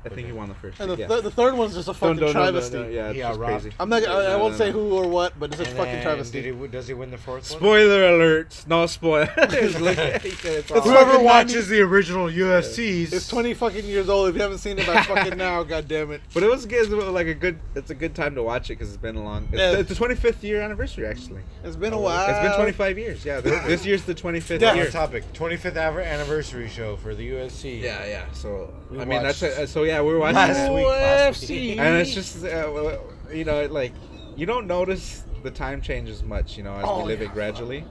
I 0.04 0.08
think 0.08 0.26
he 0.26 0.32
won 0.32 0.48
the 0.48 0.54
first. 0.54 0.80
And 0.80 0.90
the, 0.90 0.96
yeah. 0.96 1.06
th- 1.06 1.22
the 1.22 1.30
third 1.30 1.54
one's 1.54 1.74
just 1.74 1.88
a 1.88 1.94
fucking 1.94 2.16
Don't- 2.16 2.32
don't- 2.32 2.34
no, 2.34 2.44
no, 2.44 2.50
travesty. 2.52 2.76
no, 2.78 2.88
Yeah, 2.88 3.08
it's 3.10 3.18
Yeah, 3.18 3.28
just 3.28 3.40
Rob. 3.40 3.50
crazy. 3.60 3.76
I'm 3.78 3.88
not. 3.88 4.06
I, 4.06 4.32
I 4.32 4.36
won't 4.36 4.56
say 4.56 4.70
who 4.72 4.92
or 4.94 5.06
what, 5.08 5.38
but 5.38 5.50
it's 5.50 5.58
just 5.58 5.70
And 5.70 5.78
fucking 5.78 5.92
then 5.94 6.02
travesty. 6.02 6.42
Did 6.42 6.54
he, 6.60 6.66
does 6.68 6.88
he 6.88 6.94
win 6.94 7.10
the 7.10 7.18
fourth 7.18 7.48
one? 7.50 7.60
Spoiler 7.60 8.02
alerts. 8.18 8.66
No 8.66 8.86
spoilers. 8.86 9.28
Look 9.80 9.98
at- 9.98 10.24
it's 10.24 10.68
Whoever 10.70 11.10
fucking 11.12 11.24
watches 11.24 11.68
the 11.68 11.80
original 11.80 12.26
UFCs. 12.28 13.12
It's 13.12 13.28
20 13.28 13.54
fucking 13.54 13.84
years 13.84 14.08
old. 14.08 14.28
If 14.30 14.34
you 14.36 14.42
haven't 14.42 14.58
seen 14.58 14.78
it 14.78 14.86
by 14.86 15.02
fucking 15.02 15.36
now, 15.38 15.62
god 15.62 15.88
damn 15.88 16.10
it. 16.12 16.20
But 16.34 16.42
it 16.42 16.50
was 16.50 16.66
good. 16.66 16.90
Like 16.90 17.26
a 17.26 17.34
good. 17.34 17.58
It's 17.74 17.90
a 17.90 17.94
good 17.94 18.14
time 18.14 18.34
to 18.34 18.42
watch 18.42 18.70
it 18.70 18.74
because 18.74 18.88
it's 18.88 19.00
been 19.02 19.16
a 19.16 19.22
long. 19.22 19.48
It's, 19.52 19.60
Yeah. 19.60 19.72
it's 19.78 19.88
the 19.88 19.94
25th 19.94 20.42
year 20.42 20.60
anniversary 20.62 21.06
actually. 21.06 21.42
It's 21.64 21.76
been 21.76 21.92
a 21.92 22.00
while. 22.00 22.28
It's 22.28 22.40
been 22.48 22.56
25 22.56 22.98
years. 22.98 23.24
Yeah, 23.24 23.40
this, 23.40 23.64
this 23.66 23.86
year's 23.86 24.02
the 24.04 24.14
25th 24.14 24.60
Yeah. 24.60 24.74
year. 24.74 24.90
Topic: 24.90 25.24
25th 25.32 25.76
anniversary 26.04 26.68
show 26.68 26.96
for 26.96 27.14
the 27.14 27.28
UFC. 27.30 27.80
Yeah, 27.80 28.04
yeah. 28.06 28.24
So 28.32 28.72
We 28.90 29.00
I 29.00 29.04
mean, 29.04 29.22
that's 29.22 29.40
watched 29.42 29.58
a, 29.58 29.66
so. 29.66 29.82
Yeah, 29.84 29.91
we're 30.00 30.18
watching 30.18 30.36
last 30.36 30.58
it. 30.58 30.72
week, 30.74 30.86
last 30.86 31.42
UFC. 31.44 31.78
and 31.78 31.96
it's 31.98 32.14
just 32.14 32.44
uh, 32.44 32.98
you 33.32 33.44
know 33.44 33.66
like 33.66 33.92
you 34.36 34.46
don't 34.46 34.66
notice 34.66 35.24
the 35.42 35.50
time 35.50 35.80
changes 35.82 36.22
much. 36.22 36.56
You 36.56 36.62
know, 36.64 36.74
as 36.74 36.84
Oh, 36.86 36.98
we 37.00 37.04
live 37.08 37.20
yeah. 37.20 37.26
it 37.28 37.32
gradually. 37.34 37.84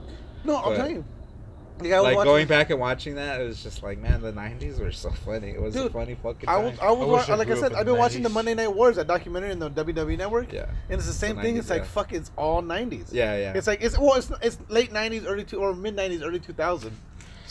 No, 0.44 0.56
I'm 0.56 0.64
but- 0.64 0.76
telling 0.76 0.96
you. 0.96 1.04
Yeah, 1.82 1.98
like 1.98 2.14
watching- 2.16 2.30
going 2.30 2.46
back 2.46 2.70
and 2.70 2.78
watching 2.78 3.14
that, 3.16 3.40
it 3.40 3.44
was 3.44 3.60
just 3.60 3.82
like, 3.82 3.98
man, 3.98 4.20
the 4.20 4.30
'90s 4.32 4.78
were 4.78 4.92
so 4.92 5.10
funny. 5.10 5.48
It 5.48 5.60
was 5.60 5.74
a 5.74 5.90
funny 5.90 6.14
fucking 6.14 6.48
I 6.48 6.54
time. 6.56 6.64
was, 6.66 6.78
I 6.78 6.90
was, 6.92 7.00
I 7.00 7.04
wa- 7.04 7.24
I 7.34 7.34
like 7.38 7.48
I 7.48 7.50
grew 7.52 7.60
said, 7.60 7.72
I've 7.72 7.86
been 7.86 7.94
the 7.94 7.98
watching 7.98 8.22
the 8.22 8.28
Monday 8.28 8.54
Night 8.54 8.72
Wars, 8.72 8.96
that 8.96 9.08
documentary 9.08 9.50
in 9.50 9.58
the 9.58 9.68
WWE 9.70 10.16
Network, 10.16 10.52
yeah, 10.52 10.66
and 10.90 10.98
it's 10.98 11.06
the 11.06 11.12
same 11.12 11.34
The 11.36 11.42
thing. 11.42 11.54
90s, 11.56 11.58
It's 11.58 11.70
like 11.70 11.80
yeah. 11.82 11.88
fuck, 11.88 12.12
it's 12.12 12.30
all 12.36 12.62
'90s. 12.62 13.12
yeah, 13.12 13.36
yeah. 13.36 13.52
It's 13.56 13.66
like 13.66 13.82
it's 13.82 13.98
well, 13.98 14.14
it's 14.14 14.30
it's 14.42 14.58
late 14.68 14.92
'90s, 14.92 15.24
early 15.26 15.42
two 15.44 15.58
or 15.58 15.74
mid 15.74 15.96
'90s, 15.96 16.22
early 16.22 16.38
2000. 16.38 16.92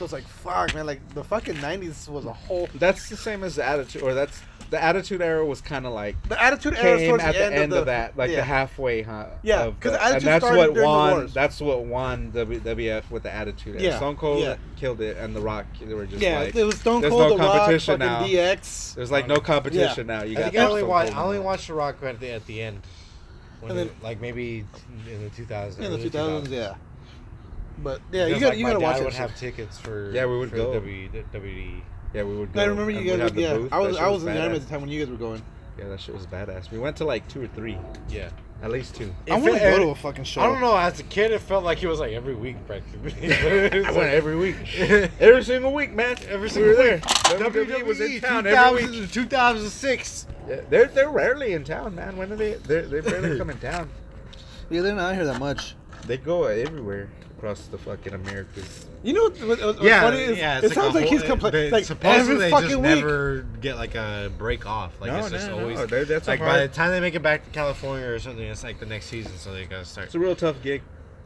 So 0.02 0.06
it's 0.06 0.14
like 0.14 0.28
fuck, 0.28 0.74
man. 0.74 0.88
Like 0.88 1.14
the 1.14 1.24
fucking 1.24 1.58
'90s 1.58 2.10
was 2.10 2.26
a 2.26 2.34
whole. 2.34 2.68
that's 2.74 3.08
the 3.08 3.16
same 3.16 3.44
as 3.44 3.58
the 3.58 3.64
attitude, 3.64 4.02
or 4.02 4.16
that's 4.16 4.42
the 4.72 4.82
attitude 4.84 5.22
era 5.22 5.46
was 5.46 5.62
kind 5.62 5.86
of 5.86 5.94
like 5.94 6.16
The 6.28 6.42
Attitude 6.42 6.74
Era 6.76 6.98
came 6.98 7.20
at 7.20 7.34
the 7.34 7.54
end, 7.54 7.72
of, 7.74 7.86
that, 7.88 8.18
like 8.18 8.32
yeah. 8.32 8.38
the 8.38 8.44
halfway, 8.44 9.02
huh? 9.04 9.26
Yeah, 9.44 9.66
of 9.66 9.80
'cause 9.80 9.92
the- 9.92 9.98
the 9.98 10.04
Attitude 10.04 10.18
and 10.24 10.28
that's 10.28 10.46
started 10.46 10.58
what 10.58 10.74
during 10.74 10.80
the 10.82 10.88
won. 10.88 11.12
wars. 11.12 11.34
That's 11.36 11.60
what 11.62 11.84
won 11.86 12.32
WWF 12.32 13.12
with 13.12 13.22
the 13.24 13.32
attitude. 13.32 13.76
Era. 13.76 13.84
Yeah, 13.84 13.98
Stone 13.98 14.16
Cold 14.16 14.40
yeah. 14.42 14.56
killed 14.78 15.02
it, 15.02 15.18
and 15.18 15.36
The 15.36 15.42
Rock. 15.42 15.66
They 15.80 15.94
were 15.94 16.06
just 16.08 16.24
Yeah, 16.24 16.40
like, 16.40 16.56
it 16.56 16.64
was 16.64 16.80
Stone 16.80 17.02
Cold, 17.04 17.12
no 17.32 17.38
The 17.38 17.44
Rock, 17.44 17.58
competition 17.58 18.00
fucking 18.00 18.34
now. 18.34 18.42
DX. 18.56 18.96
there's 18.96 19.12
like 19.12 19.28
no 19.28 19.40
competition 19.40 20.08
now. 20.08 20.24
You 20.24 20.32
I 20.38 20.42
got 20.42 20.52
think 20.54 20.64
I 20.64 20.66
only 20.68 20.80
Stone 20.82 20.90
watched. 20.90 21.16
I 21.18 21.22
only 21.24 21.40
watched 21.40 21.68
The 21.68 21.74
Rock 21.76 21.98
at 22.02 22.20
the 22.20 22.32
at 22.32 22.46
the 22.48 22.62
end. 22.64 22.82
When 23.60 23.70
And 23.72 23.80
then- 23.80 23.88
it- 23.88 24.02
like 24.04 24.20
maybe 24.20 24.66
in 25.08 25.24
the 25.24 25.30
2000s. 25.30 25.78
in 25.78 25.92
the 25.92 25.98
early 26.00 26.10
2000s, 26.10 26.50
yeah. 26.50 26.74
But 27.84 28.02
yeah, 28.12 28.22
you 28.28 28.36
Because, 28.36 28.42
got 28.42 28.50
like, 28.50 28.58
you 28.60 28.64
my 28.66 28.70
got 28.72 28.74
to 28.80 28.80
dad 28.86 28.94
watch 28.94 29.04
would 29.04 29.14
have 29.14 29.36
tickets 29.38 29.78
for. 29.80 30.12
Yeah, 30.12 30.26
we 30.26 30.38
would 30.38 30.50
for 30.50 30.56
go. 30.58 30.68
The 30.74 30.80
w, 30.80 31.10
WWE. 31.10 31.82
Yeah, 32.14 32.24
we 32.24 32.36
would. 32.38 32.54
Go. 32.54 32.62
I 32.62 32.66
remember 32.66 32.92
you 32.92 32.98
and 33.00 33.08
we'd 33.08 33.18
guys. 33.18 33.30
have 33.30 33.38
Yeah, 33.38 33.54
booth. 33.56 33.74
I 33.74 33.80
was 33.80 33.98
I 33.98 34.08
was 34.08 34.24
in 34.26 34.34
the 34.34 34.42
army 34.42 34.56
at 34.56 34.62
the 34.62 34.70
time 34.70 34.82
when 34.82 34.90
you 34.90 35.00
guys 35.04 35.10
were 35.12 35.18
going. 35.18 35.42
Yeah, 35.80 35.88
that 35.88 36.00
shit 36.02 36.14
was 36.14 36.28
badass. 36.28 36.70
We 36.70 36.78
went 36.80 36.98
to 36.98 37.06
like 37.06 37.28
two 37.30 37.42
or 37.42 37.48
three, 37.48 37.78
Yeah. 38.10 38.30
at 38.62 38.70
least 38.72 38.94
two. 38.94 39.16
I 39.30 39.38
If 39.38 39.42
want 39.42 39.54
to 39.56 39.60
go 39.62 39.78
to 39.80 39.88
a 39.90 39.96
fucking 39.96 40.26
show. 40.26 40.42
I 40.42 40.48
don't 40.48 40.60
know. 40.60 40.76
As 40.76 41.00
a 41.00 41.04
kid, 41.04 41.32
it 41.32 41.40
felt 41.40 41.64
like 41.64 41.82
it 41.82 41.88
was 41.88 42.00
like 42.02 42.12
every 42.12 42.36
week 42.36 42.58
practically. 42.68 43.14
I 43.34 43.92
went 43.92 44.14
every 44.14 44.36
week, 44.36 44.58
every 45.20 45.44
single 45.46 45.74
week, 45.74 45.94
man. 45.94 46.18
Every 46.28 46.42
we 46.48 46.50
single 46.50 46.74
were 46.74 46.78
week. 46.92 47.04
there. 47.04 47.40
WWE 47.40 47.86
was 47.86 48.02
in 48.02 48.20
town 48.20 48.46
every 48.46 48.86
week. 48.86 49.10
2000, 49.12 49.12
2006. 49.12 50.28
Yeah, 50.48 50.62
they're 50.70 50.88
they're 50.88 51.10
rarely 51.10 51.54
in 51.54 51.64
town, 51.64 51.96
man. 51.96 52.18
When 52.18 52.32
are 52.34 52.36
they? 52.36 52.54
They're 52.56 52.82
they 52.86 53.00
barely 53.02 53.38
come 53.40 53.50
in 53.50 53.58
town. 53.60 53.90
Yeah, 54.70 54.82
they're 54.82 54.94
not 54.94 55.16
here 55.16 55.26
that 55.26 55.40
much. 55.40 55.76
They 56.06 56.18
go 56.18 56.44
everywhere 56.46 57.10
across 57.42 57.62
the 57.68 57.78
fucking 57.80 58.14
Americas. 58.14 58.86
You 59.02 59.14
know 59.14 59.24
what, 59.24 59.40
what, 59.48 59.60
what's 59.62 59.82
Yeah, 59.82 60.02
funny 60.02 60.20
is 60.20 60.38
yeah. 60.38 60.60
it 60.60 60.66
It's 60.66 60.76
sounds 60.76 60.96
a 60.96 61.00
like 61.00 61.10
he's 61.10 61.24
complaining. 61.24 61.60
they- 61.60 61.72
Like 61.72 61.86
supposedly 61.86 62.20
every 62.20 62.38
they 62.38 62.52
fucking 62.52 62.70
just 62.70 62.82
week. 62.82 62.96
never 62.96 63.46
get 63.62 63.78
like 63.78 63.96
a 63.96 64.32
break 64.38 64.68
off. 64.68 64.94
Like 65.02 65.12
No, 65.12 65.20
it's 65.20 65.32
just 65.32 65.48
no, 65.48 65.56
no, 65.58 65.62
always 65.64 65.80
oh, 65.80 65.86
they- 65.88 66.04
that's 66.04 66.28
a 66.28 66.32
like 66.32 66.40
by 66.40 66.60
the 66.60 66.68
time 66.68 66.92
they 66.92 67.00
make 67.00 67.16
it 67.16 67.24
back 67.24 67.44
to 67.46 67.50
California 67.50 68.06
or 68.08 68.20
something, 68.20 68.44
it's 68.46 68.64
like 68.64 68.80
the 68.80 68.86
next 68.86 69.08
season, 69.08 69.32
so 69.38 69.52
they 69.52 69.66
gotta 69.66 69.86
start. 69.86 70.06
It's 70.06 70.16
a 70.16 70.20
real 70.20 70.36
tough 70.36 70.62
gig, 70.62 70.84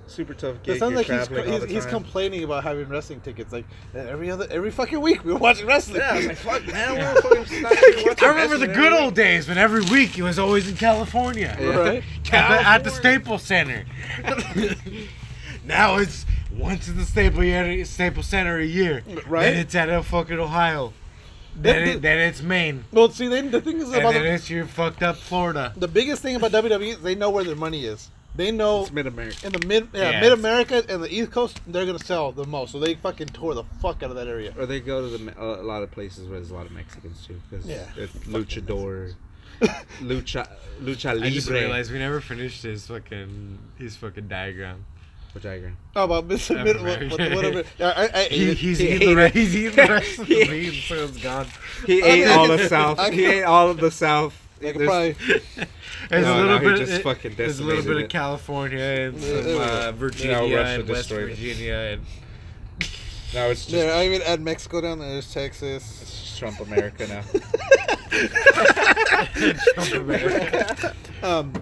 super 0.08 0.34
tough 0.34 0.64
gig. 0.64 0.78
It 0.78 0.80
sounds 0.80 0.96
like 0.96 1.08
he's 1.08 1.28
he's, 1.28 1.64
he's 1.66 1.86
complaining 1.86 2.46
about 2.46 2.64
having 2.64 2.88
wrestling 2.88 3.20
tickets. 3.20 3.52
Like 3.52 3.66
every 3.94 4.32
other 4.32 4.48
every 4.50 4.72
fucking 4.72 5.02
week 5.02 5.26
we 5.26 5.34
were 5.34 5.40
watching 5.40 5.68
wrestling. 5.68 5.98
Yeah, 6.00 6.12
I 6.14 6.18
was 6.18 6.28
like, 6.28 6.38
fuck, 6.38 6.66
man, 6.68 6.94
we're 6.94 7.22
fucking 7.22 7.62
not 7.62 7.74
even 7.74 8.06
watching 8.08 8.24
I 8.26 8.32
remember 8.32 8.58
the 8.58 8.68
good 8.68 8.94
old 8.94 9.16
days 9.16 9.50
when 9.50 9.58
every 9.58 9.82
week 9.92 10.12
he 10.12 10.22
was 10.22 10.40
always 10.40 10.70
in 10.70 10.78
California. 10.78 11.58
Yeah. 11.60 11.68
Right. 11.76 12.04
At 12.32 12.48
the, 12.62 12.68
at 12.68 12.84
the 12.86 12.90
Staples 12.92 13.44
Center. 13.44 13.86
now 15.66 15.98
it's 15.98 16.26
once 16.52 16.88
in 16.88 16.98
the 16.98 17.04
Staples 17.06 17.90
Staples 17.90 18.28
Center 18.28 18.58
a 18.60 18.66
year. 18.66 19.04
Right. 19.28 19.44
Then 19.44 19.58
it's 19.58 19.76
at 19.76 19.90
uh, 19.90 20.02
fucking 20.02 20.40
Ohio. 20.40 20.94
Then, 21.56 21.86
That- 21.86 21.96
it, 21.96 22.02
then 22.02 22.20
it's 22.20 22.42
Maine. 22.42 22.84
Well, 22.92 23.10
see, 23.10 23.28
then 23.28 23.50
the 23.52 23.62
thing 23.62 23.78
is 23.78 23.88
And 23.90 23.96
about 24.02 24.14
then 24.14 24.24
the, 24.24 24.34
it's 24.34 24.50
your 24.50 24.66
fucked 24.66 25.02
up 25.04 25.16
Florida. 25.16 25.74
the 25.78 25.88
biggest 25.88 26.22
thing 26.22 26.36
about 26.36 26.52
WWE 26.52 26.90
is 26.96 27.00
they 27.00 27.16
know 27.16 27.30
where 27.30 27.44
their 27.46 27.56
money 27.56 27.86
is. 27.86 28.10
They 28.36 28.52
know 28.52 28.82
It's 28.82 28.92
mid 28.92 29.08
America. 29.08 29.46
in 29.48 29.54
the 29.54 29.66
mid 29.66 29.88
yeah, 29.94 30.10
Yeah, 30.12 30.20
mid 30.20 30.34
America 30.34 30.84
and 30.90 31.02
the 31.02 31.08
East 31.14 31.32
Coast 31.32 31.62
they're 31.68 31.86
gonna 31.86 31.98
sell 32.00 32.34
the 32.34 32.44
most. 32.46 32.74
So 32.74 32.80
they 32.80 32.96
fucking 32.96 33.28
tore 33.30 33.54
the 33.54 33.64
fuck 33.82 34.04
out 34.04 34.10
of 34.10 34.18
that 34.18 34.28
area. 34.28 34.54
Or 34.60 34.66
they 34.66 34.82
go 34.82 35.10
to 35.10 35.18
the 35.18 35.42
a 35.42 35.64
lot 35.64 35.82
of 35.84 35.92
places 35.92 36.28
where 36.28 36.40
there's 36.40 36.52
a 36.52 36.54
lot 36.54 36.66
of 36.66 36.74
Mexicans 36.74 37.26
too, 37.26 37.40
because 37.50 37.66
Yeah. 37.66 37.86
it's 37.96 38.14
luchador, 38.28 39.14
lucha, 40.02 40.50
lucha 40.82 41.06
libre. 41.14 41.28
I 41.28 41.30
just 41.30 41.50
realized 41.50 41.92
we 41.94 42.00
never 42.00 42.20
finished 42.20 42.64
his 42.64 42.86
fucking 42.88 43.58
his 43.78 43.96
fucking 43.96 44.28
diagram. 44.28 44.84
Which 45.36 45.44
diagram? 45.44 45.76
Oh, 45.98 46.06
about 46.06 46.26
mid, 46.28 46.40
Of 46.50 46.64
mid, 46.64 46.78
America. 46.78 47.08
what- 47.18 47.36
whatever. 47.36 47.64
Yeah, 47.78 47.94
I, 47.96 48.10
I 48.22 48.24
He, 48.30 48.54
he's, 48.54 48.80
He 48.80 48.88
eating 48.94 49.10
the 49.10 49.16
re- 49.18 49.30
he's 49.32 49.54
eating 49.56 49.76
the 49.76 49.82
rest 49.92 50.20
of 50.20 50.28
the 50.28 50.34
He- 50.36 50.48
beans, 50.72 50.84
so 50.86 50.96
it's 51.04 51.18
gone. 51.18 51.48
He 51.86 52.02
I 52.02 52.06
ate 52.08 52.26
mean- 52.26 52.38
all 52.38 52.48
the 52.48 52.70
South. 52.70 53.00
I 53.00 53.12
He 53.12 53.26
ate 53.26 53.44
all 53.44 53.70
of 53.70 53.78
the 53.78 53.92
South. 53.92 54.34
I 54.62 54.72
could 54.72 54.78
There's- 54.88 55.16
probably 55.18 55.68
There's 56.10 56.26
No, 56.26 56.34
a 56.34 56.38
little 56.38 56.60
no, 56.60 56.60
bit. 56.70 56.78
just 56.78 56.92
it- 56.94 57.04
fucking 57.04 57.36
there's 57.36 57.60
a 57.60 57.64
little 57.66 57.84
bit 57.84 57.98
it. 57.98 58.04
of 58.06 58.10
California 58.10 58.80
and 58.80 59.22
some 59.22 59.58
uh, 59.60 59.92
Virginia 59.92 60.42
Yeah, 60.48 60.58
Russia 60.58 60.80
and 60.80 60.88
West 60.90 61.10
destroyed 61.10 61.30
it. 61.32 61.36
Virginia 61.36 61.74
and 61.74 62.02
No, 63.34 63.50
it's 63.52 63.62
just 63.66 63.72
there. 63.72 63.94
I 63.94 64.06
even 64.06 64.22
add 64.22 64.40
Mexico 64.40 64.80
down 64.80 65.00
there. 65.00 65.10
There's 65.10 65.34
Texas. 65.34 66.02
it's 66.02 66.22
just 66.22 66.40
Trump 66.40 66.62
America 66.62 67.08
now. 67.08 67.24
Um, 71.22 71.54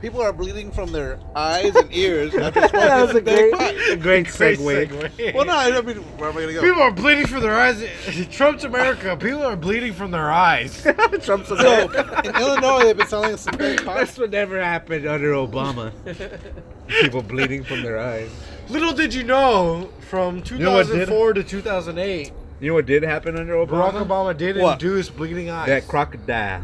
people 0.00 0.20
are 0.20 0.32
bleeding 0.32 0.70
from 0.70 0.92
their 0.92 1.18
eyes 1.34 1.74
and 1.74 1.92
ears 1.94 2.34
after 2.34 2.68
smoking 2.68 3.24
big 3.24 3.52
pot. 3.52 3.74
a 3.90 3.96
great 3.96 4.26
segue. 4.28 5.34
Well, 5.34 5.44
no, 5.46 5.52
I 5.56 5.80
mean, 5.80 5.96
where 6.18 6.28
am 6.30 6.36
I 6.36 6.40
gonna 6.42 6.52
go? 6.52 6.60
People 6.60 6.82
are 6.82 6.90
bleeding 6.90 7.26
from 7.26 7.40
their 7.40 7.54
eyes. 7.54 7.82
Trump's 8.30 8.64
America. 8.64 9.16
People 9.16 9.42
are 9.44 9.56
bleeding 9.56 9.92
from 9.92 10.10
their 10.10 10.30
eyes. 10.30 10.82
Trump's 11.22 11.50
America. 11.50 11.58
so 11.58 11.88
America. 11.88 12.28
in 12.28 12.36
Illinois, 12.36 12.84
they've 12.84 12.96
been 12.96 13.06
selling 13.06 13.36
some 13.36 13.56
big 13.56 13.84
pot. 13.84 13.96
That's 13.98 14.18
what 14.18 14.30
never 14.30 14.62
happened 14.62 15.06
under 15.06 15.32
Obama. 15.32 15.92
People 16.88 17.22
bleeding 17.22 17.64
from 17.64 17.82
their 17.82 17.98
eyes. 17.98 18.30
Little 18.68 18.92
did 18.92 19.12
you 19.14 19.24
know, 19.24 19.90
from 20.08 20.36
know 20.58 20.72
what 20.72 20.86
did? 20.86 21.06
2004 21.06 21.32
to 21.34 21.44
2008, 21.44 22.32
You 22.60 22.68
know 22.68 22.74
what 22.74 22.86
did 22.86 23.02
happen 23.02 23.36
under 23.36 23.54
Barack 23.54 23.92
Obama? 23.92 24.06
Obama 24.06 24.36
did 24.36 24.56
What? 24.56 24.82
induce 24.82 25.08
bleeding 25.10 25.50
eyes. 25.50 25.66
That 25.66 25.86
crocodile. 25.88 26.62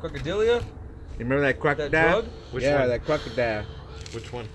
Crocodilia? 0.00 0.62
You 1.18 1.24
remember 1.24 1.42
that 1.42 1.58
crocodile? 1.60 2.22
drug? 2.22 2.24
Which 2.52 2.64
yeah, 2.64 2.80
one? 2.80 2.88
that 2.88 3.04
crocodile. 3.04 3.64
Which 4.12 4.32
one? 4.32 4.48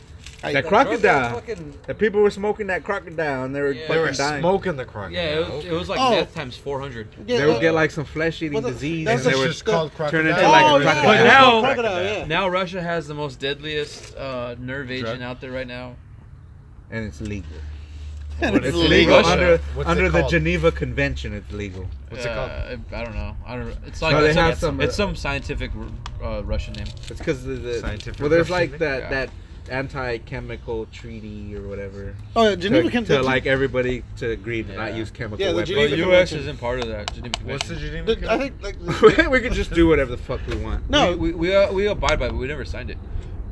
I- 0.44 0.54
that 0.54 0.68
Drug, 0.70 0.88
that 0.88 1.00
crocodile. 1.02 1.34
fucking- 1.40 1.74
The 1.86 1.94
people 1.94 2.22
were 2.22 2.32
smoking 2.32 2.66
that 2.68 2.84
crocodile 2.84 3.44
and 3.44 3.56
they 3.56 3.62
were 3.62 3.74
Yeah. 3.74 3.88
They 3.88 3.98
were 4.00 4.12
dying. 4.12 4.42
smoking 4.42 4.76
the 4.76 4.86
crocodile. 4.86 5.12
Yeah, 5.24 5.40
it 5.40 5.54
was, 5.54 5.66
it 5.66 5.72
was 5.72 5.88
like 5.90 6.00
Oh. 6.02 6.12
meth 6.16 6.34
times 6.34 6.58
400. 6.58 7.10
Yeah, 7.28 7.38
They 7.38 7.46
would 7.46 7.58
uh, 7.58 7.60
get 7.60 7.74
like 7.76 7.92
some 7.92 8.06
flesh-eating 8.06 8.54
well, 8.60 8.72
disease, 8.72 9.06
that's 9.06 9.24
and 9.24 9.30
they 9.34 9.36
the- 9.36 9.40
would 9.44 9.48
just 9.52 9.66
called 9.66 9.92
turn 9.92 10.10
crocodile. 10.10 10.30
into 10.32 10.48
like 10.50 10.66
oh, 10.66 10.76
a 10.78 10.84
yeah, 10.84 10.92
crocodile. 10.94 11.14
But 11.14 11.24
now- 11.26 11.62
crocodile, 11.62 12.04
yeah. 12.04 12.26
Now 12.26 12.48
Russia 12.50 12.82
has 12.82 13.08
the 13.08 13.14
most 13.14 13.40
deadliest 13.40 14.18
uh, 14.18 14.56
nerve 14.60 14.90
agent 14.90 15.20
Drug? 15.20 15.22
out 15.22 15.42
there 15.42 15.52
right 15.52 15.68
now. 15.68 15.96
and 16.90 17.06
it's 17.06 17.22
legal. 17.22 17.52
And 18.48 18.56
it's 18.58 18.68
It's 18.68 18.76
it? 18.78 18.90
legal 18.90 19.18
Russia. 19.18 19.32
under 19.32 19.58
What's 19.58 19.88
it 19.88 19.92
under 19.92 20.10
the 20.10 20.20
called? 20.22 20.32
Geneva 20.32 20.72
Convention. 20.72 21.34
It's 21.34 21.52
legal. 21.52 21.86
What's 22.10 22.26
it 22.26 22.34
called? 22.34 22.52
Uh, 22.52 22.78
I 22.96 23.04
don't 23.04 23.16
know. 23.16 23.36
I 23.46 23.56
don't. 23.58 23.76
It's 23.86 24.02
like 24.02 24.14
No, 24.14 24.22
they 24.22 24.30
it's, 24.30 24.36
have 24.38 24.50
like- 24.50 24.58
some, 24.58 24.82
it's 24.82 24.94
uh, 24.94 24.98
some 24.98 25.16
scientific 25.16 25.72
uh, 26.24 26.44
Russian 26.44 26.74
name. 26.74 26.88
It's 27.10 27.20
because 27.20 27.44
the, 27.44 27.54
the 27.54 27.80
Scientific 27.80 28.20
well, 28.20 28.30
there's 28.30 28.50
Russian 28.50 28.72
like 28.72 28.80
that 28.80 29.00
Yeah. 29.04 29.10
that 29.10 29.30
anti-chemical 29.70 30.88
treaty 30.88 31.56
or 31.56 31.68
whatever. 31.68 32.16
Oh, 32.36 32.50
yeah, 32.50 32.56
Geneva 32.56 32.84
to, 32.84 32.92
can 32.92 33.06
to 33.06 33.22
like 33.22 33.46
everybody 33.46 34.04
to 34.18 34.32
agree 34.32 34.64
to 34.64 34.76
not 34.76 34.92
Yeah. 34.92 34.98
use 34.98 35.12
chemical 35.12 35.40
Yeah, 35.40 35.52
the 35.52 35.58
weapons. 35.58 35.70
Geneva 35.70 35.90
But 35.90 35.96
the 35.96 35.98
U.S. 35.98 36.30
Convention. 36.30 36.40
isn't 36.40 36.58
part 36.60 36.80
of 36.82 36.88
that 36.90 37.14
Geneva 37.14 37.40
What's 37.44 37.68
the 37.68 37.76
Convention. 37.76 38.06
Geneva? 38.18 38.34
I 38.34 38.38
think 38.38 38.54
like 38.62 39.28
we 39.32 39.40
can 39.40 39.54
just 39.54 39.72
do 39.74 39.88
whatever 39.88 40.12
the 40.12 40.18
fuck 40.18 40.42
we 40.48 40.56
want. 40.56 40.90
no, 40.90 41.16
we 41.16 41.32
we, 41.34 41.56
uh, 41.56 41.72
we 41.72 41.88
abide 41.88 42.20
by 42.20 42.26
it, 42.26 42.30
but 42.32 42.38
we 42.38 42.48
never 42.48 42.66
signed 42.66 42.90
it. 42.90 42.98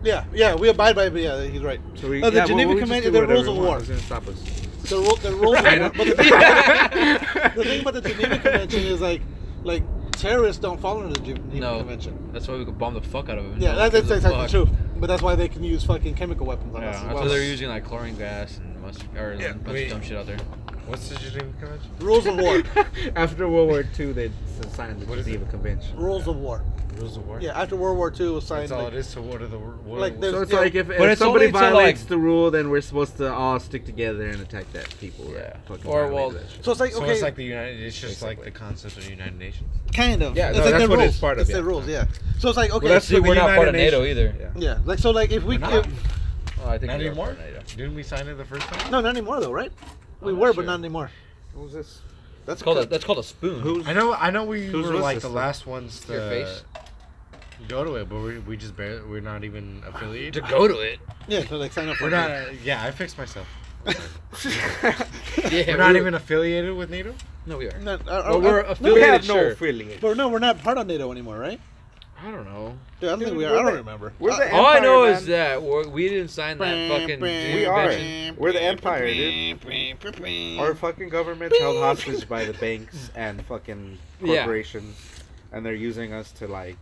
yeah, 0.04 0.26
yeah, 0.34 0.56
we 0.56 0.68
abide 0.70 0.96
by 0.96 1.06
it. 1.06 1.12
But 1.14 1.22
yeah, 1.22 1.44
he's 1.44 1.62
right. 1.62 1.80
So 1.96 2.10
we, 2.10 2.22
Uh, 2.24 2.30
the 2.30 2.36
yeah, 2.38 2.40
well, 2.42 2.48
Geneva 2.48 2.70
we 2.70 2.76
just 2.80 2.84
Convention, 2.92 3.14
the 3.14 3.28
rules 3.28 3.48
of 3.48 3.56
war. 3.58 3.78
Who's 3.80 3.88
gonna 3.90 4.00
stop 4.02 4.28
us? 4.28 4.42
The, 4.90 4.96
rule, 4.98 5.16
the 5.18 5.32
rules. 5.36 5.56
Right. 5.62 5.80
but 5.96 6.08
the, 6.08 6.16
thing, 6.16 6.30
the 7.56 7.64
thing 7.64 7.82
about 7.82 7.94
the 7.96 8.02
Geneva 8.02 8.40
Convention 8.40 8.80
is 8.84 9.02
like, 9.02 9.22
like 9.64 9.84
terrorists 10.12 10.62
don't 10.62 10.80
fall 10.80 11.00
under 11.02 11.14
the 11.14 11.20
Geneva 11.26 11.56
No. 11.60 11.78
Convention. 11.80 12.30
That's 12.34 12.48
why 12.48 12.56
we 12.58 12.66
could 12.66 12.78
bomb 12.78 12.94
the 12.94 13.02
fuck 13.02 13.30
out 13.30 13.38
of 13.38 13.44
them. 13.50 13.62
Yeah, 13.62 13.72
No 13.74 13.78
that, 13.78 13.92
that's 13.92 14.10
exactly 14.12 14.48
true. 14.48 14.68
But 14.98 15.08
that's 15.08 15.22
why 15.22 15.36
they 15.36 15.48
can 15.48 15.64
use 15.64 15.84
fucking 15.84 16.16
chemical 16.16 16.46
weapons 16.46 16.76
on 16.76 16.82
Yeah, 16.82 16.90
us. 16.90 16.96
as 16.98 17.02
that's 17.04 17.14
well. 17.14 17.24
why 17.24 17.30
they're 17.30 17.44
using 17.44 17.70
like 17.70 17.86
chlorine 17.86 18.16
gas 18.18 18.58
and 18.58 18.82
mustard 18.82 19.08
or 19.18 19.36
Yeah, 19.40 19.52
a 19.52 19.54
bunch 19.54 19.68
wait. 19.74 19.86
of 19.86 19.92
dumb 19.92 20.02
shit 20.02 20.18
out 20.18 20.26
there. 20.26 20.38
What's 20.88 21.08
the 21.10 21.16
Geneva 21.18 21.54
Convention? 21.60 21.92
Rules 22.00 22.26
of 22.26 22.36
war. 22.38 22.64
After 23.16 23.48
World 23.48 23.70
War 23.70 23.86
II, 24.00 24.12
they 24.14 24.32
signed 24.72 25.00
the 25.00 25.06
What 25.06 25.20
is 25.20 25.26
Geneva 25.26 25.46
Convention. 25.46 25.96
Rules 25.96 26.28
of 26.28 26.36
war. 26.38 26.64
Rules 27.00 27.18
of 27.18 27.28
war. 27.28 27.40
Yeah, 27.42 27.60
after 27.60 27.76
World 27.76 27.98
War 27.98 28.14
II 28.18 28.30
was 28.30 28.46
signed. 28.46 28.64
That's 28.64 28.72
all 28.74 28.84
like- 28.84 28.94
it 28.94 28.98
is. 29.00 29.08
So 29.08 29.22
what 29.22 29.42
are 29.42 29.48
the 29.48 29.58
what 29.58 30.00
Like, 30.00 30.16
So 30.22 30.42
it's 30.42 30.52
Yeah. 30.52 30.60
like 30.60 30.76
if, 30.76 30.90
if 30.90 31.00
it's 31.00 31.20
somebody 31.20 31.46
only 31.48 31.60
violates 31.60 32.02
like- 32.02 32.10
the 32.10 32.18
rule, 32.18 32.52
then 32.52 32.70
we're 32.70 32.82
supposed 32.82 33.18
to 33.18 33.34
all 33.34 33.60
stick 33.60 33.86
together 33.86 34.26
and 34.28 34.42
attack 34.42 34.72
that 34.74 34.90
people. 35.00 35.32
Yeah. 35.34 35.56
fucking 35.68 35.86
Or, 35.86 36.08
violated 36.08 36.14
well, 36.16 36.30
that. 36.32 36.64
So 36.66 36.72
it's 36.72 36.80
like 36.80 36.92
so 36.92 37.02
okay, 37.02 37.12
it's 37.14 37.22
like 37.22 37.36
the 37.36 37.44
United. 37.44 37.80
It's 37.82 38.00
just 38.00 38.22
like 38.22 38.44
the 38.44 38.52
concept 38.52 38.98
of 38.98 39.04
the 39.06 39.12
United 39.12 39.38
Nations. 39.40 39.70
kind 39.96 40.22
of. 40.22 40.36
Yeah, 40.36 40.50
it's 40.50 40.58
no, 40.58 40.64
like 40.64 40.72
that's 40.74 40.82
their 40.82 40.90
what 40.90 41.00
rules. 41.00 41.10
it's 41.12 41.20
part 41.20 41.38
of, 41.38 41.42
It's 41.42 41.50
yeah. 41.50 41.56
their 41.56 41.64
rules, 41.64 41.88
yeah. 41.88 42.06
So 42.40 42.50
it's 42.50 42.58
like 42.58 42.72
okay, 42.72 42.84
Well, 42.86 42.94
that's 42.94 43.06
See, 43.08 43.16
the 43.16 43.22
we're 43.22 43.36
not 43.36 43.56
part 43.56 43.68
of 43.70 43.76
NATO 43.76 44.04
either. 44.06 44.36
Yeah. 44.40 44.50
yeah. 44.56 44.78
Like 44.86 45.00
so, 45.00 45.12
like 45.12 45.32
if 45.32 45.44
we, 45.44 45.58
We're 45.58 45.60
not? 45.62 45.86
if, 45.88 46.16
Oh, 46.62 46.68
I 46.70 46.78
think 46.78 46.92
Not 46.92 47.00
anymore. 47.00 47.28
part 47.28 47.38
of 47.40 47.46
NATO. 47.46 47.60
Didn't 47.78 47.96
we 47.96 48.04
sign 48.04 48.28
it 48.28 48.34
the 48.36 48.44
first 48.44 48.68
time? 48.68 48.92
no, 48.92 49.00
not 49.00 49.16
anymore 49.16 49.40
though, 49.40 49.52
right? 49.54 49.72
Oh, 50.22 50.26
we 50.28 50.34
were, 50.34 50.52
but 50.52 50.66
not 50.66 50.78
anymore. 50.80 51.10
What 51.54 51.64
was 51.66 51.74
this? 51.74 52.00
That's 52.46 52.62
called 52.62 52.80
a, 52.80 52.86
that's 52.86 53.04
called 53.06 53.20
a 53.20 53.24
spoon. 53.24 53.62
Who's 53.62 53.88
I 53.88 53.94
know. 53.94 54.14
I 54.14 54.30
know. 54.32 54.44
We 54.44 54.66
Whose 54.68 54.88
were 54.88 54.94
was 54.94 55.02
like 55.02 55.20
the 55.20 55.28
then? 55.28 55.36
last 55.36 55.66
ones 55.68 56.00
to 56.02 56.14
Your 56.14 56.30
face? 56.30 56.64
Go 57.68 57.84
to 57.84 57.96
it, 57.96 58.10
but 58.10 58.20
we, 58.22 58.40
we 58.40 58.58
just 58.58 58.76
barely. 58.78 59.02
We're 59.08 59.22
not 59.22 59.44
even 59.44 59.84
affiliated. 59.88 60.34
to 60.46 60.50
go 60.50 60.68
to 60.68 60.80
it? 60.80 61.00
yeah, 61.28 61.46
so 61.48 61.58
like 61.58 61.72
sign 61.74 61.90
up 61.90 62.00
We're 62.02 62.08
it. 62.08 62.12
not. 62.12 62.32
Uh, 62.32 62.46
yeah, 62.64 62.84
I 62.84 62.92
fixed 62.92 63.18
myself. 63.18 63.48
Yeah, 65.52 65.64
We're 65.72 65.78
not 65.78 65.96
even 65.96 66.14
affiliated 66.14 66.76
with 66.76 66.90
NATO. 66.90 67.16
No, 67.46 67.58
we 67.58 67.68
are. 67.70 67.80
No, 67.80 67.94
uh, 67.94 68.00
Well, 68.06 68.36
uh, 68.36 68.40
we're 68.40 68.60
uh, 68.60 68.64
We 68.66 68.72
affiliated. 68.72 69.10
have 69.14 69.28
no 69.28 69.34
sure. 69.36 69.52
affiliate. 69.52 70.02
But 70.02 70.18
no, 70.18 70.28
we're 70.30 70.40
not 70.40 70.62
part 70.62 70.78
of 70.78 70.86
NATO 70.88 71.12
anymore, 71.12 71.38
right? 71.40 71.60
I 72.22 72.32
don't 72.32 72.46
know. 72.46 72.78
Yeah, 73.00 73.08
I 73.08 73.12
don't 73.12 73.20
think 73.20 73.30
Dude, 73.30 73.38
we 73.38 73.46
are. 73.46 73.52
we're 73.54 73.60
I 73.60 73.62
don't 73.64 73.72
the- 73.72 73.78
remember. 73.80 74.14
we're 74.20 74.36
the 74.36 74.54
All 74.54 74.66
I 74.66 74.80
know 74.80 75.06
man. 75.06 75.14
is 75.16 75.26
that 75.28 75.62
we're, 75.64 75.88
we 75.88 76.10
didn't 76.10 76.28
sign 76.28 76.58
that 76.58 76.90
fucking. 76.90 77.22
We 77.22 77.66
are. 77.66 77.88
convention. 77.88 78.36
We're 78.38 78.52
the 78.52 78.62
empire, 78.62 79.08
dude. 79.08 80.60
Our 80.60 80.76
fucking 80.76 81.08
government's 81.10 81.58
held 81.58 81.78
hostage 81.82 82.28
by 82.28 82.44
the 82.44 82.54
banks 82.54 83.10
and 83.16 83.44
fucking 83.46 83.98
Yeah. 84.22 84.40
corporations, 84.44 84.98
and 85.54 85.66
they're 85.66 85.74
using 85.74 86.12
us 86.14 86.32
to 86.34 86.48
like 86.48 86.76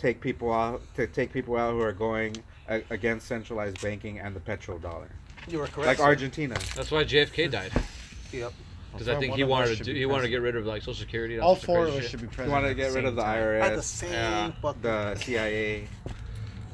take 0.00 0.20
people 0.20 0.52
out 0.52 0.80
to 0.96 1.06
take 1.06 1.32
people 1.32 1.56
out 1.56 1.72
who 1.72 1.80
are 1.80 1.92
going 1.92 2.34
a- 2.68 2.82
against 2.90 3.26
centralized 3.26 3.80
banking 3.82 4.18
and 4.18 4.34
the 4.34 4.40
petrodollar, 4.40 5.08
You 5.48 5.58
were 5.58 5.66
correct. 5.66 5.86
like 5.86 5.98
sir. 5.98 6.04
Argentina. 6.04 6.56
That's 6.74 6.90
why 6.90 7.04
JFK 7.04 7.50
died. 7.50 7.72
Yep. 8.32 8.52
Because 8.92 9.08
I 9.08 9.18
think 9.20 9.30
one 9.30 9.38
he 9.38 9.42
of 9.42 9.48
us 9.48 9.50
wanted 9.50 9.68
to 9.68 9.76
should 9.76 9.86
do. 9.86 9.92
be 9.94 9.98
He 10.00 10.06
wanted 10.06 10.22
to 10.24 10.28
get 10.30 10.40
rid 10.42 10.56
of 10.56 10.66
like 10.66 10.82
Social 10.82 10.94
Security. 10.94 11.34
and 11.34 11.42
All 11.44 11.54
some 11.54 11.66
four 11.66 11.86
of 11.86 11.94
us 11.94 12.02
shit. 12.02 12.10
should 12.10 12.20
be 12.20 12.26
You 12.26 12.32
president. 12.32 12.52
want 12.52 12.64
to 12.64 12.70
at 12.70 12.76
get 12.76 12.84
rid 12.86 12.92
same 12.94 13.04
of 13.06 13.16
the 13.16 13.22
time. 13.22 13.38
IRS, 13.38 13.62
At 13.62 13.76
the 13.76 13.82
same 13.82 14.12
Yeah. 14.12 14.50
fucking 14.62 14.82
the 14.82 15.14
CIA, 15.16 15.88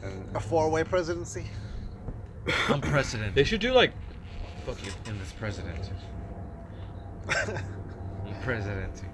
and 0.03 0.37
a 0.37 0.41
four-way 0.41 0.85
presidency. 0.85 1.47
I'm 2.69 2.81
president 2.81 3.35
They 3.35 3.45
should 3.45 3.61
do 3.61 3.73
like. 3.73 3.93
Fuck 4.65 4.85
you. 4.85 4.93
in 5.07 5.19
this 5.19 5.33
presidency. 5.33 5.91
presidency. 8.43 9.07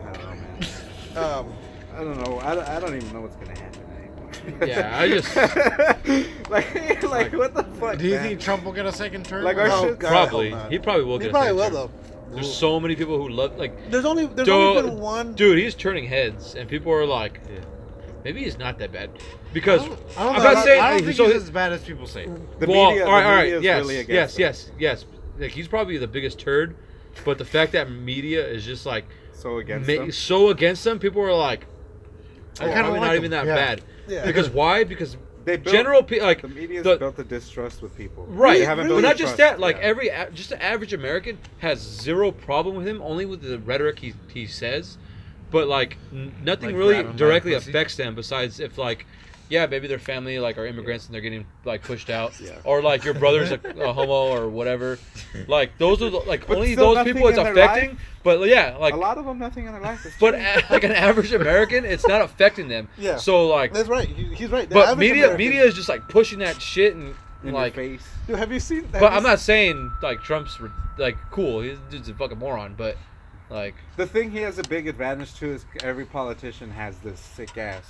I 0.00 0.12
don't 0.12 0.22
know, 0.24 0.34
man. 0.34 1.16
Um, 1.16 1.52
I 1.94 1.98
don't 2.04 2.18
know. 2.22 2.38
I 2.40 2.54
don't, 2.54 2.68
I 2.68 2.80
don't 2.80 2.96
even 2.96 3.12
know 3.12 3.20
what's 3.22 3.36
gonna 3.36 3.58
happen 3.58 3.80
anymore. 3.96 4.66
Yeah, 4.68 4.98
I 4.98 5.08
just- 5.08 5.36
like, 6.50 7.02
like, 7.02 7.32
what 7.32 7.54
the 7.54 7.64
fuck? 7.78 7.98
Do 7.98 8.04
you 8.06 8.14
man? 8.14 8.22
think 8.28 8.40
Trump 8.40 8.64
will 8.64 8.72
get 8.72 8.86
a 8.86 8.92
second 8.92 9.24
term? 9.26 9.44
Like 9.44 9.56
our 9.56 9.68
no? 9.68 9.82
Shit- 9.88 9.98
God, 9.98 10.12
I 10.12 10.16
hope 10.26 10.28
Probably. 10.30 10.70
He 10.70 10.78
probably 10.78 11.04
will 11.04 11.18
he 11.18 11.24
get. 11.24 11.28
a 11.28 11.32
probably 11.32 11.48
second 11.48 11.56
will 11.74 11.86
term. 11.88 11.92
though. 12.30 12.34
There's 12.34 12.52
so 12.54 12.80
many 12.80 12.96
people 12.96 13.18
who 13.18 13.28
love 13.28 13.58
like. 13.58 13.90
There's 13.90 14.06
only 14.06 14.24
there's 14.26 14.48
only 14.48 14.82
been 14.90 14.98
one. 14.98 15.34
Dude, 15.34 15.58
he's 15.58 15.74
turning 15.74 16.06
heads, 16.06 16.54
and 16.54 16.66
people 16.68 16.90
are 16.90 17.04
like, 17.04 17.40
maybe 18.24 18.42
he's 18.42 18.56
not 18.58 18.78
that 18.78 18.90
bad. 18.90 19.10
Because 19.52 19.82
I 19.82 19.86
don't, 19.86 19.98
I'm 20.16 20.26
know, 20.26 20.32
not 20.32 20.46
I 20.46 20.54
don't- 20.54 20.64
saying 20.64 20.82
I 20.82 20.90
don't 20.92 21.04
think 21.04 21.16
so 21.16 21.26
he's 21.26 21.34
as 21.42 21.50
bad 21.50 21.72
as 21.74 21.82
people 21.82 22.06
say. 22.06 22.26
The 22.58 22.66
well, 22.66 22.90
media, 22.90 23.04
all 23.06 23.12
right, 23.12 23.20
the 23.22 23.28
all 23.28 23.36
media 23.36 23.36
right, 23.36 23.52
is 23.52 23.62
yes, 23.64 23.80
really 23.82 23.94
yes, 23.96 24.04
against 24.04 24.38
yes, 24.38 24.64
him. 24.68 24.74
yes, 24.78 25.04
Like 25.38 25.50
he's 25.50 25.68
probably 25.68 25.98
the 25.98 26.06
biggest 26.08 26.38
turd, 26.38 26.74
but 27.26 27.36
the 27.36 27.44
fact 27.44 27.72
that 27.72 27.90
media 27.90 28.46
is 28.48 28.64
just 28.64 28.86
like 28.86 29.04
So 29.34 29.58
against 29.58 29.86
ma- 29.86 29.96
them. 29.96 30.10
so 30.12 30.48
against 30.48 30.84
them, 30.84 30.98
people 30.98 31.20
are 31.20 31.34
like, 31.34 31.66
I 32.60 32.64
oh, 32.68 32.72
kinda 32.72 32.90
like 32.90 33.00
not 33.00 33.10
him. 33.12 33.16
even 33.16 33.30
that 33.32 33.46
Yeah. 33.46 33.54
bad. 33.54 33.82
Yeah. 34.08 34.26
Because 34.26 34.50
why? 34.50 34.84
Because 34.84 35.16
They 35.44 35.56
built, 35.56 35.74
general 35.74 36.02
pe- 36.02 36.20
like 36.20 36.42
the 36.42 36.48
media's 36.48 36.84
the- 36.84 36.96
built 36.96 37.18
a 37.18 37.24
distrust 37.24 37.82
with 37.82 37.96
people. 37.96 38.26
Right, 38.28 38.58
They 38.58 38.64
haven't 38.64 38.84
but 38.84 38.88
built 38.94 39.02
not 39.02 39.14
a 39.14 39.18
just 39.18 39.36
trust. 39.36 39.38
that. 39.38 39.60
Like 39.60 39.76
Yeah. 39.76 39.82
every 39.82 40.08
a- 40.08 40.30
just 40.32 40.50
the 40.50 40.62
average 40.62 40.92
American 40.92 41.38
has 41.58 41.80
zero 41.80 42.30
problem 42.30 42.76
with 42.76 42.86
him, 42.86 43.00
only 43.02 43.24
with 43.26 43.42
the 43.42 43.58
rhetoric 43.58 43.98
he 44.00 44.14
he 44.32 44.46
says, 44.46 44.98
but 45.50 45.66
like 45.68 45.96
n- 46.12 46.32
nothing 46.44 46.70
Like 46.70 46.76
really 46.76 46.94
grab 46.94 47.04
him 47.06 47.12
by 47.12 47.12
the 47.12 47.18
directly 47.18 47.54
pussy? 47.54 47.70
affects 47.70 47.96
them. 47.96 48.14
Besides 48.14 48.60
if 48.60 48.76
like, 48.78 49.06
yeah, 49.52 49.66
maybe 49.66 49.86
their 49.86 49.98
family 49.98 50.38
like 50.38 50.56
are 50.56 50.64
immigrants 50.66 51.04
and 51.06 51.14
they're 51.14 51.20
getting 51.20 51.46
like 51.64 51.82
pushed 51.82 52.08
out, 52.08 52.32
Yeah. 52.40 52.56
or 52.64 52.80
like 52.80 53.04
your 53.04 53.12
brother's 53.14 53.50
a, 53.52 53.60
a 53.80 53.92
homo 53.92 54.34
or 54.34 54.48
whatever. 54.48 54.98
Like 55.48 55.76
those 55.78 56.00
are 56.02 56.10
the, 56.10 56.18
like 56.18 56.46
But 56.46 56.56
only 56.58 56.74
those 56.74 57.04
people 57.04 57.26
it's 57.28 57.38
affecting. 57.38 57.90
life? 57.90 57.98
But 58.22 58.48
yeah, 58.48 58.76
like 58.78 58.94
a 58.94 58.98
lot 58.98 59.16
of 59.18 59.24
them, 59.24 59.38
nothing 59.38 59.66
in 59.66 59.72
their 59.72 59.80
life 59.80 60.04
is 60.06 60.12
but 60.20 60.34
a, 60.34 60.62
like 60.70 60.84
an 60.84 60.92
average 60.92 61.32
American, 61.32 61.84
it's 61.84 62.06
not 62.06 62.20
affecting 62.22 62.68
them. 62.68 62.88
Yeah. 62.98 63.16
So 63.16 63.46
like, 63.48 63.72
That's 63.72 63.88
right. 63.88 64.08
He, 64.08 64.34
he's 64.34 64.50
right. 64.50 64.68
The 64.68 64.74
but 64.74 64.98
media 64.98 65.24
American- 65.24 65.38
media 65.38 65.64
is 65.64 65.74
just 65.74 65.88
like 65.88 66.08
pushing 66.08 66.38
that 66.40 66.60
shit 66.62 66.94
and 66.94 67.14
in 67.44 67.52
like 67.52 67.74
your 67.76 67.84
face. 67.98 68.06
Dude, 68.26 68.36
have 68.38 68.52
you 68.52 68.60
seen? 68.60 68.82
have 68.84 68.92
but 68.92 69.00
you 69.02 69.16
I'm 69.16 69.22
not 69.22 69.40
saying 69.40 69.90
like 70.02 70.22
Trump's 70.22 70.58
like 70.98 71.16
cool. 71.30 71.60
He's 71.62 71.78
dude's 71.90 72.08
a 72.08 72.14
fucking 72.14 72.38
moron, 72.38 72.74
but 72.76 72.96
like 73.50 73.74
The 73.96 74.06
thing 74.06 74.30
he 74.30 74.38
has 74.38 74.58
a 74.58 74.62
big 74.64 74.86
advantage 74.86 75.34
to 75.36 75.46
is 75.46 75.64
every 75.82 76.04
politician 76.06 76.70
has 76.70 76.96
this 76.98 77.18
sick 77.20 77.56
ass 77.58 77.84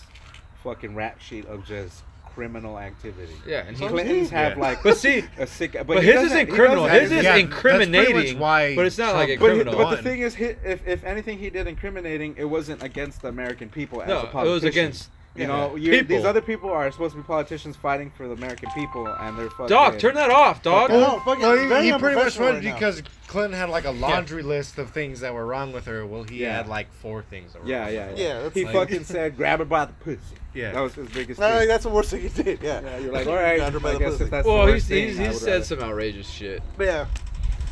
fucking 0.62 0.94
rap 0.94 1.20
sheet 1.20 1.46
of 1.46 1.64
just 1.66 2.02
criminal 2.34 2.78
activity. 2.78 3.34
yeah, 3.46 3.64
and 3.66 3.76
he, 3.76 3.86
Clintons 3.86 4.30
have 4.30 4.56
Yeah. 4.56 4.62
like 4.62 4.82
but 4.82 4.96
see, 4.96 5.22
a 5.38 5.46
sick. 5.46 5.72
But, 5.72 5.86
but 5.86 6.02
his 6.04 6.22
isn't 6.32 6.46
criminal. 6.48 6.86
His 6.86 7.12
is 7.12 7.22
Yeah, 7.24 7.32
that's 7.32 7.42
incriminating. 7.42 8.38
why 8.38 8.74
but 8.74 8.86
it's 8.86 8.96
not 8.96 9.14
like 9.14 9.28
a 9.28 9.36
Trump- 9.36 9.64
But, 9.64 9.70
he- 9.70 9.76
but 9.76 9.96
the 9.96 10.02
thing 10.02 10.20
is, 10.20 10.34
he, 10.34 10.44
if, 10.44 10.86
if 10.86 11.04
anything 11.04 11.38
he 11.38 11.50
did 11.50 11.66
incriminating, 11.66 12.34
it 12.38 12.44
wasn't 12.46 12.82
against 12.82 13.20
the 13.20 13.28
American 13.28 13.68
people 13.68 14.00
as 14.02 14.08
a 14.08 14.30
no, 14.32 14.40
it 14.46 14.48
was 14.48 14.64
against 14.64 15.10
You 15.34 15.46
know, 15.46 15.76
you, 15.76 15.92
People. 15.92 16.16
these 16.16 16.26
other 16.26 16.42
people 16.42 16.70
are 16.70 16.90
supposed 16.92 17.14
to 17.14 17.22
be 17.22 17.26
politicians 17.26 17.74
fighting 17.74 18.10
for 18.10 18.28
the 18.28 18.34
American 18.34 18.70
people, 18.72 19.06
and 19.06 19.38
they're 19.38 19.48
fucking. 19.48 19.66
dog. 19.68 19.98
Turn 19.98 20.14
that 20.16 20.28
off, 20.30 20.62
dog. 20.62 20.90
I 20.90 20.96
know, 21.00 21.22
fucking 21.24 21.40
Well, 21.42 21.56
he, 21.58 21.66
very 21.66 21.84
he 21.86 21.90
pretty 21.92 22.16
much 22.16 22.36
unprofessional 22.36 22.46
won 22.48 22.54
right 22.56 22.64
now. 22.64 22.74
because 22.74 23.02
Clinton 23.28 23.58
had 23.58 23.70
like 23.70 23.86
a 23.86 23.92
laundry 23.92 24.42
list 24.42 24.76
of 24.76 24.90
things 24.90 25.20
that 25.20 25.32
were 25.32 25.46
wrong 25.46 25.72
with 25.72 25.86
her. 25.86 26.04
Well, 26.04 26.24
he 26.24 26.42
Yeah. 26.42 26.58
had 26.58 26.68
like 26.68 26.92
four 26.92 27.22
things. 27.22 27.54
That 27.54 27.62
were 27.62 27.68
Yeah, 27.70 27.84
wrong 27.84 27.92
yeah, 27.94 28.06
with 28.10 28.18
yeah. 28.18 28.26
Yeah, 28.26 28.42
that's 28.42 28.54
he 28.54 28.64
like- 28.66 28.74
fucking 28.74 29.04
said, 29.04 29.36
"Grab 29.38 29.60
her 29.60 29.64
by 29.64 29.86
the 29.86 29.92
pussy." 29.94 30.20
Yeah. 30.52 30.72
that 30.72 30.80
was 30.80 30.94
his 30.96 31.08
biggest. 31.08 31.40
No, 31.40 31.46
thing. 31.46 31.56
like, 31.60 31.68
that's 31.68 31.84
the 31.84 31.88
worst 31.88 32.10
thing 32.10 32.20
he 32.20 32.28
did. 32.42 32.58
Yeah. 32.62 32.82
yeah, 32.82 32.98
you're 32.98 33.12
like, 33.14 33.26
all 33.26 33.34
right. 33.34 33.56
Got 33.56 33.72
her 33.72 33.80
by 33.80 33.88
I 33.88 33.92
the 33.94 33.98
guess 34.00 34.10
pussy. 34.12 34.24
if 34.24 34.30
that's 34.30 34.46
well, 34.46 34.58
the 34.58 34.62
he's 34.64 34.72
worst 34.74 34.88
thing, 34.88 35.08
he's, 35.08 35.18
I 35.18 35.22
he's 35.24 35.32
would 35.32 35.40
said 35.42 35.52
rather- 35.52 35.64
some 35.64 35.80
outrageous 35.80 36.28
shit, 36.28 36.62
But 36.76 36.84
yeah. 36.88 37.06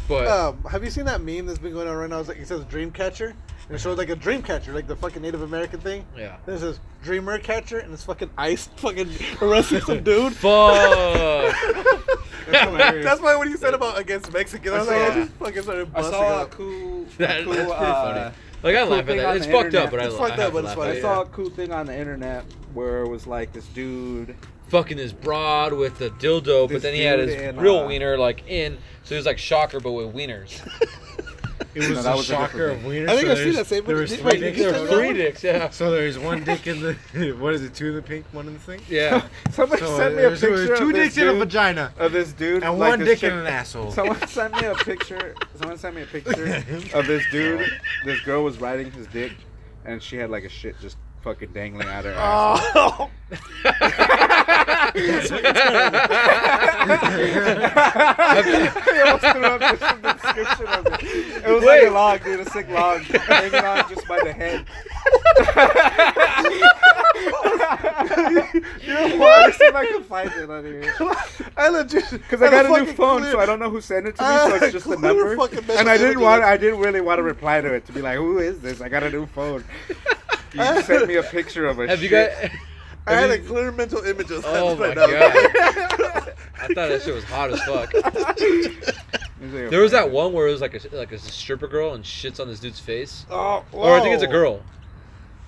but 0.09 0.27
Um, 0.29 0.65
have 0.71 0.83
you 0.83 0.89
seen 0.89 1.05
that 1.05 1.21
meme 1.21 1.45
that's 1.45 1.59
been 1.59 1.75
going 1.75 1.89
on 1.89 1.95
right 1.97 2.09
now? 2.09 2.21
It's 2.21 2.29
like 2.31 2.39
it 2.39 2.49
says 2.49 2.65
dream 2.65 2.91
catcher, 2.91 3.35
and 3.71 3.77
it 3.77 3.81
shows 3.81 3.97
like 3.97 4.09
a 4.09 4.17
dream 4.17 4.43
catcher, 4.43 4.73
like 4.73 4.89
the 4.89 4.97
fucking 4.97 5.23
Native 5.23 5.43
American 5.43 5.79
thing. 5.81 6.05
yeah. 6.17 6.39
Then 6.45 6.57
it 6.57 6.59
says 6.59 6.81
dreamer 7.05 7.39
catcher, 7.39 7.79
and 7.79 7.93
it's 7.95 8.03
fucking 8.03 8.29
ice, 8.37 8.67
fucking 8.77 9.09
arresting 9.41 9.81
some 9.83 10.03
dude. 10.03 10.33
Fuck. 10.37 11.55
hilarious. 12.51 13.05
That's 13.05 13.21
why 13.21 13.37
when 13.37 13.49
you 13.49 13.57
said 13.57 13.75
about 13.75 13.97
against 13.99 14.33
Mexicans, 14.33 14.75
I 14.75 14.79
was 14.81 14.89
like, 14.89 14.97
I 15.03 15.15
just 15.15 15.33
fucking 15.35 15.63
started 15.63 15.89
I 15.95 16.01
busting 16.01 16.13
saw 16.13 16.39
a 16.39 16.43
up. 16.43 16.51
cool, 16.51 17.05
That- 17.19 17.45
cool, 17.45 17.53
that's 17.55 17.67
pretty 17.69 17.73
uh, 17.73 18.03
funny. 18.31 18.35
Like 18.63 18.77
I 18.77 18.81
cool 18.83 18.89
laugh 18.91 18.99
at 19.01 19.07
thing 19.07 19.17
that. 19.19 19.37
It's 19.37 19.47
fucked 19.47 19.65
internet. 19.67 19.85
up, 19.85 19.91
but 19.91 20.01
I, 20.01 20.05
It's 20.07 20.15
I 20.15 20.19
fucked 20.19 20.31
have 20.33 20.41
up, 20.41 20.53
but 20.53 20.59
it's 20.59 20.67
laugh 20.67 20.77
funny. 20.77 20.99
I 20.99 21.01
saw 21.01 21.21
a 21.23 21.27
cool 21.27 21.49
thing 21.51 21.73
on 21.73 21.87
the 21.87 21.97
internet 21.99 22.45
where 22.75 23.03
it 23.05 23.09
was 23.09 23.27
like 23.27 23.53
this 23.55 23.67
dude. 23.69 24.35
fucking 24.69 24.99
his 24.99 25.13
broad 25.15 25.73
with 25.73 25.97
the 25.99 26.11
dildo, 26.11 26.71
but 26.71 26.83
then 26.83 26.93
he 26.93 27.01
had 27.03 27.21
his 27.21 27.33
in, 27.35 27.57
real 27.57 27.79
uh, 27.79 27.87
wiener 27.87 28.19
like 28.19 28.47
in, 28.49 28.77
so 29.05 29.15
he 29.15 29.17
was 29.17 29.25
like 29.27 29.39
shocker 29.39 29.81
but 29.81 29.93
with 29.93 30.13
wieners. 30.15 30.61
It 31.75 31.81
was 31.81 31.89
No, 31.91 32.03
that 32.03 32.13
a 32.15 32.17
was 32.17 32.29
a 32.31 32.33
shocker 32.33 32.69
different 32.75 32.85
of 32.87 32.91
wieners. 32.93 33.09
I 33.09 33.15
think 33.17 33.27
so 33.27 33.33
I've 33.33 33.39
seen 33.39 33.53
that 33.55 33.67
same- 33.67 33.85
There 33.85 33.97
was 33.97 34.11
Wait, 34.11 34.21
three 34.21 34.41
dicks. 34.41 34.59
There 34.59 34.73
were 34.81 34.87
three 34.89 35.13
dicks, 35.13 35.45
yeah, 35.45 35.71
So 35.71 35.91
there's 35.91 36.19
one 36.19 36.43
dick 36.45 36.67
in 36.67 36.81
the. 36.81 36.97
What 37.39 37.55
is 37.55 37.63
it? 37.63 37.75
Two 37.75 37.89
in 37.89 37.95
the 37.97 38.03
pink, 38.03 38.25
one 38.33 38.47
in 38.49 38.55
the 38.55 38.59
thing. 38.61 38.81
yeah. 38.89 39.27
Somebody 39.53 39.83
So 39.83 39.97
sent 39.97 40.15
me 40.17 40.23
a 40.23 40.27
there's- 40.27 40.41
there 40.41 40.51
was 40.51 40.61
picture 40.63 40.77
two 40.77 40.87
of 40.89 40.93
this 40.95 41.05
dicks 41.15 41.17
in 41.19 41.29
a 41.29 41.31
dude, 41.33 41.39
vagina 41.41 41.93
of 41.99 42.13
this 42.13 42.33
dude 42.33 42.63
and 42.63 42.79
like 42.79 42.89
one 42.91 42.99
dick 43.01 43.19
chick- 43.19 43.31
in 43.33 43.39
an 43.39 43.47
asshole. 43.47 43.91
Someone 43.93 44.27
sent 44.27 44.55
me 44.61 44.65
a 44.67 44.75
picture. 44.75 45.35
Someone 45.59 45.79
sent 45.79 45.95
me 45.97 46.03
a 46.03 46.07
picture 46.17 46.65
of 46.95 47.07
this 47.07 47.23
dude. 47.31 47.71
This 48.05 48.21
girl 48.21 48.43
was 48.43 48.59
riding 48.59 48.91
his 48.93 49.07
dick, 49.09 49.33
and 49.85 50.03
she 50.03 50.17
had 50.17 50.31
like 50.31 50.45
a 50.45 50.49
shit 50.49 50.81
just 50.81 50.97
fucking 51.23 51.53
dangling 51.53 51.89
out 51.89 52.05
her 52.05 52.13
ass. 52.13 52.61
Oh, 52.75 53.11
I 53.33 53.41
almost 59.05 59.27
threw 59.27 59.45
up 59.45 59.61
just 59.61 59.83
from 59.85 60.03
the 60.03 60.13
description 60.23 60.67
of 60.67 60.87
it. 60.87 61.03
It 61.45 61.51
was 61.53 61.65
like 61.65 61.83
a 61.87 61.91
log, 61.91 62.25
dude, 62.25 62.41
a 62.41 62.51
sick 62.51 62.69
log, 62.69 63.03
hanging 63.03 63.55
on 63.65 63.89
just 63.89 64.09
by 64.09 64.21
the 64.23 64.33
head. 64.33 64.67
you 68.83 68.95
know 68.95 69.17
what? 69.19 69.55
See 69.55 69.65
if 69.65 69.75
I 69.75 69.87
can 69.87 70.03
find 70.05 70.31
it 70.33 70.51
on 70.51 70.65
here. 70.65 70.95
I 71.57 71.69
legit 71.69 72.11
Because 72.11 72.43
I 72.43 72.51
got 72.51 72.67
a 72.67 72.85
new 72.85 72.93
phone, 72.93 73.23
so 73.25 73.39
I 73.39 73.47
don't 73.47 73.59
know 73.59 73.71
who 73.71 73.81
sent 73.81 74.07
it 74.07 74.17
to 74.17 74.23
me, 74.23 74.29
so 74.29 74.55
it's 74.57 74.65
uh, 74.65 74.71
just 74.71 74.87
a 74.87 74.97
Clear 74.97 75.15
number. 75.15 75.37
fucking 75.37 75.71
And 75.77 75.89
I 75.89 75.97
didn't 75.99 76.21
want, 76.21 76.43
I 76.43 76.57
didn't 76.57 76.81
really 76.81 77.01
want 77.01 77.19
to 77.19 77.23
reply 77.23 77.61
to 77.61 77.73
it 77.75 77.87
to 77.87 77.93
be 77.93 78.03
like, 78.03 78.17
who 78.17 78.39
is 78.39 78.61
this? 78.61 78.81
I 78.81 78.89
got 78.89 79.03
a 79.03 79.11
new 79.11 79.27
phone. 79.27 79.65
You 80.53 80.83
sent 80.83 81.07
me 81.09 81.17
a 81.17 81.23
picture 81.23 81.67
of 81.67 81.79
a 81.79 81.89
Have 81.89 82.03
you 82.03 82.09
shit. 82.09 82.33
got? 82.43 82.51
I 83.07 83.15
had 83.15 83.31
a 83.31 83.39
clear 83.39 83.73
mental 83.73 84.03
image 84.05 84.31
of 84.31 84.45
Oh 84.47 84.75
that 84.77 84.97
my 84.97 85.05
right 85.05 85.11
now. 85.11 86.09
god! 86.09 86.35
I 86.61 86.67
thought 86.67 86.75
that 86.75 87.03
shit 87.03 87.15
was 87.15 87.25
hot 87.25 87.51
as 87.51 87.61
fuck. 87.63 87.93
Let 87.95 88.39
me 88.41 88.63
see 88.63 88.67
if 89.43 89.71
There 89.71 89.81
was 89.81 89.93
that 89.93 90.11
one 90.11 90.33
where 90.33 90.47
it 90.49 90.53
was 90.53 90.61
like 90.61 90.75
a 90.75 90.95
like 90.97 91.13
a 91.13 91.19
stripper 91.19 91.67
girl 91.67 91.95
and 91.95 92.05
shits 92.05 92.39
on 92.41 92.49
this 92.49 92.61
dude's 92.61 92.79
face, 92.81 93.25
Oh, 93.31 93.65
or 93.73 93.95
I 93.97 94.01
think 94.01 94.15
it's 94.15 94.23
a 94.23 94.27
girl. 94.29 94.63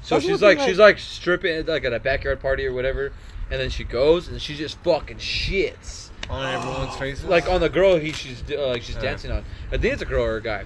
So 0.02 0.14
That's 0.16 0.24
she's 0.26 0.40
one 0.40 0.50
like 0.50 0.58
thing 0.58 0.68
she's 0.68 0.78
like 0.78 0.98
stripping 0.98 1.66
like 1.66 1.84
at 1.84 1.92
a 1.92 2.00
backyard 2.00 2.40
party 2.40 2.66
or 2.66 2.72
whatever, 2.72 3.12
and 3.50 3.60
then 3.60 3.68
she 3.70 3.84
goes 3.84 4.28
and 4.28 4.40
she 4.40 4.56
just 4.56 4.78
fucking 4.78 5.18
shits 5.18 6.08
on 6.30 6.46
everyone's 6.54 6.96
faces. 6.96 7.24
like 7.26 7.48
on 7.48 7.60
the 7.60 7.68
girl 7.68 7.96
he 7.98 8.12
she's 8.12 8.42
uh, 8.50 8.68
like 8.68 8.82
she's 8.82 8.96
Yeah. 8.96 9.02
dancing 9.02 9.30
on. 9.30 9.44
I 9.70 9.76
think 9.76 9.92
it's 9.92 10.02
a 10.02 10.06
girl 10.06 10.24
or 10.24 10.36
a 10.36 10.42
guy. 10.42 10.64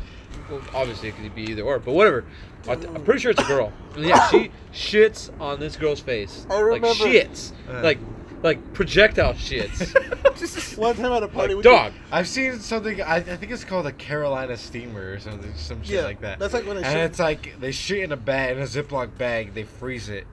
Well, 0.49 0.62
obviously 0.72 1.09
it 1.09 1.16
could 1.16 1.35
be 1.35 1.42
either 1.51 1.62
or, 1.62 1.81
but 1.81 1.92
whatever. 1.94 2.25
I 2.68 2.74
th- 2.76 2.88
I'm 2.94 3.05
pretty 3.05 3.20
sure 3.20 3.31
it's 3.31 3.40
a 3.40 3.44
girl. 3.44 3.72
And 3.94 4.05
yeah, 4.09 4.29
she 4.29 4.50
shits 4.72 5.31
on 5.40 5.61
this 5.61 5.76
girl's 5.76 6.00
face. 6.00 6.46
I 6.50 6.55
like 6.62 6.83
remember- 6.83 7.05
shits, 7.05 7.52
Yeah. 7.68 7.81
like 7.81 7.98
like 8.42 8.74
projectile 8.74 9.33
shits. 9.35 9.94
Just 10.38 10.76
one 10.76 10.94
time 10.94 11.11
at 11.12 11.22
a 11.22 11.29
party, 11.29 11.55
like 11.55 11.64
we 11.64 11.70
dog. 11.70 11.93
I've 12.12 12.28
seen 12.28 12.59
something. 12.61 13.01
I, 13.01 13.16
I 13.16 13.20
think 13.22 13.51
it's 13.51 13.64
called 13.64 13.86
a 13.86 13.93
Carolina 13.93 14.57
steamer 14.57 15.12
or 15.12 15.18
something, 15.18 15.53
some 15.57 15.82
shit 15.82 15.97
Yeah, 15.97 16.03
like 16.03 16.20
that. 16.20 16.38
that's 16.38 16.53
like 16.53 16.66
when 16.66 16.76
they 16.76 16.82
and 16.82 16.93
shit- 16.93 17.05
it's 17.11 17.18
like 17.18 17.59
they 17.61 17.72
shit 17.72 18.01
in 18.05 18.12
a 18.12 18.16
bag 18.16 18.57
in 18.57 18.62
a 18.62 18.66
Ziploc 18.66 19.16
bag. 19.16 19.55
They 19.55 19.64
freeze 19.64 20.09
it, 20.11 20.26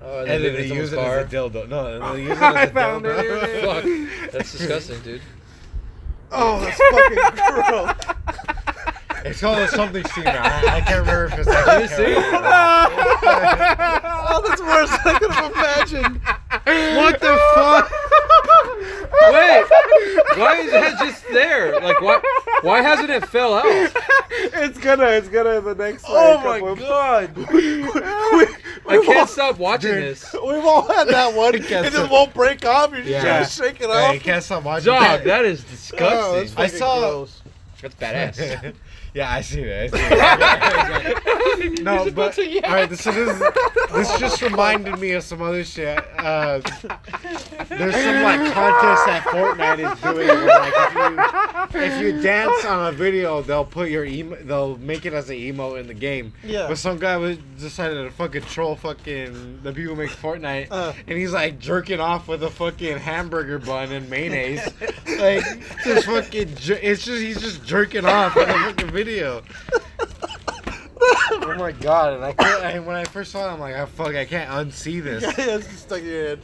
Oh, 0.00 0.20
and 0.20 0.28
leave 0.42 0.52
then 0.52 0.62
in 0.62 0.68
they 0.68 0.74
use 0.74 0.92
it 0.92 0.96
someone's 0.96 1.24
as 1.24 1.32
a 1.32 1.36
dildo. 1.36 1.68
No, 1.68 2.12
they 2.14 2.22
use 2.22 2.30
it 2.36 2.42
I 2.42 2.62
as 2.62 2.70
a 2.70 2.72
found 2.72 3.04
dildo. 3.04 3.42
it. 3.42 4.20
Fuck, 4.22 4.32
that's 4.32 4.52
disgusting, 4.52 5.00
dude. 5.02 5.22
Oh, 6.32 6.60
that's 6.60 6.78
fucking 6.78 7.64
gross. 7.66 8.39
It's 9.24 9.40
called 9.40 9.58
a 9.58 9.68
something 9.68 10.04
steamer. 10.06 10.30
I, 10.30 10.76
I 10.76 10.80
can't 10.80 11.00
remember 11.00 11.26
if 11.26 11.38
it's 11.38 11.48
actually 11.48 12.14
Carolina. 12.14 14.00
oh, 14.30 14.44
that's 14.46 14.60
worse 14.60 14.90
than 14.90 15.14
I 15.14 15.18
could 15.18 15.30
have 15.30 15.52
imagined. 15.52 16.20
What 16.96 17.20
the 17.20 17.38
fuck? 17.54 17.90
Wait, 19.32 19.64
why 20.38 20.56
is 20.60 20.70
that 20.72 20.96
just 21.00 21.28
there? 21.28 21.78
Like, 21.80 22.00
why? 22.00 22.20
Why 22.62 22.80
hasn't 22.82 23.10
it 23.10 23.26
fell 23.26 23.54
out? 23.54 23.64
It's 24.30 24.78
gonna, 24.78 25.06
it's 25.08 25.28
gonna 25.28 25.50
in 25.58 25.64
the 25.64 25.74
next. 25.74 26.04
Oh 26.08 26.40
like, 26.44 26.62
my 26.62 26.68
couple- 26.70 26.86
god! 26.86 27.30
I 28.88 28.96
We've 28.98 29.08
all- 29.08 29.14
can't 29.14 29.28
stop 29.28 29.58
watching 29.58 29.92
Dude. 29.92 30.02
this. 30.02 30.32
We've 30.32 30.64
all 30.64 30.82
had 30.86 31.08
that 31.08 31.34
one. 31.34 31.54
It 31.54 31.64
Can't 31.66 31.92
just 31.92 32.10
won't 32.10 32.32
break 32.34 32.64
off. 32.64 32.90
You're 32.90 33.00
just 33.00 33.10
Yeah. 33.10 33.22
trying 33.22 33.44
to 33.44 33.50
shake 33.50 33.80
it 33.80 33.88
Hey, 33.90 34.06
off. 34.06 34.14
you 34.14 34.20
can't 34.20 34.42
stop 34.42 34.64
watching. 34.64 34.86
Dog, 34.86 35.24
that 35.24 35.44
is 35.44 35.60
Oh, 35.64 35.70
disgusting. 35.70 36.54
that's 36.56 36.74
I 36.74 36.78
saw- 36.78 36.98
gross. 37.00 37.42
That's 37.82 37.94
badass. 37.94 38.74
yeah, 39.14 39.32
I 39.32 39.40
see 39.40 39.64
that. 39.64 39.82
I 39.82 39.86
see 39.88 41.68
that. 41.74 41.82
no, 41.82 42.10
but 42.10 42.38
all 42.38 42.72
right. 42.72 42.90
So 42.96 43.12
this 43.12 43.38
this 43.92 44.18
just 44.18 44.42
reminded 44.42 44.98
me 44.98 45.12
of 45.12 45.22
some 45.22 45.42
other 45.42 45.64
shit. 45.64 45.98
Uh, 46.18 46.60
there's 47.68 47.94
some 47.94 48.22
like 48.22 48.52
contest 48.52 49.06
that 49.06 49.22
Fortnite 49.30 49.92
is 49.92 50.00
doing. 50.00 50.28
Where, 50.28 50.46
like, 50.46 50.72
if 51.72 51.72
you 51.74 51.80
if 51.80 52.00
you 52.16 52.22
dance 52.22 52.64
on 52.64 52.86
a 52.88 52.92
video, 52.92 53.42
they'll 53.42 53.64
put 53.64 53.90
your 53.90 54.04
emo, 54.04 54.36
they'll 54.42 54.76
make 54.78 55.06
it 55.06 55.12
as 55.12 55.28
an 55.30 55.36
emo 55.36 55.74
in 55.76 55.86
the 55.86 55.94
game. 55.94 56.32
Yeah. 56.44 56.66
But 56.68 56.78
some 56.78 56.98
guy 56.98 57.16
was 57.16 57.38
decided 57.58 58.02
to 58.04 58.10
fucking 58.10 58.42
troll 58.42 58.76
fucking 58.76 59.60
the 59.62 59.72
people 59.72 59.94
who 59.94 60.02
make 60.02 60.10
Fortnite, 60.10 60.68
Uh. 60.70 60.92
and 61.06 61.18
he's 61.18 61.32
like 61.32 61.58
jerking 61.58 62.00
off 62.00 62.28
with 62.28 62.42
a 62.42 62.50
fucking 62.50 62.98
hamburger 62.98 63.58
bun 63.58 63.92
and 63.92 64.08
mayonnaise. 64.10 64.60
like 65.18 65.44
just 65.84 66.06
fucking, 66.06 66.54
jer- 66.56 66.78
it's 66.82 67.04
just 67.04 67.20
he's 67.20 67.40
just 67.40 67.64
jerking 67.64 68.04
off 68.04 68.36
in 68.36 68.46
the 68.48 68.54
fucking 68.54 68.90
video. 69.04 69.42
oh 71.32 71.54
my 71.58 71.72
god! 71.72 72.14
And 72.14 72.24
I 72.24 72.32
can't. 72.32 72.62
I, 72.64 72.78
when 72.80 72.96
I 72.96 73.04
first 73.04 73.32
saw 73.32 73.48
it, 73.48 73.52
I'm 73.52 73.60
like, 73.60 73.74
oh 73.76 73.86
fuck, 73.86 74.14
I 74.14 74.24
can't 74.26 74.50
unsee 74.50 75.02
this. 75.08 75.22
Yeah, 75.22 75.32
yeah, 75.38 75.56
it's 75.56 75.66
just 75.66 75.82
stuck 75.82 76.00
in 76.00 76.06
your 76.06 76.22
head. 76.28 76.40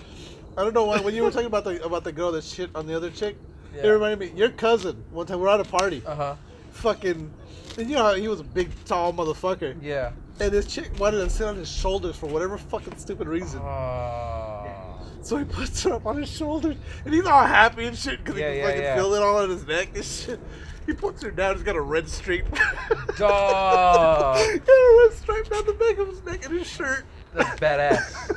I 0.56 0.62
don't 0.64 0.72
know 0.74 0.84
why. 0.84 1.00
When 1.00 1.14
you 1.14 1.22
were 1.22 1.30
talking 1.30 1.46
about 1.46 1.64
the 1.64 1.84
about 1.84 2.04
the 2.04 2.12
girl 2.12 2.32
that 2.32 2.44
shit 2.44 2.70
on 2.74 2.86
the 2.86 2.96
other 2.96 3.10
chick, 3.10 3.36
it 3.74 3.86
reminded 3.86 4.18
me. 4.18 4.32
Your 4.38 4.48
cousin. 4.50 5.04
One 5.10 5.26
time 5.26 5.38
we 5.38 5.44
we're 5.44 5.50
at 5.52 5.60
a 5.60 5.64
party. 5.64 6.02
Uh 6.06 6.14
huh. 6.14 6.36
Fucking. 6.70 7.30
And 7.78 7.90
you 7.90 7.96
know 7.96 8.04
how 8.04 8.14
he 8.14 8.26
was 8.26 8.40
a 8.40 8.44
big, 8.44 8.70
tall 8.86 9.12
motherfucker. 9.12 9.76
Yeah. 9.82 10.12
And 10.40 10.50
this 10.50 10.66
chick 10.66 10.90
wanted 10.98 11.18
to 11.18 11.28
sit 11.28 11.46
on 11.46 11.56
his 11.56 11.70
shoulders 11.70 12.16
for 12.16 12.26
whatever 12.26 12.56
fucking 12.56 12.96
stupid 12.96 13.28
reason. 13.28 13.60
Uh, 13.60 14.62
So 15.20 15.36
he 15.36 15.44
puts 15.44 15.82
her 15.82 15.92
up 15.94 16.06
on 16.06 16.16
his 16.18 16.30
shoulders, 16.30 16.76
and 17.04 17.12
he's 17.12 17.26
all 17.26 17.44
happy 17.44 17.84
and 17.84 17.96
shit 17.96 18.22
because 18.24 18.38
Yeah, 18.40 18.50
he 18.52 18.58
yeah, 18.58 18.62
can 18.62 18.70
fucking 18.70 18.82
yeah. 18.82 18.96
feel 18.96 19.12
it 19.14 19.22
all 19.22 19.36
on 19.38 19.50
his 19.50 19.66
neck 19.66 19.88
and 19.94 20.04
shit. 20.04 20.40
He 20.86 20.92
puts 20.92 21.20
her 21.22 21.30
down. 21.30 21.54
He's 21.56 21.64
got 21.64 21.76
a 21.76 21.80
red 21.80 22.08
streak. 22.08 22.44
Dog. 23.16 24.38
He 24.38 24.58
got 24.58 24.68
a 24.68 25.04
red 25.08 25.16
stripe 25.18 25.48
down 25.50 25.66
the 25.66 25.72
back 25.72 25.98
of 25.98 26.08
his 26.08 26.24
neck 26.24 26.44
and 26.46 26.58
his 26.58 26.66
shirt. 26.66 27.04
That's 27.34 27.58
badass. 27.60 28.36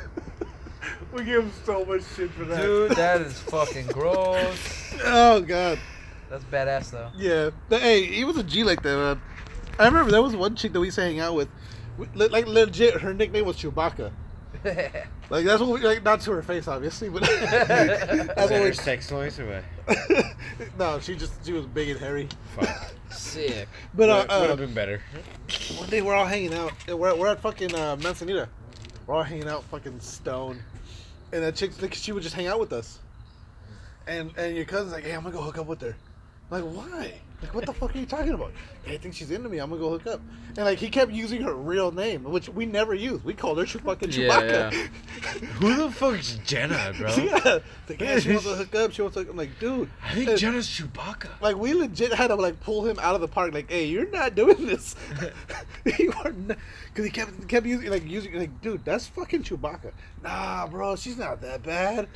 we 1.14 1.24
give 1.24 1.44
him 1.44 1.52
so 1.66 1.86
much 1.86 2.02
shit 2.16 2.32
for 2.32 2.46
that. 2.46 2.62
Dude, 2.62 2.92
that 2.92 3.22
is 3.22 3.40
fucking 3.40 3.88
gross. 3.88 4.94
Oh 5.06 5.42
god. 5.42 5.80
That's 6.30 6.44
badass 6.46 6.92
though. 6.92 7.10
Yeah. 7.16 7.50
But, 7.70 7.82
hey, 7.82 8.06
he 8.06 8.24
was 8.26 8.38
a 8.38 8.44
G 8.44 8.64
like 8.64 8.82
that. 8.84 8.96
Man. 8.98 9.22
I 9.78 9.86
remember 9.86 10.12
there 10.12 10.22
was 10.22 10.36
one 10.36 10.56
chick 10.56 10.74
that 10.74 10.80
we 10.80 10.88
used 10.88 10.96
to 10.96 11.02
hang 11.04 11.20
out 11.20 11.36
with. 11.36 11.50
We- 11.98 12.08
Like 12.28 12.48
legit, 12.48 13.02
her 13.02 13.14
nickname 13.14 13.46
was 13.46 13.58
Chewbacca. 13.58 14.12
Like 15.32 15.46
that's 15.46 15.62
what 15.62 15.70
we 15.70 15.86
like. 15.86 16.02
Not 16.02 16.22
to 16.22 16.32
her 16.32 16.42
face, 16.42 16.68
obviously, 16.68 17.08
but 17.08 17.22
that's 17.22 18.12
Is 18.12 18.28
what 18.30 18.36
that 18.36 18.50
we. 18.50 18.56
her 18.56 18.74
sex 18.74 19.12
noise 19.12 19.38
or 19.40 19.46
what? 19.46 19.64
no, 20.80 21.00
she 21.00 21.16
just 21.16 21.46
she 21.46 21.54
was 21.54 21.66
big 21.66 21.90
and 21.90 22.00
hairy. 22.00 22.28
Fuck. 22.56 22.94
Sick. 23.12 23.68
But 23.94 24.10
uh, 24.10 24.26
would 24.30 24.32
uh, 24.32 24.48
have 24.48 24.58
been 24.58 24.74
better. 24.74 25.02
one 25.78 25.90
day 25.90 26.02
we're 26.02 26.14
all 26.14 26.26
hanging 26.26 26.54
out. 26.54 26.74
We're, 26.88 27.16
we're 27.16 27.28
at 27.28 27.42
fucking 27.42 27.74
uh, 27.74 27.98
Manzanita. 27.98 28.50
We're 29.08 29.16
all 29.16 29.24
hanging 29.24 29.48
out, 29.48 29.64
fucking 29.66 30.00
stone. 30.00 30.60
And 31.32 31.44
that 31.44 31.56
chick, 31.56 31.80
like, 31.82 31.94
she 31.94 32.12
would 32.12 32.24
just 32.24 32.36
hang 32.36 32.48
out 32.48 32.60
with 32.60 32.74
us. 32.74 33.00
And 34.08 34.32
and 34.38 34.56
your 34.56 34.66
cousin's 34.66 34.92
like, 34.92 35.04
hey, 35.04 35.14
I'm 35.14 35.24
gonna 35.24 35.36
go 35.36 35.42
hook 35.42 35.58
up 35.58 35.68
with 35.68 35.82
her. 35.82 35.96
I'm 36.52 36.64
like, 36.64 36.76
why? 36.76 37.14
Like, 37.42 37.56
what 37.56 37.66
the 37.66 37.74
fuck 37.74 37.96
are 37.96 37.98
you 37.98 38.06
talking 38.06 38.34
about? 38.34 38.52
Hey, 38.84 38.96
I 38.96 38.98
think 38.98 39.14
she's 39.14 39.32
into 39.32 39.48
me. 39.48 39.60
I'm 39.60 39.70
gonna 39.70 39.82
go 39.82 39.92
hook 39.92 40.08
up. 40.08 40.22
And 40.58 40.66
like, 40.66 40.78
he 40.78 40.90
kept 40.90 41.12
using 41.12 41.42
her 41.42 41.54
real 41.54 41.92
name, 41.92 42.24
which 42.24 42.50
we 42.50 42.66
never 42.66 42.94
used. 42.94 43.24
We 43.24 43.34
called 43.34 43.60
her 43.60 43.66
fucking 43.66 44.12
Yeah, 44.12 44.70
Chewbacca. 44.72 44.74
Who 45.60 45.76
the 45.76 45.92
fuck's 45.92 46.38
Jenna, 46.46 46.94
bro? 46.98 47.16
yeah. 47.16 47.60
Like, 47.88 48.02
yeah, 48.02 48.20
she 48.20 48.30
wants 48.32 48.44
to 48.46 48.56
hook 48.56 48.76
up. 48.76 48.92
She 48.92 49.02
wants 49.02 49.16
to. 49.16 49.30
I'm 49.30 49.38
like, 49.38 49.58
dude. 49.60 49.90
I 50.04 50.14
think 50.16 50.30
uh, 50.30 50.36
Jenna's 50.36 50.68
Chewbacca. 50.68 51.40
Like 51.42 51.56
we 51.56 51.74
legit 51.74 52.14
had 52.14 52.28
to 52.28 52.36
like 52.36 52.60
pull 52.60 52.86
him 52.86 53.00
out 53.00 53.16
of 53.16 53.22
the 53.22 53.28
park. 53.28 53.54
Like, 53.54 53.70
hey, 53.70 53.86
you're 53.86 54.10
not 54.10 54.36
doing 54.36 54.66
this. 54.66 54.96
you 56.00 56.12
are 56.24 56.32
not, 56.32 56.58
because 56.88 57.06
he 57.06 57.12
kept 57.12 57.48
kept 57.48 57.66
using 57.66 57.90
like 57.90 58.06
using 58.10 58.34
like, 58.38 58.62
dude, 58.62 58.84
that's 58.84 59.08
fucking 59.08 59.44
Chewbacca. 59.44 59.92
Nah, 60.24 60.68
bro, 60.68 60.96
she's 60.98 61.18
not 61.18 61.42
that 61.42 61.64
bad. 61.64 62.08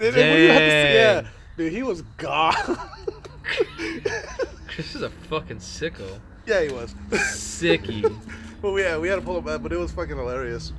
And 0.00 0.14
then 0.14 0.32
when 0.32 0.40
you 0.40 0.48
had 0.48 0.58
to 0.58 0.64
see- 0.64 0.94
yeah. 0.94 1.26
Dude, 1.56 1.72
he 1.72 1.82
was 1.82 2.02
gone. 2.18 2.54
Chris 4.68 4.94
is 4.94 5.02
a 5.02 5.10
fucking 5.10 5.58
sicko. 5.58 6.18
yeah, 6.46 6.62
he 6.62 6.72
was. 6.72 6.94
Sicky. 7.10 8.02
but 8.62 8.70
we 8.72 8.82
yeah, 8.82 8.98
we 8.98 9.08
had 9.08 9.16
to 9.16 9.20
pull 9.22 9.38
him 9.38 9.48
out. 9.48 9.62
But 9.62 9.72
it 9.72 9.78
was 9.78 9.92
fucking 9.92 10.16
hilarious. 10.16 10.72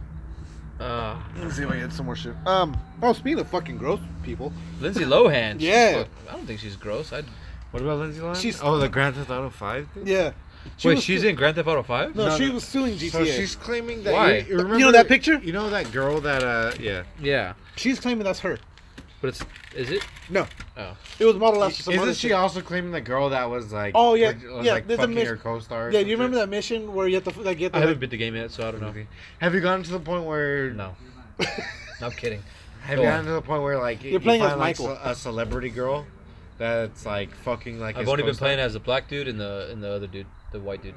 Uh, 0.79 1.15
Let's 1.37 1.55
see 1.55 1.63
if 1.63 1.69
I 1.69 1.77
get 1.77 1.93
some 1.93 2.05
more 2.07 2.15
shit. 2.15 2.33
Um. 2.45 2.75
Oh, 3.01 3.13
speaking 3.13 3.39
of 3.39 3.47
fucking 3.47 3.77
gross 3.77 3.99
people, 4.23 4.51
Lindsay 4.81 5.03
Lohan. 5.05 5.57
Yeah. 5.59 5.99
fuck- 5.99 6.09
I 6.29 6.31
don't 6.33 6.45
think 6.47 6.59
she's 6.59 6.75
gross. 6.75 7.13
I'd, 7.13 7.25
What 7.71 7.83
about 7.83 7.99
Lindsay 7.99 8.19
Lohan? 8.21 8.35
She's- 8.35 8.59
oh, 8.61 8.77
the 8.77 8.89
Grand 8.89 9.15
Theft 9.15 9.29
Auto 9.29 9.49
5 9.49 9.87
thing? 9.91 10.07
yeah. 10.07 10.31
She 10.77 10.87
wait, 10.87 10.95
was 10.95 11.03
she's 11.03 11.21
su- 11.21 11.27
in 11.27 11.35
Grand 11.35 11.55
Theft 11.57 11.67
Auto 11.67 11.83
5? 11.83 12.15
No, 12.15 12.29
No, 12.29 12.37
she 12.37 12.47
no. 12.47 12.53
was 12.55 12.63
suing 12.63 12.95
GTA. 12.95 13.11
So 13.11 13.25
she's 13.25 13.55
claiming 13.55 14.03
that. 14.03 14.13
Why? 14.13 14.37
You, 14.37 14.45
you 14.47 14.57
remember, 14.57 14.79
know 14.79 14.91
that 14.93 15.07
picture? 15.09 15.37
You 15.39 15.51
know 15.53 15.69
that 15.69 15.91
girl 15.91 16.19
that, 16.21 16.41
uh, 16.43 16.71
yeah. 16.79 17.03
Yeah. 17.21 17.53
she's 17.75 17.99
claiming 17.99 18.23
that's 18.23 18.39
her. 18.39 18.57
But 19.23 19.29
it's. 19.29 19.45
Is 19.73 19.89
it? 19.89 20.05
No, 20.29 20.45
Oh. 20.77 20.97
it 21.17 21.23
was 21.23 21.37
modeled 21.37 21.63
after 21.63 21.81
some 21.81 21.93
Isn't 21.93 22.13
she 22.15 22.27
chick. 22.27 22.35
also 22.35 22.59
claiming 22.59 22.91
the 22.91 22.99
girl 22.99 23.29
that 23.29 23.49
was 23.49 23.71
like. 23.71 23.93
Oh, 23.95 24.15
yeah, 24.15 24.33
was, 24.33 24.43
was 24.43 24.65
yeah, 24.65 24.73
like 24.73 24.85
there's 24.85 24.99
a 24.99 25.03
fucking 25.03 25.15
mis- 25.15 25.29
her 25.29 25.37
co 25.37 25.59
star? 25.61 25.89
Yeah, 25.91 26.03
do 26.03 26.09
you 26.09 26.15
remember 26.17 26.35
that 26.39 26.49
mission 26.49 26.93
where 26.93 27.07
you 27.07 27.15
have 27.15 27.23
to 27.23 27.41
like 27.41 27.57
get 27.57 27.71
the 27.71 27.77
I 27.77 27.79
the 27.81 27.87
haven't 27.87 28.01
beat 28.01 28.09
the 28.09 28.17
game 28.17 28.35
yet, 28.35 28.51
so 28.51 28.67
I 28.67 28.71
don't 28.71 28.81
know. 28.81 28.93
Have 29.39 29.55
you 29.55 29.61
gotten 29.61 29.81
to 29.83 29.91
the 29.91 29.99
point 30.01 30.25
where. 30.25 30.71
No. 30.71 30.95
No, 32.01 32.07
I'm 32.07 32.11
kidding. 32.13 32.43
Have 32.81 32.97
Go 32.97 33.03
you 33.03 33.07
on. 33.07 33.13
gotten 33.13 33.25
to 33.27 33.31
the 33.33 33.41
point 33.41 33.63
where, 33.63 33.77
like, 33.79 34.03
You're 34.03 34.13
you 34.13 34.19
playing 34.19 34.41
as 34.41 34.49
find, 34.49 34.59
like, 34.59 34.77
Michael. 34.79 34.95
ce- 34.97 34.99
a 35.05 35.15
celebrity 35.15 35.69
girl 35.69 36.05
that's, 36.57 37.05
like, 37.05 37.33
fucking, 37.33 37.79
like. 37.79 37.95
I've 37.95 38.01
his 38.01 38.09
only 38.09 38.23
been 38.23 38.31
co-star? 38.31 38.45
playing 38.47 38.59
as 38.59 38.73
the 38.73 38.79
black 38.81 39.07
dude 39.07 39.29
and 39.29 39.39
the 39.39 39.69
and 39.71 39.81
the 39.81 39.89
other 39.89 40.07
dude, 40.07 40.25
the 40.51 40.59
white 40.59 40.81
dude. 40.83 40.95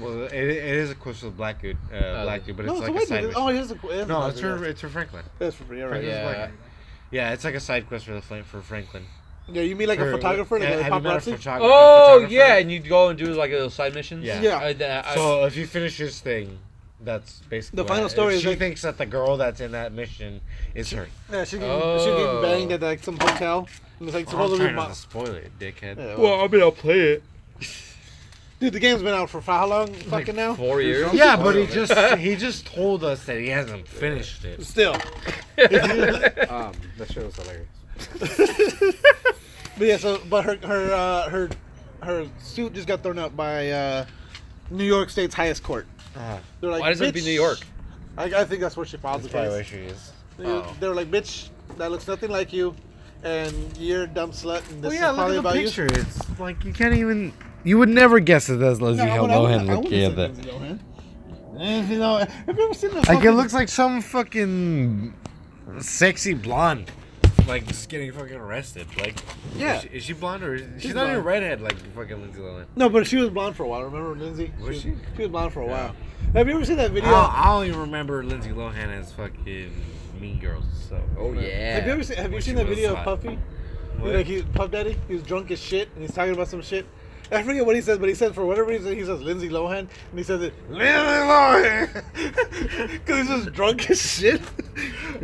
Well, 0.00 0.24
it, 0.24 0.32
it 0.32 0.74
is, 0.74 0.90
of 0.90 0.98
course, 0.98 1.22
a 1.22 1.30
black 1.30 1.60
dude, 1.62 1.76
uh, 1.94 2.24
black 2.24 2.44
dude, 2.44 2.56
but 2.56 2.66
no, 2.66 2.72
it's 2.72 2.80
it's 2.80 2.88
like 2.88 2.88
a 2.88 2.92
a 2.92 2.94
white 2.96 3.08
side 3.08 3.20
dude. 3.20 3.28
mission. 3.28 3.42
Oh, 3.42 3.48
here's 3.48 3.70
a 3.70 3.74
here's 3.76 4.08
No, 4.08 4.22
the 4.22 4.28
it's 4.30 4.40
for 4.40 4.64
it's 4.64 4.80
for 4.80 4.88
Franklin. 4.88 5.24
That's 5.38 5.54
for 5.54 5.64
free. 5.64 5.82
All 5.82 5.88
right. 5.90 6.02
Franklin's 6.02 6.16
Yeah. 6.36 6.50
Black. 7.10 7.16
Yeah, 7.28 7.32
it's 7.32 7.44
like 7.44 7.54
a 7.54 7.60
side 7.60 7.86
quest 7.88 8.04
for 8.06 8.12
the 8.14 8.22
Flan- 8.22 8.44
for 8.44 8.60
Franklin. 8.60 9.04
Yeah, 9.50 9.62
you 9.62 9.76
mean 9.76 9.88
like 9.88 9.98
a 9.98 10.10
photographer, 10.10 10.58
like 10.58 10.68
yeah, 10.68 10.74
a 10.76 10.82
have 10.82 10.92
you 10.94 11.00
met 11.08 11.16
a 11.26 11.30
paparazzi? 11.30 11.34
photog- 11.38 11.58
Oh 11.62 12.06
photographer? 12.20 12.32
yeah, 12.34 12.56
and 12.58 12.70
you 12.70 12.80
go 12.80 13.08
and 13.08 13.18
do 13.18 13.26
like 13.32 13.50
a 13.50 13.54
little 13.54 13.70
side 13.70 13.94
missions. 13.94 14.24
Yeah. 14.24 14.40
Yeah. 14.42 14.56
Uh, 14.56 14.60
I, 14.60 14.84
I, 14.84 14.98
uh, 15.00 15.14
So 15.14 15.44
if 15.46 15.56
you 15.56 15.66
finish 15.66 15.96
this 15.96 16.20
thing, 16.20 16.58
that's 17.00 17.40
basically 17.48 17.76
The 17.76 17.82
what- 17.84 17.88
final 17.88 18.06
if 18.06 18.12
story 18.12 18.34
is 18.34 18.42
She 18.42 18.48
like- 18.48 18.58
thinks 18.58 18.82
that 18.82 18.98
the 18.98 19.06
girl 19.06 19.36
that's 19.38 19.60
in 19.62 19.72
that 19.72 19.92
mission 19.92 20.42
is 20.74 20.90
her. 20.90 21.08
Yeah, 21.32 21.44
she's 21.44 21.60
getting, 21.60 21.70
Oh. 21.70 21.96
she's 21.98 22.06
getting 22.14 22.42
banged 22.42 22.72
at 22.72 22.82
like 22.82 23.02
some 23.02 23.18
hotel. 23.18 23.66
And 24.00 24.08
it's 24.08 24.14
like 24.14 24.26
oh, 24.26 24.28
I'm 24.28 24.32
supposedly. 24.32 24.64
trying 24.66 24.76
not 24.76 24.88
mo- 24.88 24.94
to 24.94 25.00
spoil 25.00 25.26
it, 25.34 25.50
dickhead. 25.58 25.96
Yeah, 25.96 26.16
well, 26.16 26.42
I 26.42 26.46
mean, 26.48 26.60
I'll 26.60 26.70
play 26.70 27.00
it. 27.00 27.22
Dude, 28.60 28.72
the 28.72 28.80
game's 28.80 29.02
been 29.02 29.14
out 29.14 29.30
for 29.30 29.40
how 29.40 29.66
long? 29.66 29.92
Fucking 29.94 30.36
now. 30.36 30.54
Four 30.54 30.80
years. 30.82 31.12
Yeah, 31.12 31.36
but 31.36 31.54
he 31.56 31.66
just 31.66 31.92
he 32.18 32.36
just 32.36 32.66
told 32.66 33.04
us 33.04 33.24
that 33.26 33.38
he 33.38 33.48
hasn't 33.48 33.86
finished 33.88 34.44
it. 34.44 34.62
Still. 34.64 34.94
Um, 35.58 36.72
that 36.98 37.10
shit 37.12 37.24
was 37.24 37.36
hilarious. 37.36 38.94
But 39.76 39.86
yeah, 39.86 39.96
so 39.96 40.20
but 40.28 40.44
her 40.44 40.56
her 40.66 40.92
uh, 40.92 41.28
her 41.30 41.48
her 42.02 42.26
suit 42.40 42.72
just 42.74 42.88
got 42.88 43.02
thrown 43.02 43.18
out 43.18 43.36
by 43.36 43.70
uh, 43.70 44.06
New 44.70 44.84
York 44.84 45.08
State's 45.08 45.34
highest 45.36 45.62
court. 45.62 45.86
Uh, 46.16 46.38
They're 46.60 46.70
like, 46.70 46.80
Why 46.80 46.88
does 46.88 47.00
it 47.00 47.14
be 47.14 47.20
"Bitch." 47.20 47.24
New 47.26 47.30
York? 47.32 47.58
I, 48.16 48.24
I 48.24 48.44
think 48.44 48.60
that's 48.60 48.76
where 48.76 48.84
she 48.86 48.96
filed 48.96 49.22
that's 49.22 49.32
the 49.32 49.38
probably 49.38 49.50
where 49.50 49.62
case. 49.62 49.70
she 49.70 49.78
is. 49.78 50.12
They, 50.36 50.46
Oh. 50.46 50.74
they 50.80 50.88
were 50.88 50.94
like, 50.96 51.10
"Bitch, 51.12 51.50
that 51.76 51.92
looks 51.92 52.08
nothing 52.08 52.30
like 52.30 52.52
you, 52.52 52.74
and 53.22 53.54
you're 53.78 54.02
a 54.02 54.06
dumb 54.08 54.32
slut, 54.32 54.68
and 54.72 54.82
this 54.82 54.90
Well, 54.90 54.92
is 54.94 54.98
yeah, 55.00 55.06
look 55.10 55.16
probably 55.16 55.36
at 55.36 55.42
the 55.42 55.48
about 55.48 55.54
picture. 55.64 55.86
It's 55.86 56.40
like 56.40 56.64
you 56.64 56.72
can't 56.72 56.94
even. 56.94 57.32
You 57.64 57.78
would 57.78 57.88
never 57.88 58.20
guess 58.20 58.48
it 58.48 58.58
that's 58.60 58.78
you." 58.80 58.86
Leslie 58.86 59.06
No, 59.06 59.12
I 59.12 59.20
would- 59.20 59.30
I 59.30 59.38
would- 59.38 59.50
Lohan 59.50 59.70
I 59.70 59.74
looking 59.74 60.04
at 60.04 60.16
that. 60.16 60.34
Lindsay 60.34 60.50
Lohan. 60.50 60.78
Lindsay 61.54 61.94
Lohan. 61.96 62.28
Have 62.46 62.56
you 62.58 62.64
ever 62.64 62.74
seen 62.74 62.90
the? 62.90 63.00
Like 63.12 63.24
it 63.24 63.32
looks 63.32 63.52
like 63.52 63.68
some 63.68 64.00
fucking 64.00 65.14
sexy 65.80 66.34
blonde, 66.34 66.90
like 67.46 67.66
just 67.66 67.88
getting 67.88 68.12
fucking 68.12 68.36
arrested. 68.36 68.86
Like, 68.98 69.16
Yeah. 69.56 69.76
is 69.76 69.82
she, 69.82 69.88
is 69.88 70.04
she 70.04 70.12
blonde 70.14 70.42
or 70.44 70.54
is, 70.54 70.62
she's, 70.74 70.82
She's 70.82 70.94
not 70.94 71.10
even 71.10 71.22
redhead 71.24 71.60
like 71.60 71.76
fucking 71.94 72.20
Lindsay 72.20 72.40
Lohan? 72.40 72.66
No, 72.76 72.88
but 72.88 73.06
she 73.06 73.16
was 73.16 73.30
blonde 73.30 73.56
for 73.56 73.64
a 73.64 73.68
while. 73.68 73.82
Remember 73.82 74.14
Lindsay? 74.14 74.52
Was 74.60 74.76
she? 74.80 74.94
She 75.16 75.22
was 75.22 75.28
blonde 75.30 75.52
for 75.52 75.60
a 75.62 75.66
Yeah. 75.66 75.70
while. 75.72 75.96
Have 76.34 76.46
you 76.48 76.54
ever 76.54 76.64
seen 76.64 76.76
that 76.76 76.90
video? 76.92 77.10
I, 77.10 77.44
I 77.44 77.54
only 77.54 77.72
remember 77.72 78.22
Lindsay 78.24 78.50
Lohan 78.50 78.88
as 78.98 79.12
fucking 79.12 79.70
Mean 80.20 80.38
Girls. 80.40 80.64
So. 80.88 81.00
Oh 81.18 81.32
yeah. 81.32 81.74
have 81.76 81.86
you 81.86 81.92
ever 81.92 82.02
seen? 82.02 82.16
Have 82.18 82.26
you 82.26 82.32
When 82.34 82.42
seen 82.42 82.54
that 82.56 82.66
was 82.66 82.76
video 82.76 82.92
of 82.92 82.98
hot. 82.98 83.04
Puffy? 83.22 83.38
Like 84.00 84.26
he 84.26 84.42
Puff 84.42 84.70
Daddy, 84.70 84.96
he 85.08 85.14
was 85.14 85.24
drunk 85.24 85.50
as 85.50 85.60
shit, 85.60 85.88
and 85.94 86.02
he's 86.02 86.12
talking 86.14 86.32
about 86.32 86.46
some 86.48 86.62
shit. 86.62 86.86
I 87.30 87.42
forget 87.42 87.66
what 87.66 87.76
he 87.76 87.82
says, 87.82 87.98
but 87.98 88.08
he 88.08 88.14
says 88.14 88.32
for 88.32 88.46
whatever 88.46 88.68
reason 88.68 88.94
he 88.94 89.04
says 89.04 89.20
Lindsay 89.20 89.48
Lohan, 89.48 89.80
and 89.80 89.88
he 90.14 90.22
says 90.22 90.40
it 90.42 90.54
Lindsay 90.70 90.86
Lohan, 90.88 92.04
because 92.90 93.18
he's 93.18 93.28
just 93.28 93.52
drunk 93.52 93.90
as 93.90 94.00
shit. 94.00 94.40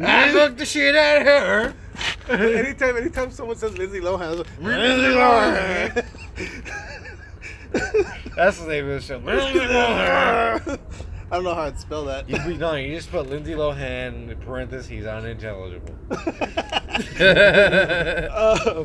I 0.03 0.33
fucked 0.33 0.59
the 0.59 0.67
shit 0.67 0.95
out 0.95 1.23
of 1.23 1.27
her. 1.27 1.75
anytime, 2.29 2.97
anytime 2.97 3.31
someone 3.31 3.57
says 3.57 3.79
Lindsay 3.79 4.01
Lohan, 4.01 4.23
I 4.23 4.29
was 4.31 4.39
like, 4.39 4.49
Lindsay 4.61 5.15
Lohan. 5.17 6.05
That's 8.37 8.59
the 8.61 8.69
name 8.69 8.89
of 8.89 8.95
the 8.95 9.01
show. 9.01 9.17
Lindsay 9.19 9.59
Lohan. 9.61 10.79
I 11.31 11.37
don't 11.37 11.45
know 11.45 11.55
how 11.55 11.63
I'd 11.63 11.79
spell 11.81 12.05
that. 12.05 12.29
You, 12.29 12.39
no, 12.59 12.75
you 12.75 12.95
just 12.95 13.11
put 13.11 13.29
Lindsay 13.29 13.55
Lohan 13.55 14.31
in 14.31 14.37
parentheses 14.45 14.87
he's 14.89 15.07
unintelligible. 15.07 15.95
uh, 16.11 16.17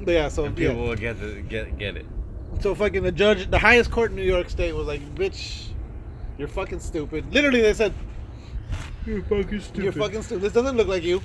but 0.00 0.10
yeah, 0.10 0.28
so 0.28 0.46
And 0.46 0.58
yeah. 0.58 0.70
people 0.70 0.86
will 0.88 0.96
get 0.96 1.20
the, 1.20 1.42
get 1.42 1.76
get 1.78 1.96
it. 1.96 2.06
So 2.60 2.74
fucking 2.74 3.02
the 3.02 3.12
judge, 3.12 3.50
the 3.50 3.58
highest 3.58 3.90
court 3.90 4.10
in 4.10 4.16
New 4.16 4.24
York 4.24 4.50
State 4.50 4.74
was 4.74 4.86
like, 4.86 5.02
"Bitch, 5.14 5.68
you're 6.36 6.48
fucking 6.48 6.80
stupid." 6.80 7.32
Literally, 7.32 7.60
they 7.62 7.74
said, 7.74 7.92
You're 9.06 9.22
fucking 9.22 9.60
stupid. 9.60 9.82
"You're 9.84 9.92
fucking 9.92 10.22
stupid. 10.22 10.42
This 10.42 10.52
doesn't 10.52 10.76
look 10.76 10.88
like 10.88 11.02
you." 11.04 11.22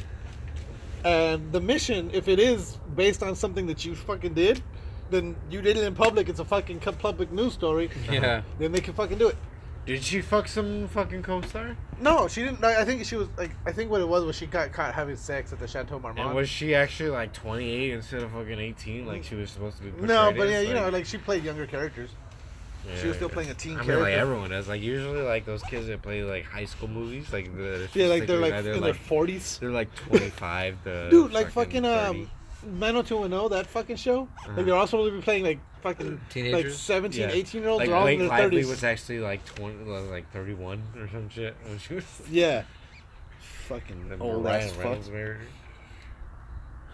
And 1.04 1.52
the 1.52 1.60
mission, 1.60 2.12
if 2.14 2.28
it 2.28 2.40
is 2.40 2.78
based 2.96 3.24
on 3.24 3.36
something 3.36 3.66
that 3.68 3.84
you 3.84 3.96
fucking 3.96 4.36
did, 4.36 4.62
then 5.10 5.36
you 5.50 5.62
did 5.62 5.76
it 5.78 5.84
in 5.84 5.96
public. 5.96 6.30
It's 6.30 6.40
a 6.40 6.46
fucking 6.46 6.80
public 6.80 7.32
news 7.32 7.54
story. 7.54 7.90
Yeah. 8.10 8.44
Then 8.60 8.72
they 8.72 8.80
can 8.80 8.94
fucking 8.94 9.18
do 9.18 9.30
it. 9.30 9.36
Did 9.86 10.02
she 10.02 10.22
fuck 10.22 10.48
some 10.48 10.88
fucking 10.88 11.24
co-star? 11.24 11.76
No, 12.00 12.28
she 12.30 12.42
didn't. 12.44 12.64
I 12.64 12.82
I 12.82 12.86
think 12.86 13.04
she 13.06 13.16
was 13.18 13.28
like. 13.38 13.52
I 13.66 13.72
think 13.74 13.92
what 13.92 14.00
it 14.00 14.08
was 14.08 14.24
was 14.24 14.36
she 14.36 14.46
got 14.46 14.72
caught 14.72 14.94
having 14.94 15.18
sex 15.18 15.52
at 15.52 15.60
the 15.60 15.68
Chateau 15.68 16.00
Marmont. 16.00 16.26
And 16.28 16.36
was 16.36 16.48
she 16.48 16.74
actually 16.74 17.10
like 17.10 17.34
28 17.34 17.92
instead 17.94 18.24
of 18.24 18.32
fucking 18.32 18.60
18 18.60 19.06
like 19.06 19.24
she 19.26 19.36
was 19.36 19.50
supposed 19.52 19.78
to 19.78 19.84
be? 19.84 20.08
no, 20.08 20.32
but 20.36 20.48
yeah, 20.48 20.58
as? 20.58 20.68
you 20.68 20.74
know, 20.74 20.88
like 20.90 21.06
she 21.06 21.18
played 21.18 21.44
younger 21.44 21.66
characters. 21.68 22.12
she 23.02 23.08
was 23.08 23.18
still 23.18 23.30
playing 23.30 23.50
a 23.50 23.54
teen 23.54 23.74
I 23.74 23.78
mean, 23.78 23.86
character. 23.86 24.04
like 24.04 24.14
everyone 24.14 24.50
does. 24.52 24.70
Like 24.70 24.82
usually, 24.82 25.22
like 25.22 25.46
those 25.46 25.64
kids 25.64 25.88
that 25.88 26.02
play 26.02 26.24
like 26.24 26.46
high 26.46 26.66
school 26.66 26.88
movies, 26.88 27.32
like 27.34 27.54
the 27.56 27.90
yeah, 27.94 28.08
like 28.08 28.26
they're 28.26 28.40
like 28.40 28.64
they're 28.64 28.74
in 28.76 28.82
like 28.82 28.94
their 28.94 29.04
forties. 29.04 29.58
they're 29.60 29.72
like 29.72 29.94
25 29.96 30.84
to 30.86 31.10
Dude, 31.10 31.34
like 31.34 31.52
fucking 31.52 31.84
30. 31.84 31.88
um, 31.88 32.32
90210, 32.66 33.50
that 33.58 33.68
fucking 33.68 33.96
show. 33.98 34.24
Uh-huh. 34.24 34.54
Like 34.58 34.66
they're 34.66 34.76
also 34.76 34.98
going 34.98 35.12
to 35.12 35.18
be 35.18 35.24
playing 35.24 35.44
like 35.44 35.60
fucking 35.82 36.12
like 36.12 36.30
Teenagers? 36.30 36.78
17, 36.80 37.22
Yeah. 37.22 37.30
18 37.36 37.62
year 37.62 37.70
olds. 37.70 37.80
Like 37.82 37.90
they're 37.90 37.98
all 37.98 38.04
Blake 38.04 38.20
in 38.20 38.28
their 38.28 38.38
Lively 38.38 38.64
30s. 38.64 38.70
was 38.70 38.84
actually 38.84 39.20
like 39.20 39.46
20, 39.46 39.84
like 40.10 40.32
31 40.32 40.84
or 40.98 41.08
some 41.10 41.30
shit 41.30 41.56
when 41.66 41.78
she 41.80 41.96
was. 41.96 42.22
yeah. 42.32 42.64
Fucking 43.68 44.10
Then 44.10 44.22
old 44.22 44.44
Ryan 44.44 44.64
ass 44.68 44.72
fuck. 44.74 45.12
Married 45.12 45.38
her. 45.38 45.40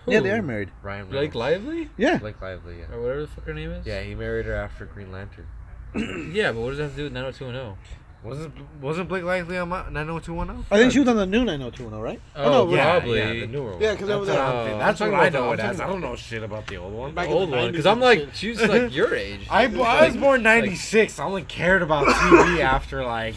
Yeah, 0.07 0.21
they 0.21 0.31
are 0.31 0.41
married. 0.41 0.71
Ryan 0.81 1.07
Blake 1.07 1.35
Lively? 1.35 1.89
Yeah. 1.97 2.17
Blake 2.17 2.41
Lively, 2.41 2.79
yeah. 2.79 2.95
Or 2.95 3.01
whatever 3.01 3.21
the 3.21 3.27
fuck 3.27 3.45
her 3.45 3.53
name 3.53 3.71
is? 3.71 3.85
Yeah, 3.85 4.01
he 4.01 4.15
married 4.15 4.45
her 4.45 4.55
after 4.55 4.85
Green 4.85 5.11
Lantern. 5.11 5.47
Yeah, 6.33 6.51
but 6.51 6.61
what 6.61 6.69
does 6.69 6.77
that 6.77 6.83
have 6.85 6.91
to 6.93 6.97
do 6.97 7.03
with 7.05 7.13
90210? 7.13 7.77
Wasn't 8.21 8.53
wasn't 8.81 9.07
Blake 9.07 9.23
Lively 9.23 9.57
on 9.57 9.69
my 9.69 9.89
90210? 9.89 10.65
I 10.69 10.77
think 10.77 10.91
she 10.91 10.99
was 10.99 11.07
on 11.07 11.15
the 11.15 11.25
new 11.25 11.45
90210, 11.45 11.99
right? 12.01 12.21
Oh, 12.35 12.43
no, 12.51 12.63
yeah. 12.65 12.69
we're- 12.69 12.99
Probably. 12.99 13.17
yeah, 13.19 13.33
the 13.45 13.47
newer 13.47 13.71
one. 13.71 13.81
Yeah, 13.81 13.95
'cause 13.95 13.99
that's 14.07 14.11
over 14.11 14.19
what 14.19 14.25
there- 14.27 14.41
I'm 14.41 14.49
Oh, 14.55 14.57
thinking. 14.65 14.73
I'm 14.73 14.79
That's 14.79 14.99
what 14.99 15.13
I 15.13 15.29
the- 15.29 15.37
know 15.39 15.47
I'm 15.47 15.53
it 15.53 15.59
as. 15.61 15.77
talking 15.77 15.81
I 15.81 15.87
don't 15.93 16.01
know 16.01 16.15
shit 16.17 16.43
about 16.43 16.67
the 16.67 16.75
old 16.77 16.93
one. 16.93 17.11
Back 17.13 17.25
The 17.27 17.31
in 17.31 17.35
the 17.35 17.39
old 17.41 17.49
one, 17.51 17.59
90s 17.59 17.71
because 17.71 17.85
I'm 17.85 17.91
and 17.93 18.01
like, 18.01 18.19
shit. 18.19 18.35
she's 18.35 18.61
like 18.61 18.93
your 18.93 19.15
age. 19.15 19.39
I, 19.49 19.63
I 19.63 20.05
was 20.07 20.17
born 20.17 20.43
like- 20.43 20.63
'96. 20.63 21.17
I 21.17 21.23
only 21.23 21.43
cared 21.43 21.81
about 21.81 22.07
TV 22.07 22.59
after 22.61 23.05
like 23.05 23.35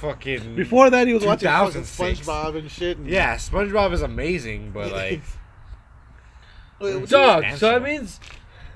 fucking. 0.00 0.56
Before 0.56 0.88
that, 0.88 1.06
he 1.06 1.12
was 1.12 1.26
watching 1.26 1.48
fucking 1.50 1.82
2006. 1.84 2.20
SpongeBob 2.26 2.56
and 2.58 2.70
shit. 2.70 2.96
And, 2.96 3.06
Yeah, 3.06 3.34
SpongeBob 3.36 3.92
is 3.92 4.00
amazing, 4.00 4.70
but 4.72 4.92
like, 4.92 5.20
Wait, 6.80 6.96
what's- 6.96 7.10
Dog, 7.10 7.42
so 7.42 7.46
Answer. 7.48 7.66
that 7.70 7.82
means 7.82 8.18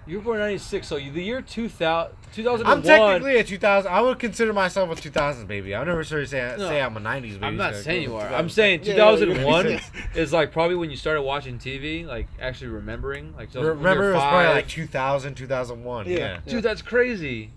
you 0.06 0.18
were 0.18 0.22
born 0.24 0.36
in 0.36 0.42
96, 0.42 0.86
so 0.86 0.96
the 0.96 1.22
year 1.22 1.40
2000, 1.42 2.16
2001. 2.32 2.76
I'm 2.78 2.82
technically 2.82 3.36
a 3.36 3.44
2000. 3.44 3.90
I 3.90 4.00
would 4.00 4.18
consider 4.18 4.52
myself 4.52 4.90
a 4.90 4.94
2000s 5.00 5.46
baby. 5.46 5.74
I 5.74 5.84
never 5.84 6.00
of 6.00 6.28
say 6.28 6.54
No. 6.58 6.68
say 6.68 6.80
I'm 6.80 6.96
a 6.96 7.00
90s 7.00 7.22
baby. 7.34 7.44
I'm 7.44 7.56
not 7.56 7.74
so- 7.74 7.82
saying 7.82 8.02
you 8.02 8.16
are. 8.16 8.26
I'm 8.28 8.48
saying 8.48 8.82
2001 8.82 9.70
yeah, 9.70 9.80
is 10.14 10.32
like 10.32 10.52
probably 10.52 10.76
when 10.76 10.90
you 10.90 10.96
started 10.96 11.22
watching 11.22 11.58
TV, 11.58 12.06
like 12.06 12.26
actually 12.40 12.68
remembering. 12.68 13.34
Like, 13.36 13.50
so 13.52 13.60
when 13.60 13.64
you 13.64 13.68
were 13.70 13.76
Remember, 13.76 14.10
it 14.10 14.14
was 14.14 14.22
probably 14.22 14.48
like 14.54 14.68
2000, 14.68 15.34
2001. 15.34 16.06
Yeah. 16.06 16.16
Yeah. 16.16 16.38
Dude, 16.46 16.62
that's 16.62 16.82
crazy. 16.82 17.50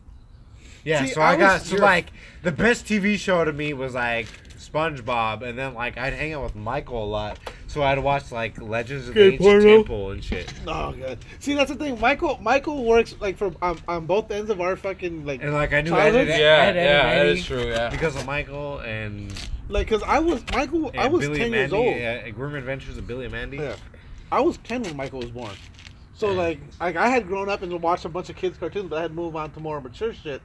Yeah, 0.83 1.03
See, 1.03 1.13
so 1.13 1.21
I, 1.21 1.31
I 1.31 1.37
got 1.37 1.61
so 1.61 1.77
like 1.77 2.11
the 2.43 2.51
best 2.51 2.85
TV 2.85 3.17
show 3.17 3.43
to 3.43 3.51
me 3.51 3.73
was 3.73 3.95
like 3.95 4.27
SpongeBob, 4.57 5.41
and 5.41 5.57
then 5.57 5.73
like 5.73 5.97
I'd 5.97 6.13
hang 6.13 6.33
out 6.33 6.43
with 6.43 6.55
Michael 6.55 7.03
a 7.03 7.07
lot, 7.07 7.39
so 7.75 7.83
I'd 7.83 7.99
watch 7.99 8.31
like 8.31 8.61
Legends 8.61 9.09
of 9.09 9.13
the 9.13 9.19
Gay 9.19 9.25
Ancient 9.33 9.41
porno. 9.41 9.75
Temple 9.75 10.11
and 10.11 10.23
shit. 10.23 10.53
Oh 10.65 10.93
god. 10.93 11.17
See, 11.39 11.55
that's 11.55 11.69
the 11.69 11.75
thing. 11.75 11.99
Michael 11.99 12.39
Michael 12.41 12.85
works 12.85 13.15
like 13.19 13.37
from 13.37 13.57
on, 13.61 13.77
on 13.85 14.05
both 14.05 14.31
ends 14.31 14.49
of 14.49 14.61
our 14.61 14.77
fucking 14.77 15.25
like 15.25 15.43
And 15.43 15.53
like 15.53 15.73
I 15.73 15.81
knew 15.81 15.89
Childhood? 15.89 16.29
Ed, 16.29 16.39
Yeah, 16.39 16.45
Ed, 16.45 16.77
Ed, 16.77 16.85
yeah, 16.85 17.11
and 17.21 17.37
that 17.37 17.43
true. 17.43 17.67
Yeah. 17.67 17.89
because 17.89 18.15
of 18.15 18.25
Michael 18.25 18.79
and, 18.79 19.29
like 19.67 19.87
because 19.87 20.03
I 20.03 20.19
was 20.19 20.41
Michael. 20.53 20.89
I 20.97 21.09
was 21.09 21.25
Billy 21.25 21.37
ten 21.39 21.47
and 21.47 21.53
years 21.53 21.71
Mandy, 21.71 22.21
old. 22.21 22.27
Uh, 22.27 22.31
Grim 22.31 22.55
Adventures 22.55 22.97
of 22.97 23.05
Billy 23.07 23.25
and 23.25 23.33
Mandy. 23.33 23.57
Yeah. 23.57 23.75
I 24.31 24.39
was 24.39 24.57
ten 24.59 24.81
when 24.83 24.95
Michael 24.95 25.19
was 25.19 25.31
born. 25.31 25.51
So 26.13 26.31
like 26.31 26.61
like 26.79 26.95
I 26.95 27.09
had 27.09 27.27
grown 27.27 27.49
up 27.49 27.61
and 27.61 27.81
watched 27.81 28.05
a 28.05 28.09
bunch 28.09 28.29
of 28.29 28.37
kids 28.37 28.57
cartoons, 28.57 28.89
but 28.89 28.99
I 28.99 29.01
had 29.01 29.13
moved 29.13 29.35
on 29.35 29.51
to 29.51 29.59
more 29.59 29.81
mature 29.81 30.13
shit. 30.13 30.41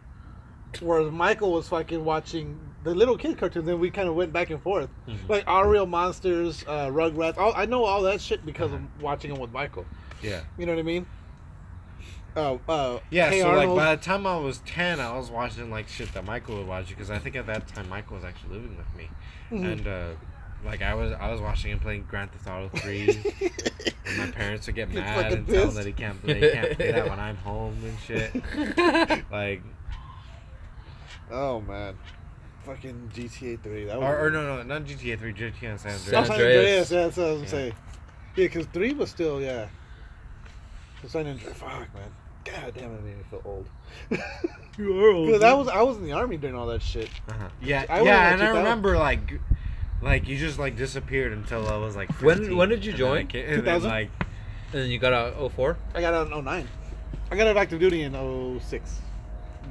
Whereas 0.81 1.12
Michael 1.12 1.53
was 1.53 1.68
fucking 1.68 2.05
watching 2.05 2.59
the 2.83 2.95
little 2.95 3.16
kid 3.16 3.37
cartoons, 3.39 3.68
and 3.68 3.78
we 3.81 3.91
kind 3.91 4.09
of 4.09 4.14
went 4.14 4.33
back 4.33 4.51
and 4.51 4.62
forth, 4.62 4.89
Mm-hmm. 5.09 5.31
like 5.31 5.45
Our 5.47 5.68
Real 5.68 5.87
Monsters, 5.87 6.64
uh, 6.66 6.87
Rugrats. 6.89 7.37
All, 7.39 7.53
I 7.55 7.66
know 7.66 7.85
all 7.85 8.03
that 8.03 8.20
shit 8.20 8.45
because 8.47 8.72
of 8.72 8.81
watching 9.03 9.33
them 9.33 9.41
with 9.41 9.53
Michael. 9.53 9.85
Yeah. 10.22 10.41
You 10.59 10.66
know 10.66 10.72
what 10.72 10.78
I 10.81 10.83
mean? 10.85 11.07
Uh, 12.37 12.59
uh, 12.68 13.01
Yeah, 13.11 13.28
Hey 13.28 13.41
so 13.41 13.49
Arnold. 13.49 13.70
like 13.70 13.76
by 13.76 13.97
the 13.97 14.03
time 14.03 14.26
I 14.26 14.37
was 14.39 14.59
ten, 14.59 15.01
I 15.01 15.16
was 15.16 15.31
watching 15.31 15.70
like 15.70 15.89
shit 15.89 16.12
that 16.14 16.24
Michael 16.24 16.57
would 16.59 16.66
watch 16.68 16.89
because 16.89 17.11
I 17.11 17.18
think 17.18 17.35
at 17.37 17.47
that 17.47 17.66
time 17.68 17.89
Michael 17.89 18.16
was 18.16 18.24
actually 18.24 18.55
living 18.55 18.76
with 18.76 18.95
me, 18.97 19.09
Mhm. 19.51 19.72
and 19.72 19.87
uh, 19.89 20.09
like 20.64 20.81
I 20.81 20.95
was 20.95 21.12
I 21.12 21.31
was 21.33 21.41
watching 21.41 21.72
him 21.72 21.81
playing 21.81 22.07
Grand 22.09 22.31
Theft 22.31 22.47
Auto 22.49 22.68
three, 22.78 23.09
and 24.07 24.16
my 24.18 24.31
parents 24.31 24.66
would 24.68 24.76
get 24.76 24.91
mad 24.91 25.33
and 25.33 25.47
tell 25.49 25.68
him 25.68 25.74
that 25.74 25.87
he 25.87 25.93
can't 25.93 26.22
that 26.24 26.37
he 26.37 26.51
can't 26.51 26.76
play 26.76 26.93
that 26.93 27.09
when 27.11 27.18
I'm 27.18 27.37
home 27.39 27.76
and 27.83 27.99
shit. 28.07 29.24
like 29.33 29.62
oh 31.33 31.61
man, 31.62 31.97
fucking 32.64 33.11
GTA 33.14 33.62
Three. 33.62 33.84
That 33.84 34.00
was 34.00 34.08
or, 34.08 34.26
or 34.26 34.30
no 34.30 34.56
no 34.56 34.62
not 34.62 34.82
GTA 34.84 35.18
three 35.18 35.32
GTA 35.32 35.61
San 35.61 35.92
Andreas. 35.92 36.02
San 36.04 36.24
San 36.24 36.32
Andreas. 36.32 36.56
Andreas. 36.58 36.90
Yeah, 36.90 37.02
that's 37.04 37.16
what 37.16 37.26
I 37.26 37.32
was 37.32 37.42
Yeah. 37.42 37.48
saying. 37.48 37.72
Yeah, 38.36 38.44
because 38.46 38.66
three 38.66 38.92
was 38.94 39.11
still 39.11 39.40
yeah. 39.40 39.68
The 41.02 41.08
San 41.08 41.26
Andreas. 41.26 41.56
Fuck 41.56 41.70
man. 41.94 42.11
God 42.44 42.72
damn, 42.74 42.94
it 42.94 43.02
made 43.04 43.16
me 43.18 43.22
feel 43.30 43.42
old. 43.44 43.66
You 44.78 44.98
are 45.04 45.11
old. 45.11 45.26
Because 45.26 45.42
I 45.42 45.52
was 45.52 45.68
I 45.68 45.82
was 45.82 45.96
in 45.98 46.04
the 46.04 46.12
army 46.12 46.36
during 46.38 46.56
all 46.56 46.66
that 46.68 46.80
shit. 46.82 47.08
Uh-huh. 47.28 47.48
Yeah 47.61 47.84
I 47.88 48.00
yeah, 48.02 48.32
and 48.32 48.42
I 48.42 48.48
remember 48.56 48.96
like. 48.96 49.38
Like 50.02 50.26
you 50.26 50.38
just 50.38 50.58
like 50.58 50.76
disappeared 50.78 51.32
until 51.32 51.68
I 51.68 51.76
was 51.76 51.94
like. 51.96 52.11
When- 52.22 52.38
15, 52.38 52.56
when 52.56 52.68
did 52.70 52.84
you 52.86 52.92
and 52.92 52.98
join? 52.98 53.26
ca- 53.28 53.40
And 53.44 53.56
then, 53.66 53.80
2000? 53.80 53.90
like 53.90 54.11
And 54.72 54.82
then 54.82 54.90
you 54.90 54.98
got 54.98 55.12
out 55.12 55.52
04? 55.52 55.76
I 55.94 56.00
got 56.00 56.14
out 56.14 56.28
in 56.32 56.42
09. 56.44 56.66
I 57.30 57.36
got 57.36 57.46
out 57.46 57.50
of 57.50 57.56
active 57.58 57.80
duty 57.80 58.00
in 58.02 58.14
06. 58.61 59.00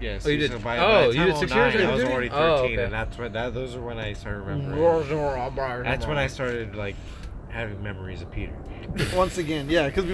Yes. 0.01 0.25
Oh, 0.25 0.29
you 0.29 0.37
did- 0.37 0.51
So 0.51 0.59
by, 0.59 0.77
oh, 0.77 0.81
by 0.87 1.07
the 1.07 1.13
you 1.17 1.25
did 1.25 1.37
six 1.37 1.53
years 1.53 1.73
09, 1.75 1.85
I 1.87 1.91
was 1.93 2.03
already 2.03 2.29
13, 2.29 2.43
Oh, 2.43 2.55
okay. 2.63 2.83
and 2.83 2.93
that's 2.93 3.17
when 3.17 3.31
that 3.33 3.53
those 3.53 3.75
are 3.75 3.81
when 3.81 3.97
I 3.99 4.13
started 4.13 4.39
remembering. 4.41 4.79
That's 5.83 6.05
when 6.07 6.17
I 6.17 6.27
started 6.27 6.75
like 6.75 6.95
having 7.49 7.81
memories 7.83 8.21
of 8.21 8.31
Peter. 8.31 8.53
Once 9.15 9.37
again, 9.37 9.69
yeah, 9.69 9.87
because 9.87 10.05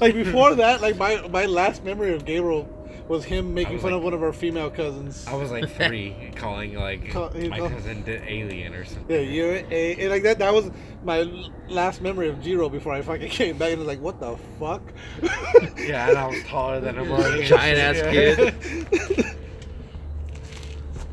like 0.00 0.14
before 0.14 0.54
that, 0.56 0.80
like 0.80 0.96
my 0.96 1.26
my 1.28 1.46
last 1.46 1.84
memory 1.84 2.14
of 2.14 2.24
Gabriel 2.24 2.68
was 3.08 3.24
him 3.24 3.54
making 3.54 3.74
was 3.74 3.82
fun 3.82 3.92
like- 3.92 3.98
of 3.98 4.04
one 4.04 4.14
of 4.14 4.22
our 4.22 4.32
female 4.32 4.70
cousins. 4.70 5.24
I 5.26 5.34
was 5.34 5.50
like 5.50 5.68
three, 5.70 6.30
calling 6.36 6.74
like 6.74 7.10
Call- 7.10 7.30
my 7.34 7.58
call- 7.58 7.70
cousin 7.70 8.04
the 8.04 8.22
alien 8.32 8.74
or 8.74 8.84
something. 8.84 9.04
Yeah, 9.08 9.20
you're 9.22 9.52
a, 9.70 9.94
and 9.96 10.10
like 10.10 10.22
that. 10.24 10.38
That 10.38 10.52
was 10.54 10.70
my 11.04 11.22
last 11.68 12.00
memory 12.02 12.28
of 12.28 12.40
Jiro 12.42 12.68
before 12.68 12.92
I 12.92 13.02
fucking 13.02 13.28
came 13.30 13.58
back 13.58 13.70
and 13.70 13.78
was 13.78 13.88
like, 13.88 14.00
"What 14.00 14.20
the 14.20 14.36
fuck?" 14.58 14.82
Yeah, 15.78 16.08
and 16.10 16.18
I 16.18 16.26
was 16.26 16.42
taller 16.44 16.80
than 16.80 16.96
him 16.98 17.10
already. 17.10 17.44
Giant 17.46 17.78
ass 17.78 17.96
Yeah. 17.96 18.10
kid. 18.12 19.36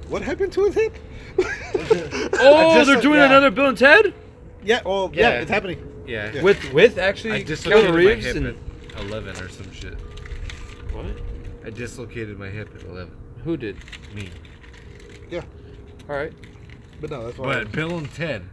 what 0.09 0.21
happened 0.21 0.53
to 0.53 0.65
his 0.65 0.75
hip? 0.75 0.95
Oh, 1.39 2.73
just- 2.75 2.87
they're 2.89 3.01
doing 3.01 3.19
yeah. 3.19 3.25
another 3.25 3.51
Bill 3.51 3.67
and 3.67 3.77
Ted? 3.77 4.13
yeah. 4.63 4.81
Oh, 4.85 5.11
yeah. 5.13 5.29
Yeah. 5.29 5.41
It's 5.41 5.51
happening. 5.51 6.03
Yeah. 6.07 6.31
Yeah. 6.33 6.41
With 6.43 6.73
with 6.73 6.97
actually 6.97 7.43
dislocated 7.43 7.89
Keanu 7.91 7.93
my 7.93 7.97
Reeves 7.97 8.25
hip 8.25 8.35
and 8.37 8.47
at 8.47 8.55
11 9.03 9.37
or 9.43 9.49
some 9.49 9.71
shit. 9.71 9.93
what? 10.93 11.05
I 11.67 11.69
dislocated 11.69 12.39
my 12.39 12.47
hip 12.47 12.69
at 12.73 12.83
11. 12.83 13.11
Who 13.43 13.57
did? 13.57 13.75
Me. 14.15 14.29
Yeah. 15.29 15.41
All 16.09 16.15
right. 16.15 16.31
But 17.01 17.09
no, 17.09 17.25
that's 17.25 17.37
why. 17.37 17.55
But 17.55 17.73
Bill 17.73 17.97
and 17.97 18.09
Ted. 18.13 18.43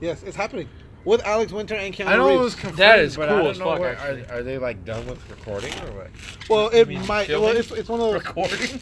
yes, 0.00 0.24
it's 0.24 0.36
happening 0.36 0.68
with 1.04 1.24
Alex 1.24 1.52
Winter 1.52 1.76
and 1.76 1.94
Keanu 1.94 2.06
I 2.08 2.16
know 2.16 2.30
it 2.30 2.38
was 2.38 2.54
Reeves. 2.54 2.54
confirmed, 2.56 2.78
That 2.78 2.98
is 2.98 3.16
but 3.16 3.28
cool 3.28 3.36
I 3.36 3.42
don't 3.42 3.50
as 3.52 3.58
know 3.60 3.64
fuck, 3.66 3.78
where- 3.78 3.96
actually. 3.96 4.26
Are, 4.26 4.40
are 4.40 4.42
they 4.42 4.58
like 4.58 4.84
done 4.84 5.06
with 5.06 5.30
recording 5.30 5.72
or 5.84 5.92
what? 5.98 6.10
Well, 6.50 6.68
it 6.70 6.88
mean 6.88 7.06
might. 7.06 7.28
filming? 7.28 7.48
Well, 7.48 7.56
it's, 7.56 7.70
it's 7.70 7.88
one 7.88 8.00
of 8.00 8.06
those. 8.06 8.14
Recording. 8.24 8.80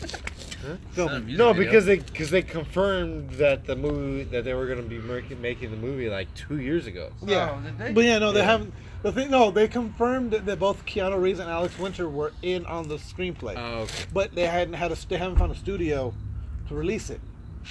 filming. 0.93 1.37
No, 1.37 1.53
because 1.53 1.85
they 1.85 1.99
because 1.99 2.31
they 2.31 2.41
confirmed 2.41 3.31
that 3.33 3.67
the 3.67 3.77
movie 3.77 4.25
that 4.25 4.45
they 4.45 4.55
were 4.55 4.67
gonna 4.67 4.81
be 4.83 4.99
making 5.01 5.41
making 5.43 5.71
the 5.71 5.77
movie 5.77 6.09
like 6.09 6.33
two 6.35 6.59
years 6.61 6.87
ago. 6.87 7.13
Yeah, 7.27 7.55
Oh, 7.59 7.61
did 7.63 7.79
they? 7.79 7.93
but 7.93 8.05
yeah, 8.05 8.19
no, 8.19 8.33
they 8.33 8.41
Yeah. 8.41 8.47
haven't. 8.47 8.73
The 9.03 9.11
thing, 9.13 9.31
no, 9.31 9.51
they 9.51 9.67
confirmed 9.67 10.31
that, 10.31 10.47
that 10.47 10.59
both 10.61 10.85
Keanu 10.87 11.21
Reeves 11.21 11.41
and 11.41 11.51
Alex 11.51 11.77
Winter 11.79 12.09
were 12.09 12.33
in 12.43 12.65
on 12.67 12.87
the 12.89 12.97
screenplay, 12.97 13.55
Oh, 13.57 13.81
okay. 13.83 14.05
but 14.13 14.35
they 14.35 14.47
hadn't 14.47 14.75
had 14.75 14.93
a 14.93 14.97
they 15.09 15.17
haven't 15.17 15.39
found 15.39 15.51
a 15.51 15.57
studio 15.57 16.15
to 16.69 16.75
release 16.75 17.11
it. 17.11 17.21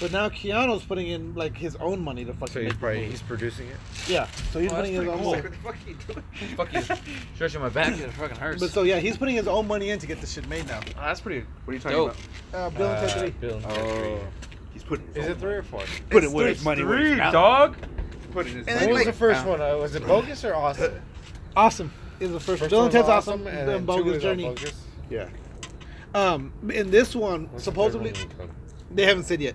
But 0.00 0.10
now 0.12 0.28
Keanu's 0.30 0.82
putting 0.84 1.08
in 1.08 1.34
like 1.34 1.54
his 1.56 1.76
own 1.76 2.02
money 2.02 2.24
to 2.24 2.32
fucking 2.32 2.52
So 2.54 2.60
he's 2.62 2.72
probably 2.74 3.06
he's 3.10 3.20
producing 3.22 3.68
it. 3.68 3.76
yeah. 4.08 4.26
So 4.52 4.58
he's 4.58 4.72
Oh, 4.72 4.76
putting 4.76 4.94
his 4.94 5.04
that's 5.04 5.20
own. 5.26 5.40
pretty 5.40 5.56
money. 5.62 5.74
What 5.92 6.56
the 6.56 6.66
fuck 6.66 6.70
are 6.70 6.70
you 6.70 6.76
doing? 6.76 6.84
Fuck 6.88 7.06
you. 7.06 7.12
Stretching 7.34 7.60
my 7.60 7.68
back, 7.68 7.98
it 7.98 8.10
fucking 8.12 8.36
hurts. 8.38 8.60
But 8.60 8.70
so 8.70 8.82
yeah, 8.84 8.98
he's 9.00 9.16
putting 9.18 9.36
his 9.36 9.46
own 9.48 9.66
money 9.66 9.90
in 9.90 9.98
to 9.98 10.06
get 10.06 10.20
this 10.20 10.32
shit 10.32 10.48
made 10.48 10.66
now. 10.66 10.80
Oh, 10.96 11.00
that's 11.00 11.20
pretty. 11.20 11.46
What 11.64 11.72
are 11.72 11.74
you 11.74 11.80
talking 11.80 11.96
Dope. 11.98 12.14
about? 12.50 12.60
Uh, 12.60 12.70
Bill 12.78 12.88
and 12.90 13.08
Ted 13.08 13.10
Uh, 13.10 13.20
Three. 13.20 13.30
Bill 13.40 13.54
and 13.56 13.64
Ted 13.64 13.78
Oh, 13.80 13.96
three. 13.96 14.14
He's 14.72 14.82
putting. 14.82 15.06
Is 15.14 15.28
it 15.28 15.38
three 15.38 15.54
or 15.54 15.62
four? 15.62 15.80
Put 16.10 16.24
It's 16.24 16.32
it 16.32 16.36
where 16.36 16.48
his 16.48 16.64
money 16.64 16.84
where 16.84 16.96
his 16.98 17.08
Three, 17.08 17.16
mouth. 17.18 17.32
dog. 17.32 17.76
putting 18.32 18.54
his 18.56 18.66
And 18.66 18.74
What 18.76 18.80
then, 18.80 18.88
was 18.90 18.96
like- 18.96 19.06
the 19.06 19.12
first 19.12 19.44
uh, 19.44 19.48
one? 19.48 19.60
Uh, 19.60 19.76
was 19.76 19.94
it 19.94 20.06
Bogus 20.06 20.44
or 20.44 20.54
Awesome? 20.54 20.92
Awesome 21.56 21.92
is 22.20 22.30
the 22.32 22.40
first. 22.40 22.60
First 22.60 22.70
Bill 22.70 22.80
one 22.80 22.86
and 22.88 22.94
was 22.94 23.06
Ted's 23.06 23.08
awesome. 23.28 23.46
and 23.46 23.58
and 23.58 23.68
then 23.68 23.84
Bogus 23.84 24.22
Journey. 24.22 24.44
Bogus. 24.44 24.74
Yeah. 25.10 25.28
Um, 26.14 26.52
in 26.72 26.90
this 26.90 27.14
one, 27.14 27.48
What's 27.50 27.64
supposedly 27.64 28.12
one 28.12 28.28
called? 28.36 28.50
they 28.90 29.04
haven't 29.04 29.24
said 29.24 29.40
yet. 29.40 29.54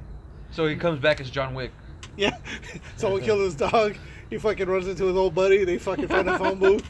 So 0.52 0.66
he 0.68 0.76
comes 0.76 1.00
back 1.00 1.20
as 1.22 1.30
John 1.30 1.54
Wick. 1.54 1.72
Yeah. 2.16 2.38
Someone 2.98 3.22
killed 3.22 3.41
his 3.41 3.56
dog. 3.56 3.95
He 4.30 4.38
fucking 4.38 4.68
runs 4.68 4.88
into 4.88 5.06
his 5.06 5.16
old 5.16 5.36
buddy. 5.36 5.64
They 5.66 5.78
fucking 5.78 6.08
find 6.08 6.28
a 6.30 6.38
phone 6.38 6.58
booth. 6.60 6.84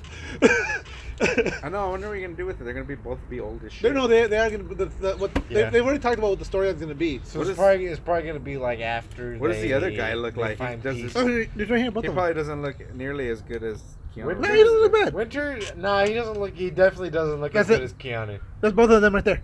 I 1.64 1.70
know. 1.70 1.86
I 1.86 1.90
wonder 1.90 2.08
what 2.08 2.14
you're 2.14 2.22
gonna 2.22 2.38
do 2.38 2.46
with 2.46 2.62
it. 2.62 2.64
They're 2.64 2.74
gonna 2.74 2.86
be 2.86 2.96
both 2.96 3.20
be 3.30 3.40
old 3.40 3.58
as 3.64 3.72
they 3.72 3.78
shit. 3.78 3.94
know 3.94 4.08
they, 4.08 4.28
they 4.28 4.38
are 4.38 4.50
gonna 4.52 4.64
the, 4.64 4.86
the, 4.86 5.18
what 5.18 5.32
Yeah. 5.50 5.64
they, 5.66 5.70
they've 5.72 5.84
already 5.84 6.00
talked 6.00 6.18
about 6.20 6.30
what 6.30 6.40
the 6.40 6.46
storyline's 6.46 6.80
gonna 6.80 6.94
be. 6.96 7.20
So 7.24 7.40
What 7.40 7.44
it's 7.48 7.52
is- 7.52 7.58
probably 7.58 7.86
it's 7.88 8.00
probably 8.00 8.28
gonna 8.28 8.40
be 8.40 8.58
like 8.58 8.80
after. 8.80 9.36
What 9.38 9.52
does 9.52 9.62
the 9.62 9.74
other 9.74 9.90
guy 9.92 10.14
look 10.14 10.38
like? 10.38 10.52
He 10.52 10.56
find 10.58 10.82
does 10.82 10.96
peace. 10.96 11.14
this- 11.14 11.16
Oh, 11.24 11.28
he's 11.28 11.70
right 11.70 11.80
here, 11.82 11.92
both 11.92 12.04
He 12.06 12.10
probably 12.12 12.36
doesn't 12.36 12.62
look 12.62 12.94
nearly 12.96 13.30
as 13.30 13.42
good 13.42 13.64
as 13.64 13.82
Keanu. 14.18 14.26
Winter? 14.26 14.42
No, 14.42 14.54
he 14.54 14.64
doesn't 14.64 14.80
look 14.82 14.94
bad. 14.94 15.14
Winter? 15.14 15.60
No, 15.76 16.06
he 16.06 16.14
doesn't 16.14 16.40
look. 16.40 16.54
He 16.56 16.70
definitely 16.70 17.10
doesn't 17.10 17.40
look 17.40 17.54
That's 17.54 17.70
as 17.70 17.78
good 17.78 17.82
it. 17.82 17.86
as 17.86 17.94
Keanu. 17.94 18.40
That's 18.62 18.76
both 18.76 18.90
of 18.90 19.02
them 19.02 19.14
right 19.16 19.24
there. 19.26 19.42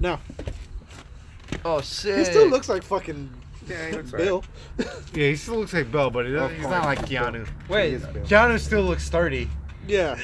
No, 0.00 0.18
Oh, 1.64 1.80
shit! 1.80 2.18
he 2.18 2.24
still 2.24 2.48
looks 2.48 2.68
like 2.68 2.82
fucking 2.82 3.30
Yeah, 3.66 3.88
he 3.88 3.96
looks 3.96 4.10
Bill. 4.10 4.44
Yeah, 5.14 5.28
he 5.28 5.36
still 5.36 5.56
looks 5.56 5.72
like 5.72 5.90
Bill, 5.90 6.10
but 6.10 6.26
he 6.26 6.32
Oh, 6.34 6.40
doesn't, 6.40 6.56
he's 6.58 6.66
not 6.68 6.84
like 6.84 6.98
Keanu. 7.00 7.46
He 7.46 7.72
Wait, 7.72 7.94
is 7.94 8.06
Bill. 8.06 8.22
Keanu 8.24 8.58
still 8.60 8.82
looks 8.82 9.04
sturdy. 9.04 9.48
yeah. 9.88 10.18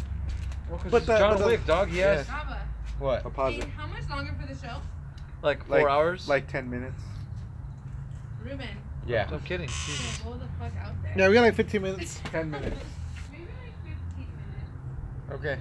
but 0.70 0.90
But 0.90 1.06
that- 1.06 1.18
John 1.18 1.32
but 1.34 1.38
that- 1.40 1.46
Wick, 1.46 1.66
dog. 1.66 1.88
He 1.90 1.98
has 1.98 2.26
Java, 2.26 2.60
What? 2.98 3.24
I'll 3.24 3.30
pause 3.30 3.54
hey, 3.54 3.60
it. 3.60 3.68
how 3.76 3.86
much 3.86 4.08
longer 4.08 4.34
for 4.40 4.46
the 4.52 4.58
show? 4.58 4.76
like 5.42 5.66
four 5.66 5.78
Like- 5.82 5.86
hours. 5.90 6.28
Like 6.28 6.46
ten 6.48 6.70
minutes. 6.70 7.02
Ruben, 8.42 8.66
Yeah. 9.06 9.28
I'm 9.30 9.40
kidding. 9.40 9.68
yeah, 9.68 10.24
go 10.24 10.32
the 10.34 10.46
fuck 10.58 10.72
out 10.82 10.92
there. 11.02 11.14
Yeah, 11.16 11.28
we 11.28 11.34
got 11.34 11.42
like 11.42 11.54
15 11.54 11.82
minutes. 11.82 12.20
Ten 12.24 12.50
minutes. 12.50 12.76
Maybe 13.30 13.42
like 13.44 13.74
15 13.84 14.16
minutes. 14.16 15.21
Okay. 15.32 15.58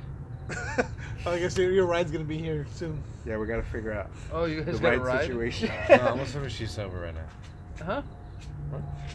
I 1.26 1.40
guess 1.40 1.58
your, 1.58 1.72
your 1.72 1.86
ride's 1.86 2.12
gonna 2.12 2.24
be 2.24 2.38
here 2.38 2.66
soon. 2.74 3.02
Yeah, 3.26 3.38
we 3.38 3.46
gotta 3.48 3.64
figure 3.64 3.94
out 3.94 4.10
Oh, 4.34 4.46
you 4.46 4.64
the 4.64 4.72
guys 4.72 4.80
got 4.80 4.94
a 4.94 5.00
right 5.00 5.06
ride? 5.16 5.22
situation. 5.28 5.70
Uh, 5.90 6.12
I'm 6.14 6.20
assuming 6.20 6.50
she's 6.50 6.72
sober 6.72 7.00
right 7.00 7.14
now. 7.14 7.86
Huh? 7.86 8.02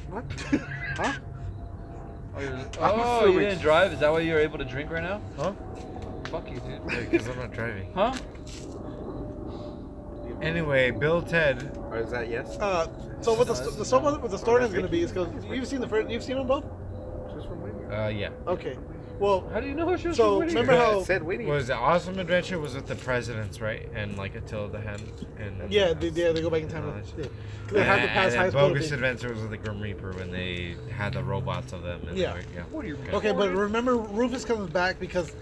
what? 0.08 0.24
huh? 0.96 1.12
Oh, 2.36 2.40
you're, 2.40 2.60
oh 2.80 3.24
you 3.24 3.28
assuming- 3.30 3.48
didn't 3.48 3.62
drive? 3.62 3.92
Is 3.92 4.00
that 4.00 4.12
why 4.12 4.20
you're 4.20 4.38
able 4.38 4.58
to 4.58 4.64
drink 4.64 4.90
right 4.90 5.02
now? 5.02 5.20
Huh? 5.36 5.52
Fuck 6.30 6.50
you, 6.50 6.60
dude. 6.60 7.10
Because 7.10 7.28
I'm 7.28 7.38
not 7.38 7.52
driving. 7.52 7.92
Huh? 7.94 8.14
Anyway, 10.42 10.90
Bill 10.90 11.22
Ted. 11.22 11.76
Or 11.90 11.98
is 11.98 12.10
that 12.10 12.28
yes? 12.28 12.56
Uh, 12.58 12.88
so 13.20 13.32
what 13.32 13.46
the 13.46 13.54
the 13.54 13.84
so 13.84 13.98
what 13.98 14.30
the 14.30 14.36
storyline's 14.36 14.74
gonna 14.74 14.88
be 14.88 15.00
is 15.00 15.10
because 15.12 15.28
you've 15.46 15.66
seen 15.66 15.80
the 15.80 15.88
first, 15.88 16.10
you've 16.10 16.22
seen 16.22 16.36
them 16.36 16.46
both. 16.46 16.64
Just 17.34 17.48
from 17.48 17.62
Whitney. 17.62 17.94
Uh, 17.94 18.08
yeah. 18.08 18.30
Okay. 18.46 18.76
Well, 19.18 19.48
How 19.52 19.60
do 19.60 19.66
you 19.66 19.74
know 19.74 19.96
she 19.96 20.08
was 20.08 20.16
So, 20.16 20.24
from 20.32 20.38
Whittier? 20.46 20.60
remember 20.60 20.76
how- 20.84 21.00
It 21.00 21.04
said 21.06 21.22
Whitney. 21.22 21.46
Was 21.46 21.68
the 21.68 21.74
Awesome 21.76 22.18
Adventure 22.18 22.58
was 22.58 22.74
with 22.74 22.86
the 22.86 22.96
presidents, 22.96 23.60
right? 23.60 23.88
And 23.94 24.16
like 24.18 24.34
Attila 24.34 24.68
the 24.68 24.80
Hun. 24.80 25.00
And 25.38 25.60
then 25.60 25.68
yeah, 25.70 25.92
they, 25.94 26.08
yeah, 26.08 26.32
they 26.32 26.42
go 26.42 26.50
back 26.50 26.62
in 26.62 26.68
time. 26.68 26.82
To- 26.82 26.90
that's- 26.90 27.12
yeah. 27.16 27.24
'Cause 27.24 27.72
They 27.72 27.82
have 27.84 27.96
to 27.96 28.02
And- 28.02 28.10
pass 28.10 28.26
and 28.32 28.36
high 28.36 28.42
then 28.44 28.50
school. 28.52 28.68
to 28.68 28.74
Bogus 28.74 28.88
be- 28.88 28.94
Adventure 28.94 29.28
was 29.32 29.40
with 29.42 29.50
the 29.50 29.56
Grim 29.56 29.80
Reaper 29.80 30.12
when 30.12 30.30
they 30.30 30.76
had 30.94 31.14
the 31.14 31.22
robots 31.24 31.72
of 31.72 31.82
them. 31.82 32.00
And 32.08 32.16
Yeah. 32.18 32.32
they 32.34 32.38
were- 32.40 32.44
yeah. 32.54 32.62
What 32.70 32.84
are 32.84 32.88
you? 32.88 32.98
Okay, 33.14 33.32
but 33.32 33.50
remember, 33.54 33.96
Rufus 33.96 34.44
comes 34.44 34.70
back 34.70 35.00
because 35.00 35.32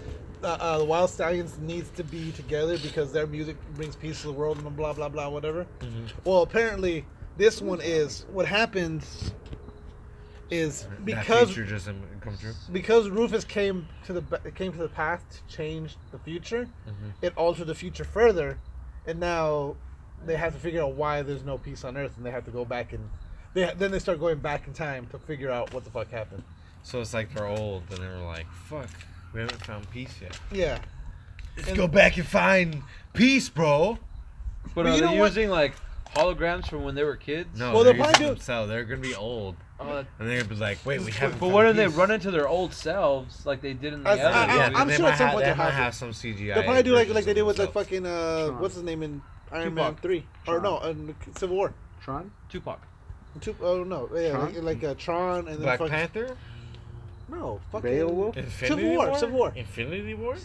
uh, 0.43 0.47
uh, 0.59 0.77
the 0.77 0.85
Wyld 0.85 1.09
Stallyns 1.09 1.57
needs 1.59 1.89
to 1.91 2.03
be 2.03 2.31
together 2.33 2.77
because 2.77 3.11
their 3.11 3.25
music 3.25 3.55
brings 3.75 3.95
peace 3.95 4.21
to 4.21 4.27
the 4.27 4.33
world 4.33 4.57
and 4.59 4.75
blah 4.77 4.93
blah 4.93 5.09
blah 5.09 5.27
whatever. 5.27 5.65
Mhm. 5.79 6.11
Well, 6.23 6.43
apparently 6.43 7.05
this 7.37 7.61
one 7.63 7.79
is 7.81 8.25
what 8.31 8.45
happens 8.45 9.31
is 10.49 10.83
That 10.83 11.05
because 11.05 11.51
future 11.51 11.69
doesn't 11.71 12.21
come 12.21 12.37
true. 12.37 12.53
because 12.71 13.09
Rufus 13.09 13.43
came 13.43 13.87
to 14.05 14.13
the 14.13 14.21
ba- 14.21 14.51
came 14.53 14.71
to 14.71 14.77
the 14.77 14.89
past 14.89 15.23
to 15.31 15.55
change 15.55 15.97
the 16.11 16.19
future. 16.19 16.67
Mhm. 16.87 17.13
It 17.21 17.33
altered 17.37 17.67
the 17.67 17.75
future 17.75 18.03
further, 18.03 18.59
and 19.07 19.19
now 19.19 19.75
they 20.25 20.35
have 20.37 20.53
to 20.53 20.59
figure 20.59 20.81
out 20.83 20.93
why 20.93 21.21
there's 21.21 21.43
no 21.43 21.57
peace 21.57 21.83
on 21.83 21.97
Earth, 21.97 22.17
and 22.17 22.25
they 22.25 22.31
have 22.31 22.45
to 22.45 22.51
go 22.51 22.63
back 22.65 22.93
and 22.93 23.09
they 23.53 23.71
then 23.77 23.91
they 23.91 23.99
start 23.99 24.19
going 24.19 24.39
back 24.39 24.67
in 24.67 24.73
time 24.73 25.07
to 25.07 25.17
figure 25.19 25.49
out 25.51 25.73
what 25.73 25.83
the 25.83 25.89
fuck 25.91 26.09
happened. 26.11 26.43
So 26.83 27.01
it's 27.01 27.13
like 27.13 27.33
they're 27.33 27.47
old 27.47 27.83
and 27.89 27.97
they're 27.99 28.17
like, 28.19 28.45
"Fuck, 28.51 28.89
we 29.33 29.39
haven't 29.41 29.63
found 29.65 29.89
peace 29.91 30.13
yet." 30.21 30.37
Yeah. 30.51 30.79
Let's 31.57 31.69
And- 31.69 31.77
go 31.77 31.87
back 31.87 32.17
and 32.17 32.25
find 32.27 32.83
peace, 33.13 33.47
bro. 33.49 33.97
But 34.73 34.83
Well, 34.83 34.87
are 34.87 34.95
you 34.95 35.01
they 35.01 35.05
know 35.07 35.13
what? 35.19 35.27
using 35.27 35.49
like 35.49 35.73
holograms 36.15 36.67
from 36.69 36.83
when 36.83 36.95
they 36.95 37.03
were 37.03 37.15
kids? 37.15 37.57
No, 37.57 37.73
Well, 37.73 37.83
they're 37.83 37.93
they'll 37.93 38.03
probably 38.03 38.19
using 38.23 38.27
do- 38.27 38.33
themselves. 38.35 38.69
They're 38.69 38.83
gonna 38.83 39.01
be 39.01 39.15
old, 39.15 39.55
Uh, 39.77 40.03
and 40.19 40.29
they're 40.29 40.37
gonna 40.37 40.49
be 40.49 40.55
like, 40.55 40.77
"Wait, 40.85 41.01
we 41.01 41.11
haven't." 41.11 41.37
but 41.39 41.49
what 41.49 41.65
if 41.65 41.75
they 41.75 41.87
run 41.87 42.09
into 42.09 42.31
their 42.31 42.47
old 42.47 42.73
selves 42.73 43.45
like 43.45 43.61
they 43.61 43.73
did 43.73 43.93
in 43.93 44.03
the 44.03 44.09
I- 44.09 44.13
other? 44.13 44.23
I, 44.23 44.29
I, 44.29 44.55
yeah, 44.55 44.71
I'm 44.73 44.89
sure 44.89 45.05
at 45.07 45.17
some 45.17 45.27
have, 45.27 45.33
point 45.33 45.43
they 45.45 45.49
they'll 45.51 45.57
might 45.57 45.63
have 45.71 45.73
have 45.73 45.95
some 45.95 46.11
CGI. 46.11 46.53
They'll 46.53 46.63
probably 46.63 46.83
do 46.83 46.93
like 46.95 47.09
like 47.09 47.25
they 47.25 47.33
did 47.33 47.41
with 47.43 47.59
like 47.59 47.73
fucking 47.73 48.05
uh 48.05 48.45
Tron. 48.47 48.59
what's 48.61 48.75
his 48.75 48.83
name 48.83 49.03
in 49.03 49.21
Iron 49.51 49.73
Man 49.73 49.87
Tupac. 49.89 50.01
three 50.01 50.25
or 50.47 50.61
no 50.61 50.79
in 50.79 51.13
Civil 51.37 51.57
War. 51.57 51.73
Tron. 52.01 52.31
Tupac. 52.49 52.81
Two, 53.41 53.53
oh 53.61 53.83
no, 53.83 54.09
yeah, 54.15 54.31
Tron? 54.31 54.53
like, 54.53 54.63
like 54.63 54.83
uh, 54.85 54.93
Tron 54.93 55.39
and 55.49 55.57
then 55.57 55.63
Black 55.63 55.79
fucking, 55.79 55.91
Panther, 55.91 56.37
No, 57.27 57.59
fucking 57.71 57.91
Beowulf? 57.91 58.37
Infinity 58.37 58.89
War, 58.95 59.09
War, 59.09 59.17
Civil 59.19 59.37
War. 59.37 59.53
Infinity 59.55 60.13
War. 60.13 60.37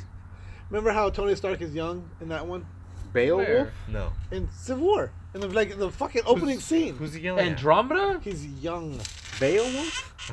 Remember 0.70 0.90
how 0.90 1.08
Tony 1.08 1.36
Stark 1.36 1.60
is 1.60 1.72
young 1.72 2.10
in 2.20 2.28
that 2.30 2.44
one 2.46 2.66
Beowulf. 3.12 3.46
Where? 3.46 3.72
No, 3.88 4.12
in 4.32 4.50
Civil 4.50 4.86
War 4.86 5.12
in 5.34 5.40
the 5.40 5.48
like 5.48 5.76
the 5.78 5.90
fucking 5.90 6.22
opening 6.26 6.56
Who's- 6.56 6.64
scene. 6.64 6.96
Who's 6.96 7.14
he 7.14 7.20
yelling 7.22 7.46
at? 7.46 7.50
Andromeda? 7.52 8.20
He's 8.22 8.46
young. 8.46 8.98
Beowulf. 9.38 10.32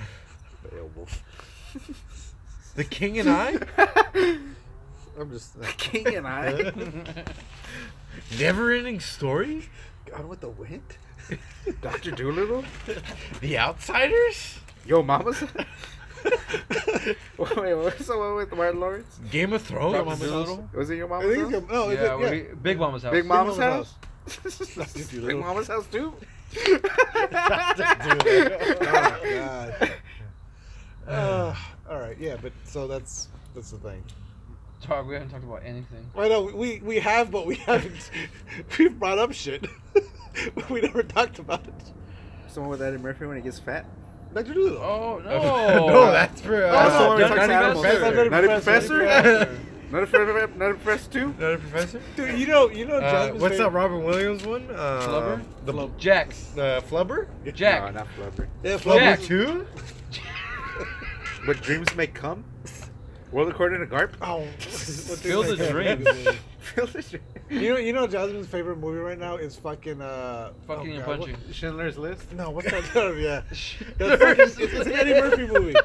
Beowulf. 0.71 1.23
The 2.75 2.83
King 2.83 3.19
and 3.19 3.29
I. 3.29 3.57
I'm 5.19 5.31
just 5.31 5.59
the 5.59 5.65
King 5.77 6.15
and 6.15 6.27
I. 6.27 6.71
Never-ending 8.39 8.99
story. 8.99 9.69
Gone 10.05 10.27
with 10.27 10.41
the 10.41 10.49
Wind. 10.49 10.81
Doctor 11.81 12.11
Dolittle. 12.11 12.63
The 13.41 13.57
Outsiders. 13.57 14.59
Yo, 14.85 15.01
Mama's. 15.03 15.41
wait, 15.43 17.15
what 17.37 17.97
was 17.97 18.07
the 18.07 18.17
one 18.17 18.35
with 18.35 18.51
Martin 18.55 18.79
Lawrence? 18.79 19.19
Game 19.31 19.53
of 19.53 19.61
Thrones. 19.61 19.93
Dr. 20.19 20.27
Dolittle? 20.29 20.69
Was 20.73 20.89
it 20.89 20.95
your 20.95 21.07
I 21.07 21.09
Mama's 21.19 21.35
house? 21.37 21.53
it's, 21.53 21.67
no, 21.71 21.75
oh, 21.83 21.89
yeah, 21.89 22.03
yeah, 22.03 22.15
where 22.15 22.33
yeah. 22.35 22.43
he- 22.49 22.55
Big 22.55 22.79
Mama's 22.79 23.03
house. 23.03 23.11
Big 23.11 23.25
Mama's 23.25 23.57
Mama's 23.57 23.87
house. 23.87 23.95
Big 24.27 25.09
Dolittle. 25.11 25.39
Mama's 25.39 25.67
house 25.67 25.87
too. 25.87 26.13
oh 26.67 27.73
god. 29.23 29.91
Uh, 31.07 31.55
all 31.89 31.99
right, 31.99 32.17
yeah, 32.19 32.35
but 32.41 32.51
so 32.63 32.87
that's 32.87 33.29
that's 33.55 33.71
the 33.71 33.77
thing. 33.77 34.03
Talk, 34.81 35.07
we 35.07 35.15
haven't 35.15 35.29
talked 35.29 35.43
about 35.43 35.63
anything. 35.65 36.09
I 36.15 36.27
know 36.27 36.43
we 36.43 36.79
we 36.79 36.99
have, 36.99 37.31
but 37.31 37.45
we 37.45 37.55
haven't. 37.55 38.11
We've 38.77 38.97
brought 38.97 39.17
up 39.17 39.33
shit. 39.33 39.65
but 40.55 40.69
we 40.69 40.81
never 40.81 41.03
talked 41.03 41.39
about 41.39 41.65
it. 41.65 41.93
Someone 42.47 42.71
with 42.71 42.81
Eddie 42.81 42.97
Murphy 42.97 43.25
when 43.25 43.37
he 43.37 43.43
gets 43.43 43.59
fat. 43.59 43.85
Doctor 44.33 44.53
Dolittle. 44.53 44.77
Oh 44.77 45.21
no! 45.23 45.87
no, 45.87 46.11
that's 46.11 46.41
for. 46.41 46.63
Uh, 46.63 46.71
That's 46.71 46.97
the 46.97 47.07
one 47.07 47.15
we 47.17 47.21
Nutty 47.23 47.35
talked 47.35 47.47
to 47.47 47.55
animals. 47.55 47.85
Professor. 47.85 48.29
Nutty 48.29 48.47
Professor. 48.47 49.59
Professor. 49.89 49.91
Not 49.91 50.03
a 50.03 50.05
professor. 50.07 50.57
Not 50.57 50.71
a 50.71 50.73
professor 50.75 51.09
too. 51.11 51.35
Not 51.39 51.53
a 51.53 51.57
professor. 51.57 52.01
Dude, 52.15 52.39
you 52.39 52.47
know, 52.47 52.69
you 52.69 52.85
know, 52.85 52.95
Uh, 52.97 53.01
Jasmine's 53.01 53.41
what's 53.41 53.57
that 53.57 53.71
Robin 53.71 54.03
Williams 54.03 54.45
one? 54.45 54.69
Uh, 54.69 55.01
Flubber? 55.01 55.43
The 55.65 55.89
Jack. 55.97 56.29
uh, 56.29 56.81
Flubber. 56.81 57.27
Jack. 57.53 57.93
No, 57.93 57.99
not 57.99 58.07
Flubber. 58.17 58.47
Yeah, 58.63 58.77
Flubber 58.77 58.99
Jack. 58.99 59.21
two. 59.21 59.65
But 61.45 61.61
dreams 61.61 61.95
may 61.95 62.07
come. 62.07 62.43
World 63.31 63.49
according 63.49 63.79
to 63.79 63.85
Garp. 63.85 64.13
Oh, 64.21 64.45
Field 64.59 65.47
of 65.47 65.57
Dreams. 65.69 66.07
Fill 66.59 66.87
the 66.87 67.01
dreams. 67.01 67.23
You 67.49 67.69
know, 67.73 67.77
you 67.77 67.93
know, 67.93 68.07
Jasmine's 68.07 68.47
favorite 68.47 68.77
movie 68.77 68.99
right 68.99 69.17
now 69.17 69.37
is 69.37 69.55
fucking 69.55 70.01
uh, 70.01 70.51
Fucking 70.65 70.91
oh, 70.91 70.95
and 70.95 71.05
God, 71.05 71.19
punching. 71.19 71.37
Schindler's 71.51 71.97
List. 71.97 72.33
no, 72.33 72.49
what's 72.49 72.69
that? 72.69 72.83
yeah, 73.17 73.41
That's 73.97 74.21
fucking, 74.21 74.43
it's, 74.43 74.57
it's 74.57 74.85
an 74.87 74.91
Eddie 74.93 75.13
Murphy 75.13 75.47
movie. 75.47 75.75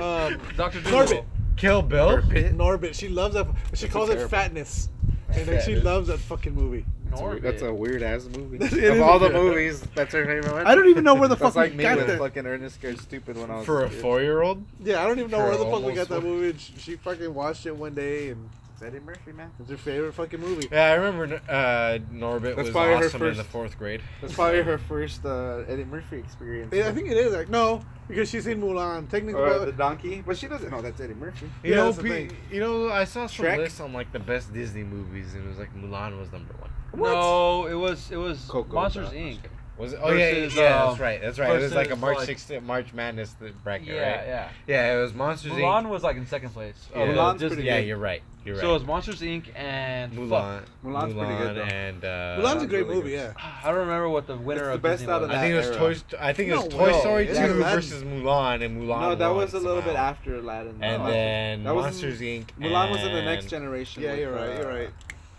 Um, 0.00 0.40
Doctor 0.56 0.80
Norbit. 0.80 0.90
Dolittle. 0.90 1.26
Kill 1.56 1.82
Bill. 1.82 2.18
Norbit. 2.22 2.94
She 2.94 3.08
loves 3.08 3.34
that. 3.34 3.46
She 3.74 3.88
calls 3.88 4.08
it 4.10 4.14
terrible. 4.14 4.30
fatness, 4.30 4.88
and 5.30 5.46
then 5.46 5.62
she 5.64 5.76
loves 5.76 6.08
that 6.08 6.18
fucking 6.18 6.54
movie. 6.54 6.84
That's 7.10 7.20
a, 7.20 7.24
weird- 7.24 7.42
that's 7.42 7.62
a 7.62 7.72
weird 7.72 8.02
ass 8.02 8.24
movie. 8.36 8.56
Of 8.88 9.00
all 9.00 9.18
the 9.20 9.30
movies, 9.30 9.80
that's 9.94 10.12
her 10.14 10.24
favorite 10.26 10.52
one. 10.52 10.66
I 10.66 10.74
don't 10.74 10.88
even 10.88 11.04
know 11.04 11.14
where 11.14 11.28
the 11.28 11.36
That's 11.36 11.54
fuck 11.54 11.54
like 11.56 11.70
we 11.72 11.76
me 11.78 11.82
got 11.84 11.96
with 11.98 12.06
there. 12.08 12.18
fucking 12.18 12.44
Ernest 12.44 12.74
Scared 12.76 12.98
Stupid 13.00 13.36
when 13.38 13.50
I 13.52 13.56
was 13.58 13.66
For 13.66 13.84
a 13.84 13.90
four-year-old, 13.90 14.64
Yeah, 14.82 15.00
I 15.00 15.06
don't 15.06 15.18
even 15.20 15.30
know 15.30 15.38
For 15.38 15.44
where 15.50 15.56
the 15.58 15.64
fuck 15.64 15.78
we 15.80 15.90
almost 15.90 15.96
got 15.96 16.08
that 16.08 16.20
four- 16.22 16.30
movie. 16.30 16.58
She, 16.58 16.72
she 16.76 16.96
fucking 16.96 17.32
watched 17.32 17.66
it 17.66 17.76
one 17.76 17.94
day, 17.94 18.30
and 18.30 18.48
It's 18.62 18.63
Eddie 18.84 19.00
Murphy, 19.00 19.32
man. 19.32 19.50
it's 19.60 19.70
her 19.70 19.76
favorite 19.76 20.12
fucking 20.14 20.40
movie. 20.40 20.68
yeah, 20.70 20.86
I 20.86 20.94
remember 20.94 21.40
uh, 21.48 21.98
Norbit 22.12 22.42
That's 22.56 22.58
was 22.58 22.70
probably 22.70 22.90
her 22.96 23.04
awesome 23.06 23.22
in 23.22 23.28
first- 23.28 23.38
the 23.38 23.44
fourth 23.44 23.78
grade. 23.78 24.00
That's 24.20 24.34
probably 24.34 24.62
her 24.62 24.78
first 24.78 25.24
uh, 25.24 25.64
Eddie 25.68 25.84
Murphy 25.84 26.18
experience. 26.18 26.72
Yeah, 26.74 26.88
I 26.88 26.92
think 26.92 27.08
it 27.08 27.16
is. 27.16 27.32
Like, 27.32 27.48
no, 27.48 27.80
because 28.08 28.28
she's 28.30 28.44
seen 28.44 28.60
Mulan. 28.60 29.08
Technically, 29.08 29.40
Or 29.40 29.64
the 29.66 29.72
donkey, 29.72 30.22
but 30.26 30.36
she 30.36 30.46
doesn't 30.48 30.70
know 30.70 30.82
that's 30.82 31.00
Eddie 31.00 31.14
Murphy. 31.14 31.46
You 31.62 31.70
Yeah, 31.70 31.76
know, 31.76 31.84
that's 31.86 31.96
the 31.98 32.02
pe- 32.04 32.28
thing. 32.28 32.36
you 32.50 32.60
know, 32.60 32.88
I 32.90 33.04
saw 33.04 33.26
some 33.26 33.46
Shrek? 33.46 33.58
lists 33.58 33.80
on 33.80 33.92
like 33.92 34.12
the 34.12 34.18
best 34.20 34.52
Disney 34.52 34.84
movies, 34.84 35.34
and 35.34 35.44
it 35.44 35.48
was 35.48 35.58
like 35.58 35.74
Mulan 35.74 36.18
was 36.18 36.30
number 36.32 36.54
one. 36.58 36.70
No, 36.96 37.66
it 37.66 37.74
was 37.74 38.10
it 38.12 38.16
was 38.16 38.44
Coco, 38.48 38.72
Monsters 38.74 39.08
bro. 39.10 39.18
Inc. 39.18 39.38
Was 39.76 39.92
it? 39.92 39.98
Oh 40.02 40.12
yeah, 40.12 40.30
yeah, 40.30 40.46
yeah, 40.54 40.62
uh, 40.62 40.86
that's 40.88 41.00
right. 41.00 41.20
That's 41.20 41.38
right. 41.38 41.50
It 41.56 41.62
was 41.62 41.74
like 41.74 41.90
a 41.90 41.96
March 41.96 42.18
like- 42.18 42.28
16th, 42.28 42.62
March 42.62 42.92
Madness 42.92 43.34
bracket, 43.64 43.88
Yeah, 43.88 43.94
right? 43.94 44.26
yeah. 44.26 44.48
Yeah, 44.68 44.86
Yeah, 44.92 44.98
it 44.98 45.02
was 45.02 45.14
Monsters 45.14 45.50
Inc. 45.52 45.58
Mulan 45.58 45.82
Inc. 45.84 45.88
was 45.88 46.02
like 46.04 46.16
in 46.16 46.26
second 46.26 46.50
place. 46.50 46.74
Yeah. 46.94 47.02
of 47.02 47.08
the 47.08 47.14
Mulan's 47.14 47.40
Disney. 47.40 47.56
pretty 47.56 47.68
Yeah, 47.68 47.78
you're 47.78 47.96
right. 47.98 48.22
You're 48.44 48.54
right. 48.54 48.60
So 48.62 48.70
it 48.70 48.74
was 48.74 48.84
Monsters 48.84 49.20
Inc. 49.20 49.46
and 49.56 50.12
Mulan. 50.12 50.28
Fuck. 50.60 50.64
Mulan's 50.84 51.14
pretty 51.14 51.36
good, 51.38 51.56
though. 51.56 51.62
and 51.62 52.04
uh, 52.04 52.38
Mulan's 52.38 52.62
a 52.62 52.66
great 52.68 52.82
really 52.86 52.96
movie. 52.98 53.10
good. 53.10 53.34
Yeah. 53.36 53.50
I 53.64 53.70
don't 53.70 53.80
remember 53.80 54.08
what 54.10 54.26
the 54.28 54.36
winner 54.36 54.60
It's 54.60 54.68
the 54.68 54.72
of 54.74 54.82
best 54.82 54.98
Disney 55.00 55.12
out 55.12 55.22
of 55.24 55.28
was. 55.30 55.36
I 55.38 55.40
think 55.40 55.52
it 55.54 55.56
was 55.56 55.66
era. 55.66 55.76
Toy. 55.78 55.92
Sto- 55.94 56.16
I 56.20 56.32
think 56.34 56.48
it 56.50 56.56
was 56.56 56.64
No 56.66 56.70
Toy 56.70 56.92
way. 56.92 57.00
Story 57.00 57.26
two 57.26 57.32
Aladdin. 57.32 57.56
versus 57.62 58.02
Mulan, 58.04 58.64
and 58.64 58.82
Mulan. 58.82 59.00
no, 59.00 59.14
that 59.16 59.28
was 59.34 59.54
a 59.54 59.58
little 59.58 59.82
bit 59.82 59.96
after 59.96 60.36
Aladdin. 60.36 60.78
And 60.82 61.02
No. 61.02 61.10
then 61.10 61.64
That 61.64 61.74
was- 61.74 61.84
Monsters 61.86 62.20
Inc. 62.20 62.44
Mulan 62.60 62.90
was 62.92 63.02
in 63.02 63.12
the 63.12 63.22
next 63.22 63.46
generation. 63.46 64.02
Yeah, 64.04 64.14
you're 64.14 64.32
right. 64.32 64.50
uh, 64.50 64.54
You're 64.60 64.68
right. 64.72 64.90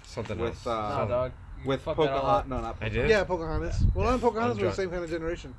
Something 0.03 0.39
with, 0.39 0.49
else. 0.49 0.67
uh, 0.67 0.71
Nah, 0.71 1.05
dog. 1.05 1.31
You 1.65 1.69
With 1.69 1.81
fucked 1.81 1.97
that 1.97 2.09
all 2.11 2.19
Pocahontas. 2.21 2.39
up. 2.41 2.47
No, 2.47 2.55
not 2.61 2.63
I 2.65 2.71
Pocahontas. 2.73 2.93
did? 3.01 3.09
Yeah, 3.09 3.23
Pocahontas. 3.23 3.79
Mulan 3.95 4.13
and 4.13 4.21
Pocahontas 4.21 4.57
I'm 4.57 4.63
were 4.63 4.69
the 4.69 4.75
same 4.75 4.89
kind 4.91 5.03
of 5.03 5.09
generation. 5.09 5.55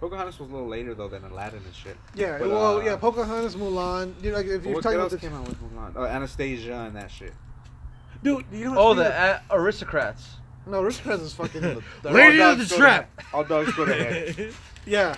Pocahontas 0.00 0.38
was 0.38 0.48
a 0.48 0.52
little 0.52 0.68
later 0.68 0.94
though 0.94 1.08
than 1.08 1.24
Aladdin 1.24 1.60
and 1.64 1.74
shit. 1.74 1.96
Yeah. 2.14 2.38
But, 2.38 2.48
well, 2.50 2.78
uh, 2.78 2.84
yeah. 2.84 2.96
Pocahontas, 2.96 3.56
Mulan. 3.56 4.14
You 4.22 4.30
know, 4.30 4.36
like 4.36 4.46
if 4.46 4.62
But 4.62 4.64
you're 4.66 4.74
what 4.76 4.82
talking 4.84 5.00
else 5.00 5.12
about 5.12 5.20
the 5.20 5.28
came 5.28 5.36
out 5.36 5.48
with 5.48 5.60
Mulan? 5.60 5.92
Oh, 5.96 6.04
Anastasia 6.04 6.72
and 6.86 6.94
that 6.96 7.10
shit. 7.10 7.32
dude, 8.22 8.44
you 8.52 8.66
know. 8.66 8.70
What? 8.70 8.78
Oh, 8.78 8.94
the 8.94 9.12
uh, 9.12 9.40
aristocrats. 9.50 10.22
of- 10.66 10.72
no, 10.72 10.82
Aristocrats 10.82 11.22
is 11.22 11.32
fucking. 11.34 11.60
the, 11.62 11.82
the, 12.02 12.10
Lady 12.12 12.40
All 12.40 12.52
of 12.52 12.58
the 12.58 12.64
dogs 12.64 12.70
go 12.70 12.76
to 12.76 12.80
Trap. 12.82 13.10
he- 13.20 13.26
All 13.36 13.44
dogs 13.44 13.72
go 13.72 13.84
to 13.86 13.94
heaven. 13.94 14.54
yeah. 14.86 15.16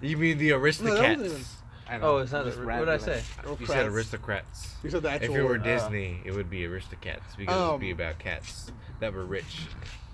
You 0.00 0.16
mean 0.16 0.38
the 0.38 0.50
No, 0.50 0.58
that 0.58 0.62
wasn't 0.64 0.88
Aristocats? 0.88 1.24
even. 1.26 1.42
I 1.88 1.98
know, 1.98 2.06
Oh, 2.06 2.16
it's 2.18 2.32
not. 2.32 2.44
just 2.46 2.56
What 2.58 2.64
did 2.78 2.88
I 2.88 2.92
random. 2.92 3.00
say? 3.00 3.22
you 3.60 3.66
said 3.66 3.86
aristocrats. 3.86 4.76
You 4.82 4.88
said 4.90 5.02
the 5.02 5.10
actual. 5.10 5.34
If 5.34 5.38
it 5.38 5.42
were 5.42 5.48
word. 5.50 5.62
Disney, 5.64 6.20
it 6.24 6.30
would 6.32 6.48
be 6.48 6.60
Aristocats 6.62 7.36
because 7.36 7.68
it 7.68 7.70
would 7.72 7.80
be 7.80 7.90
Um, 7.92 8.00
about 8.00 8.18
cats 8.18 8.72
that 9.02 9.12
were 9.12 9.24
rich. 9.24 9.66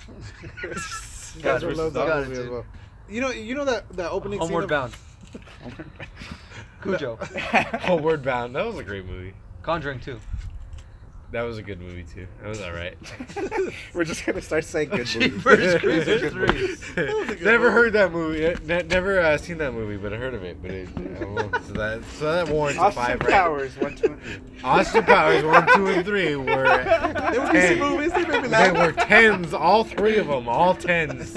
Guys 0.63 1.43
Got 1.43 1.63
would 1.63 1.73
it. 1.73 1.77
love 1.77 1.93
that 1.93 2.07
Got 2.07 2.23
it, 2.23 2.29
movie 2.29 2.33
as 2.33 2.39
dude. 2.45 2.51
well. 2.51 2.67
You 3.09 3.21
know, 3.21 3.31
you 3.31 3.55
know 3.55 3.65
that 3.67 3.89
that 3.97 4.11
opening 4.11 4.41
scene. 4.41 4.49
Homeward 4.49 4.65
Of, 4.65 4.71
Bound. 4.71 4.97
Cujo. 6.83 7.17
Homeward 7.83 8.23
Bound. 8.23 8.55
That 8.57 8.67
was 8.67 8.79
a 8.79 8.83
great 8.85 9.05
movie. 9.05 9.35
Conjuring 9.63 10.01
2. 10.01 10.19
That 11.31 11.43
was 11.43 11.59
a 11.59 11.63
good 11.63 11.79
movie 11.79 12.05
too. 12.05 12.27
That 12.41 12.49
was 12.49 12.61
all 12.63 12.73
right. 12.73 12.97
We're 13.95 14.05
just 14.05 14.25
gonna 14.25 14.41
start 14.41 14.65
saying 14.65 14.89
good 14.89 15.01
movies. 15.01 15.13
Jeepers 15.13 15.75
Creepers 15.81 16.81
3. 16.81 17.05
was 17.15 17.41
never 17.43 17.65
movie. 17.65 17.73
heard 17.75 17.93
that 17.93 18.13
movie. 18.13 18.57
Ne- 18.65 18.85
never 18.85 19.21
uh, 19.21 19.37
seen 19.37 19.59
that 19.59 19.73
movie, 19.75 19.99
but 19.99 20.15
I 20.15 20.17
heard 20.17 20.33
of 20.33 20.43
it. 20.43 20.63
But 20.63 20.71
it, 20.71 20.89
I 21.21 21.25
won't- 21.27 21.55
so 21.67 21.73
that 21.75 22.03
so 22.19 22.33
that 22.33 22.49
warrants 22.49 22.79
a 22.79 22.85
Austin 22.85 23.05
five. 23.05 23.21
Right? 23.21 23.31
Powers, 23.31 23.77
one, 23.77 23.95
two, 23.95 24.13
and 24.13 24.23
three. 24.23 24.39
Austin 24.65 25.05
Powers 25.05 25.45
one, 25.45 25.67
two, 25.75 25.87
and 25.89 26.05
three 26.07 26.35
were 26.37 26.45
They 27.33 27.39
were 27.39 27.53
ten. 27.53 27.79
movies. 27.79 28.13
They 28.13 28.25
made 28.25 28.43
me 28.45 28.49
They 28.49 28.73
were 28.73 28.93
tens. 28.93 29.53
All 29.53 29.85
three 29.85 30.17
of 30.17 30.29
them. 30.29 30.49
All 30.49 30.75
tens. 30.75 31.37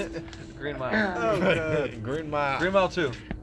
Green 0.58 0.78
Mile. 0.78 1.14
Oh, 1.18 1.38
God. 1.40 2.02
Green 2.02 2.30
Mile. 2.30 2.58
Green 2.60 2.72
Mile 2.72 2.88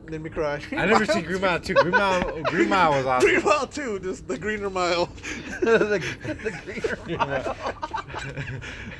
2. 0.09 0.11
Made 0.11 0.23
me 0.23 0.29
cry. 0.29 0.61
I 0.71 0.85
never 0.85 1.05
seen 1.05 1.23
Green 1.23 1.41
Mile 1.41 1.59
two. 1.59 1.73
Green 1.75 1.91
Mile. 1.91 2.41
Green 2.43 2.69
Mile 2.69 2.91
was 2.91 3.05
awesome. 3.07 3.29
Green 3.29 3.43
Mile 3.43 3.67
too. 3.67 3.99
Just 3.99 4.27
the 4.27 4.37
greener 4.37 4.69
mile. 4.69 5.05
the, 5.61 5.77
the 5.79 6.51
Greener 6.65 7.17
Mile. 7.17 7.55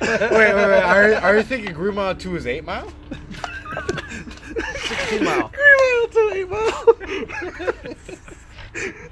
wait, 0.00 0.30
wait, 0.30 0.54
wait. 0.54 0.82
Are, 0.82 1.14
are 1.16 1.36
you 1.36 1.42
thinking 1.42 1.72
Green 1.72 1.94
Mile 1.94 2.14
two 2.14 2.36
is 2.36 2.46
Eight 2.46 2.64
Mile? 2.64 2.92
16 4.88 5.24
Mile. 5.24 5.48
Green 5.52 5.76
Mile 5.80 6.08
too. 6.08 6.30
Eight 6.34 6.48
Mile. 6.48 6.84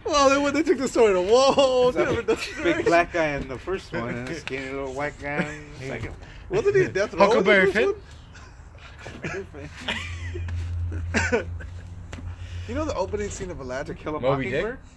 well, 0.05 0.29
then 0.31 0.43
when 0.43 0.55
they 0.55 0.63
took 0.63 0.79
the 0.79 0.89
story 0.89 1.13
to 1.15 1.21
whoa, 1.21 1.91
There's 1.91 2.09
different 2.09 2.31
a 2.31 2.35
big 2.35 2.57
direction. 2.65 2.85
black 2.85 3.13
guy 3.13 3.27
in 3.29 3.49
the 3.49 3.59
first 3.59 3.93
one 3.93 4.09
and 4.15 4.29
a 4.29 4.35
skinny 4.37 4.71
little 4.71 4.93
white 4.93 5.19
guy 5.21 5.43
in 5.43 5.65
the 5.81 5.87
second 5.89 6.15
Wasn't 6.49 6.77
he 6.77 6.85
in 6.85 6.93
Death 6.93 7.13
Row? 7.13 7.27
Huckleberry 7.27 7.73
Finn? 7.73 7.95
One? 12.69 12.69
You 12.69 12.75
know 12.85 12.85
the 12.85 12.95
opening 12.99 13.31
scene 13.31 13.51
of 13.51 13.57
To 13.59 13.63
Aladdin? 13.65 13.95
kill 13.97 14.17
a 14.17 14.21
Moby 14.21 14.51
Dick? 14.51 14.65
mockingbird? 14.65 14.79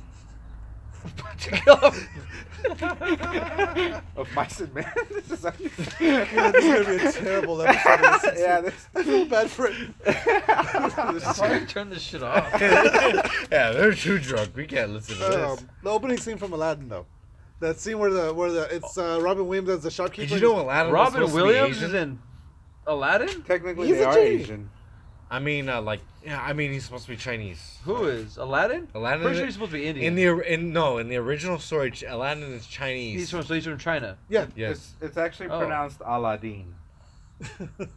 Of 4.15 4.27
mice 4.35 4.59
and 4.61 4.73
men? 4.73 4.85
This 5.09 5.31
is 5.31 5.43
like- 5.43 5.55
Yeah, 5.99 6.51
this 6.51 6.63
is 6.63 6.85
gonna 6.85 6.99
be 6.99 7.05
a 7.05 7.11
terrible 7.11 7.61
episode. 7.61 8.05
Of 8.05 8.21
this. 8.21 8.39
yeah, 8.39 8.61
this. 8.61 8.87
I 8.95 9.03
feel 9.03 9.25
bad 9.25 9.49
for 9.49 9.67
it. 9.67 9.75
Why 11.39 11.57
you 11.59 11.65
turn 11.65 11.89
this 11.89 12.01
shit 12.03 12.21
off? 12.21 12.47
yeah, 12.61 13.71
they're 13.71 13.93
too 13.95 14.19
drunk. 14.19 14.55
We 14.55 14.67
can't 14.67 14.91
listen 14.91 15.17
to 15.17 15.25
Um, 15.25 15.31
this. 15.55 15.65
the 15.83 15.89
opening 15.89 16.17
scene 16.17 16.37
from 16.37 16.53
Aladdin, 16.53 16.87
though. 16.89 17.05
That 17.61 17.79
scene 17.79 17.97
where 17.99 18.11
the 18.11 18.33
where 18.33 18.51
the 18.51 18.73
it's 18.75 18.97
uh, 18.97 19.19
Robin 19.21 19.47
Williams 19.47 19.69
as 19.69 19.83
the 19.83 19.91
shopkeeper. 19.91 20.29
Did 20.29 20.41
you 20.41 20.47
know 20.49 20.61
Aladdin 20.61 20.91
was 20.91 20.93
Robin 20.93 21.13
supposed 21.13 21.31
to 21.33 21.37
be 21.37 21.43
Williams 21.43 21.77
Asian? 21.77 21.89
is 21.89 21.93
in 21.95 22.19
Aladdin? 22.87 23.43
Technically, 23.43 23.87
He's 23.87 23.97
they 23.97 24.03
a 24.03 24.07
are 24.07 24.13
genie. 24.13 24.41
Asian. 24.41 24.69
I 25.31 25.39
mean, 25.39 25.69
uh, 25.69 25.81
like, 25.81 26.01
yeah, 26.25 26.41
I 26.41 26.51
mean, 26.51 26.73
he's 26.73 26.83
supposed 26.83 27.05
to 27.05 27.11
be 27.11 27.15
Chinese. 27.15 27.79
Who 27.85 28.03
is? 28.05 28.35
Aladdin? 28.35 28.89
Aladdin? 28.93 29.21
Pretty 29.21 29.37
sure 29.37 29.45
he's 29.45 29.53
supposed 29.55 29.71
to 29.71 29.77
be 29.77 29.87
Indian. 29.87 30.05
in 30.07 30.15
the 30.15 30.53
in 30.53 30.73
no 30.73 30.97
in 30.97 31.07
the 31.07 31.15
original 31.15 31.57
story, 31.57 31.93
Aladdin 32.05 32.43
is 32.51 32.67
Chinese. 32.67 33.17
he's 33.21 33.29
from, 33.31 33.43
so 33.43 33.53
he's 33.53 33.63
from 33.63 33.77
China. 33.77 34.17
Yeah. 34.27 34.47
yes. 34.57 34.71
It's, 34.71 34.93
it's 35.01 35.17
actually 35.17 35.47
Oh. 35.47 35.59
pronounced 35.59 36.01
Aladdin. 36.05 36.75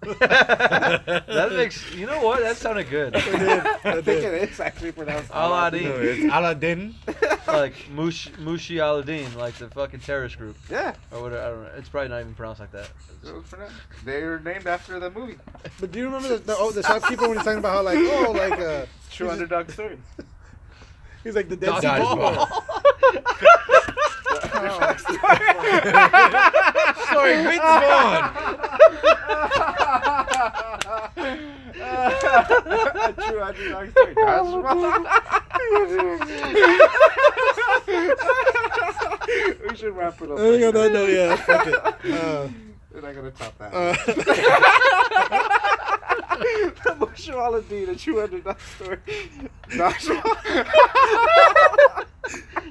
That 0.03 1.51
makes, 1.53 1.93
you 1.95 2.07
know 2.07 2.23
what? 2.23 2.41
That 2.41 2.57
sounded 2.57 2.89
good. 2.89 3.15
I 3.17 3.21
did. 3.21 3.67
I 3.67 3.79
I 3.85 4.03
think 4.03 4.25
it 4.25 4.51
is 4.51 4.61
actually 4.61 4.93
pronounced 4.93 5.31
Aladdin. 5.33 5.85
No, 5.85 5.97
it's 5.97 6.25
Aladdin. 6.25 6.95
like 7.47 7.75
Mush, 7.91 8.31
Mushi 8.33 8.83
Aladdin, 8.83 9.35
like 9.37 9.55
the 9.55 9.69
fucking 9.69 10.01
terrorist 10.01 10.39
group. 10.39 10.57
Yeah, 10.71 10.95
Or 11.13 11.23
whatever. 11.23 11.43
I 11.45 11.49
don't 11.51 11.63
know. 11.65 11.71
It's 11.77 11.89
probably 11.89 12.09
not 12.09 12.21
even 12.21 12.35
pronounced 12.35 12.61
like 12.61 12.73
that. 12.73 12.91
it 13.27 13.35
was 13.35 13.45
pronounced- 13.45 13.75
they're 14.05 14.39
named 14.41 14.67
after 14.67 14.99
the 14.99 15.11
movie. 15.11 15.37
But 15.81 15.93
do 15.93 15.99
you 15.99 16.07
remember 16.07 16.29
the, 16.29 16.39
the, 16.39 16.57
oh, 16.59 16.71
the 16.73 16.83
shopkeeper 16.83 17.29
when 17.29 17.37
he's 17.37 17.45
talking 17.45 17.59
about 17.59 17.75
how 17.75 17.83
like 17.83 17.99
oh 17.99 18.33
like 18.33 18.59
uh 18.61 18.87
True 19.11 19.27
he's, 19.27 19.33
underdog 19.35 19.71
story. 19.71 19.99
he's 21.23 21.35
like 21.35 21.49
the 21.49 21.57
dead 21.57 21.81
sea 21.81 21.87
Dodgeball. 21.87 22.37
ball. 22.37 22.65
Sorry, 27.13 27.43
Vince 27.43 27.63
Vaughn. 27.63 28.59
True 33.25 33.43
underdog 33.43 33.91
story. 33.91 34.15
we 39.69 39.77
should 39.77 39.95
wrap 39.97 40.21
it 40.21 40.31
up. 40.31 40.39
I 40.39 40.41
think 40.51 40.65
on 40.65 40.75
that 40.75 40.91
note, 40.93 41.11
yeah, 41.11 41.37
fuck 41.37 41.67
it. 41.67 41.75
Uh, 41.75 42.49
We're 42.93 43.01
not 43.01 43.15
gonna 43.15 43.31
top 43.31 43.59
that. 43.59 43.75
uh, 43.75 43.95
the 46.85 46.95
Bush 46.99 47.29
Aladdin, 47.29 47.89
a 47.91 47.95
true 47.97 48.23
underdog 48.23 48.59
story. 48.77 48.99
Joshua. 49.71 50.23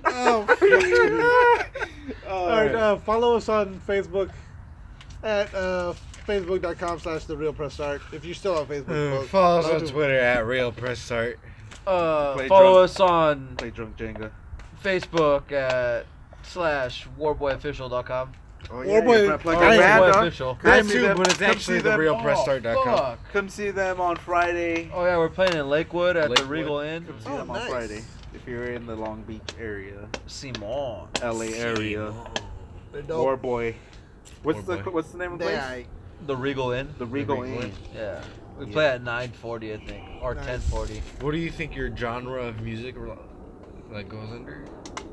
oh, 0.06 0.46
All 2.30 2.38
All 2.50 2.50
right, 2.50 2.76
uh, 2.76 2.98
follow 2.98 3.36
us 3.38 3.50
on 3.50 3.80
Facebook 3.88 4.30
at 5.24 5.54
uh, 5.54 5.94
facebook.com 6.28 7.00
slash 7.00 7.26
the 7.26 7.36
real 7.38 7.54
press 7.54 7.74
start. 7.76 8.02
If 8.12 8.26
you're 8.26 8.36
still 8.36 8.58
on 8.58 8.66
Facebook, 8.68 8.90
Uh, 8.90 9.12
well, 9.18 9.24
Follow 9.24 9.60
us 9.60 9.66
on 9.66 9.80
to- 9.82 9.88
Twitter 9.92 10.20
at 10.20 10.46
Real 10.46 10.72
Press 10.72 11.00
Start. 11.00 11.40
Uh, 11.86 12.34
Play 12.36 12.48
follow 12.48 12.74
drunk. 12.74 12.86
us 12.90 13.00
on 13.00 13.56
Play 13.58 13.70
drunk 13.72 13.98
Jenga. 13.98 14.32
Facebook 14.84 15.52
at 15.52 16.06
slash 16.44 17.08
warboyofficial.com. 17.20 18.32
Oh, 18.72 18.76
Warboy- 18.76 19.28
you're 19.28 19.38
plug 19.38 19.58
oh, 19.58 19.62
your 19.62 19.74
yeah. 19.74 20.00
band, 20.00 20.04
Warboy 20.06 20.14
dog. 20.14 20.28
Official. 20.28 20.56
Come 20.56 20.72
That 20.72 20.86
see 20.86 20.94
too, 20.94 21.02
them- 21.02 21.18
but 21.18 21.28
it's 21.28 21.38
come 21.38 21.50
actually 21.52 21.78
see 21.80 21.82
the 21.84 21.90
them- 21.90 22.00
realpressstart.com. 22.00 22.98
Fuck. 22.98 23.20
Come 23.34 23.50
see 23.50 23.72
them 23.72 24.00
on 24.00 24.16
Friday. 24.16 24.90
Oh 24.94 25.04
yeah, 25.04 25.18
we're 25.18 25.28
playing 25.30 25.54
in 25.56 25.68
Lakewood 25.70 26.16
at 26.16 26.24
the 26.24 26.30
Lakewood. 26.30 26.50
Regal 26.50 26.80
Inn. 26.80 27.06
Come 27.06 27.20
see 27.20 27.30
Oh, 27.30 27.38
them 27.40 27.48
nice. 27.50 27.62
on 27.64 27.68
Friday. 27.70 28.02
If 28.34 28.48
you're 28.48 28.66
in 28.66 28.86
the 28.88 28.96
Long 28.96 29.22
Beach 29.24 29.42
area, 29.60 30.08
Simon. 30.28 30.62
LA 31.22 31.54
area, 31.56 32.14
They're 32.94 33.04
Boy. 33.38 33.76
What's 34.44 34.66
War 34.66 34.78
the 34.78 34.84
Boy. 34.84 34.92
what's 34.92 35.12
the 35.12 35.18
name 35.18 35.34
of 35.34 35.40
the 35.40 35.46
They 35.46 35.52
place? 35.58 35.86
Aight. 36.24 36.28
The 36.28 36.36
Regal 36.38 36.72
Inn. 36.72 36.94
The 36.98 37.06
Regal 37.06 37.42
Regal 37.42 37.60
Inn. 37.62 37.66
Inn. 37.70 37.72
Yeah. 37.96 38.22
We 38.60 38.66
Yeah. 38.68 38.72
play 38.74 38.88
at 38.90 39.02
9:40, 39.04 39.74
I 39.74 39.78
think, 39.78 40.04
or 40.22 40.34
Nice. 40.36 40.46
10:40. 40.46 41.02
What 41.22 41.32
do 41.32 41.38
you 41.38 41.50
think 41.50 41.76
your 41.76 41.96
genre 41.96 42.44
of 42.44 42.62
music 42.62 42.96
re- 42.98 43.12
like 43.92 44.10
goes 44.10 44.30
under? 44.32 44.66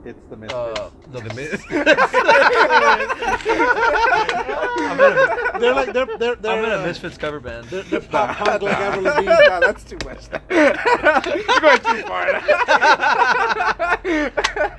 It's 0.05 0.19
the 0.31 0.37
Misfits. 0.37 0.55
Uh, 0.55 0.91
the, 1.11 1.21
The 1.21 1.35
mi- 1.35 1.49
I'm 3.61 4.99
in 4.99 5.13
a, 5.13 5.59
they're 5.61 5.75
like 5.75 5.93
they're 5.93 6.07
they're 6.19 6.37
they're, 6.37 6.53
I'm 6.53 6.65
in 6.65 6.71
a 6.71 6.79
uh, 6.83 6.87
Misfits 6.87 7.19
cover 7.19 7.39
band. 7.41 7.67
they're, 7.67 7.83
they're 7.83 8.01
pop 8.01 8.37
punk 8.37 8.63
like 8.63 8.77
Avril 8.79 9.05
Lavigne. 9.05 9.27
nah, 9.49 9.61
that's 9.61 9.85
too 9.85 9.99
much. 10.05 10.21
You're 10.51 11.61
going 11.61 11.81
too 11.81 12.03
far. 12.09 12.27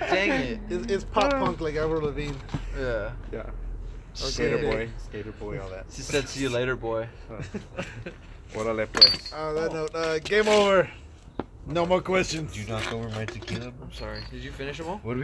Dang 0.10 0.30
it. 0.32 0.60
It's, 0.70 0.92
it's 0.92 1.04
pop 1.04 1.32
punk 1.32 1.62
like 1.62 1.76
Avril 1.76 2.02
Lavigne. 2.04 2.34
Yeah. 2.80 3.12
yeah. 3.32 3.50
Shit. 4.14 4.28
Skater 4.34 4.58
boy, 4.58 4.90
skater 5.06 5.32
boy, 5.32 5.60
all 5.62 5.70
that. 5.70 5.86
She 5.92 6.02
said, 6.02 6.28
"See 6.28 6.42
you 6.42 6.50
later, 6.50 6.76
boy." 6.76 7.08
Órale 8.54 8.88
pues. 8.92 9.32
On 9.34 9.56
that 9.56 9.74
note, 9.74 9.96
uh, 9.96 10.20
game 10.20 10.48
over. 10.48 10.90
No 11.68 11.86
more 11.86 12.02
questions. 12.02 12.52
Did 12.52 12.62
you 12.62 12.68
knock 12.68 12.92
over 12.92 13.08
my 13.10 13.26
tequila? 13.26 13.72
I'm 13.82 13.94
sorry. 13.94 14.22
Did 14.32 14.44
you 14.44 14.52
finish 14.52 14.78
them 14.78 14.90
all? 14.90 14.98
What 15.04 15.16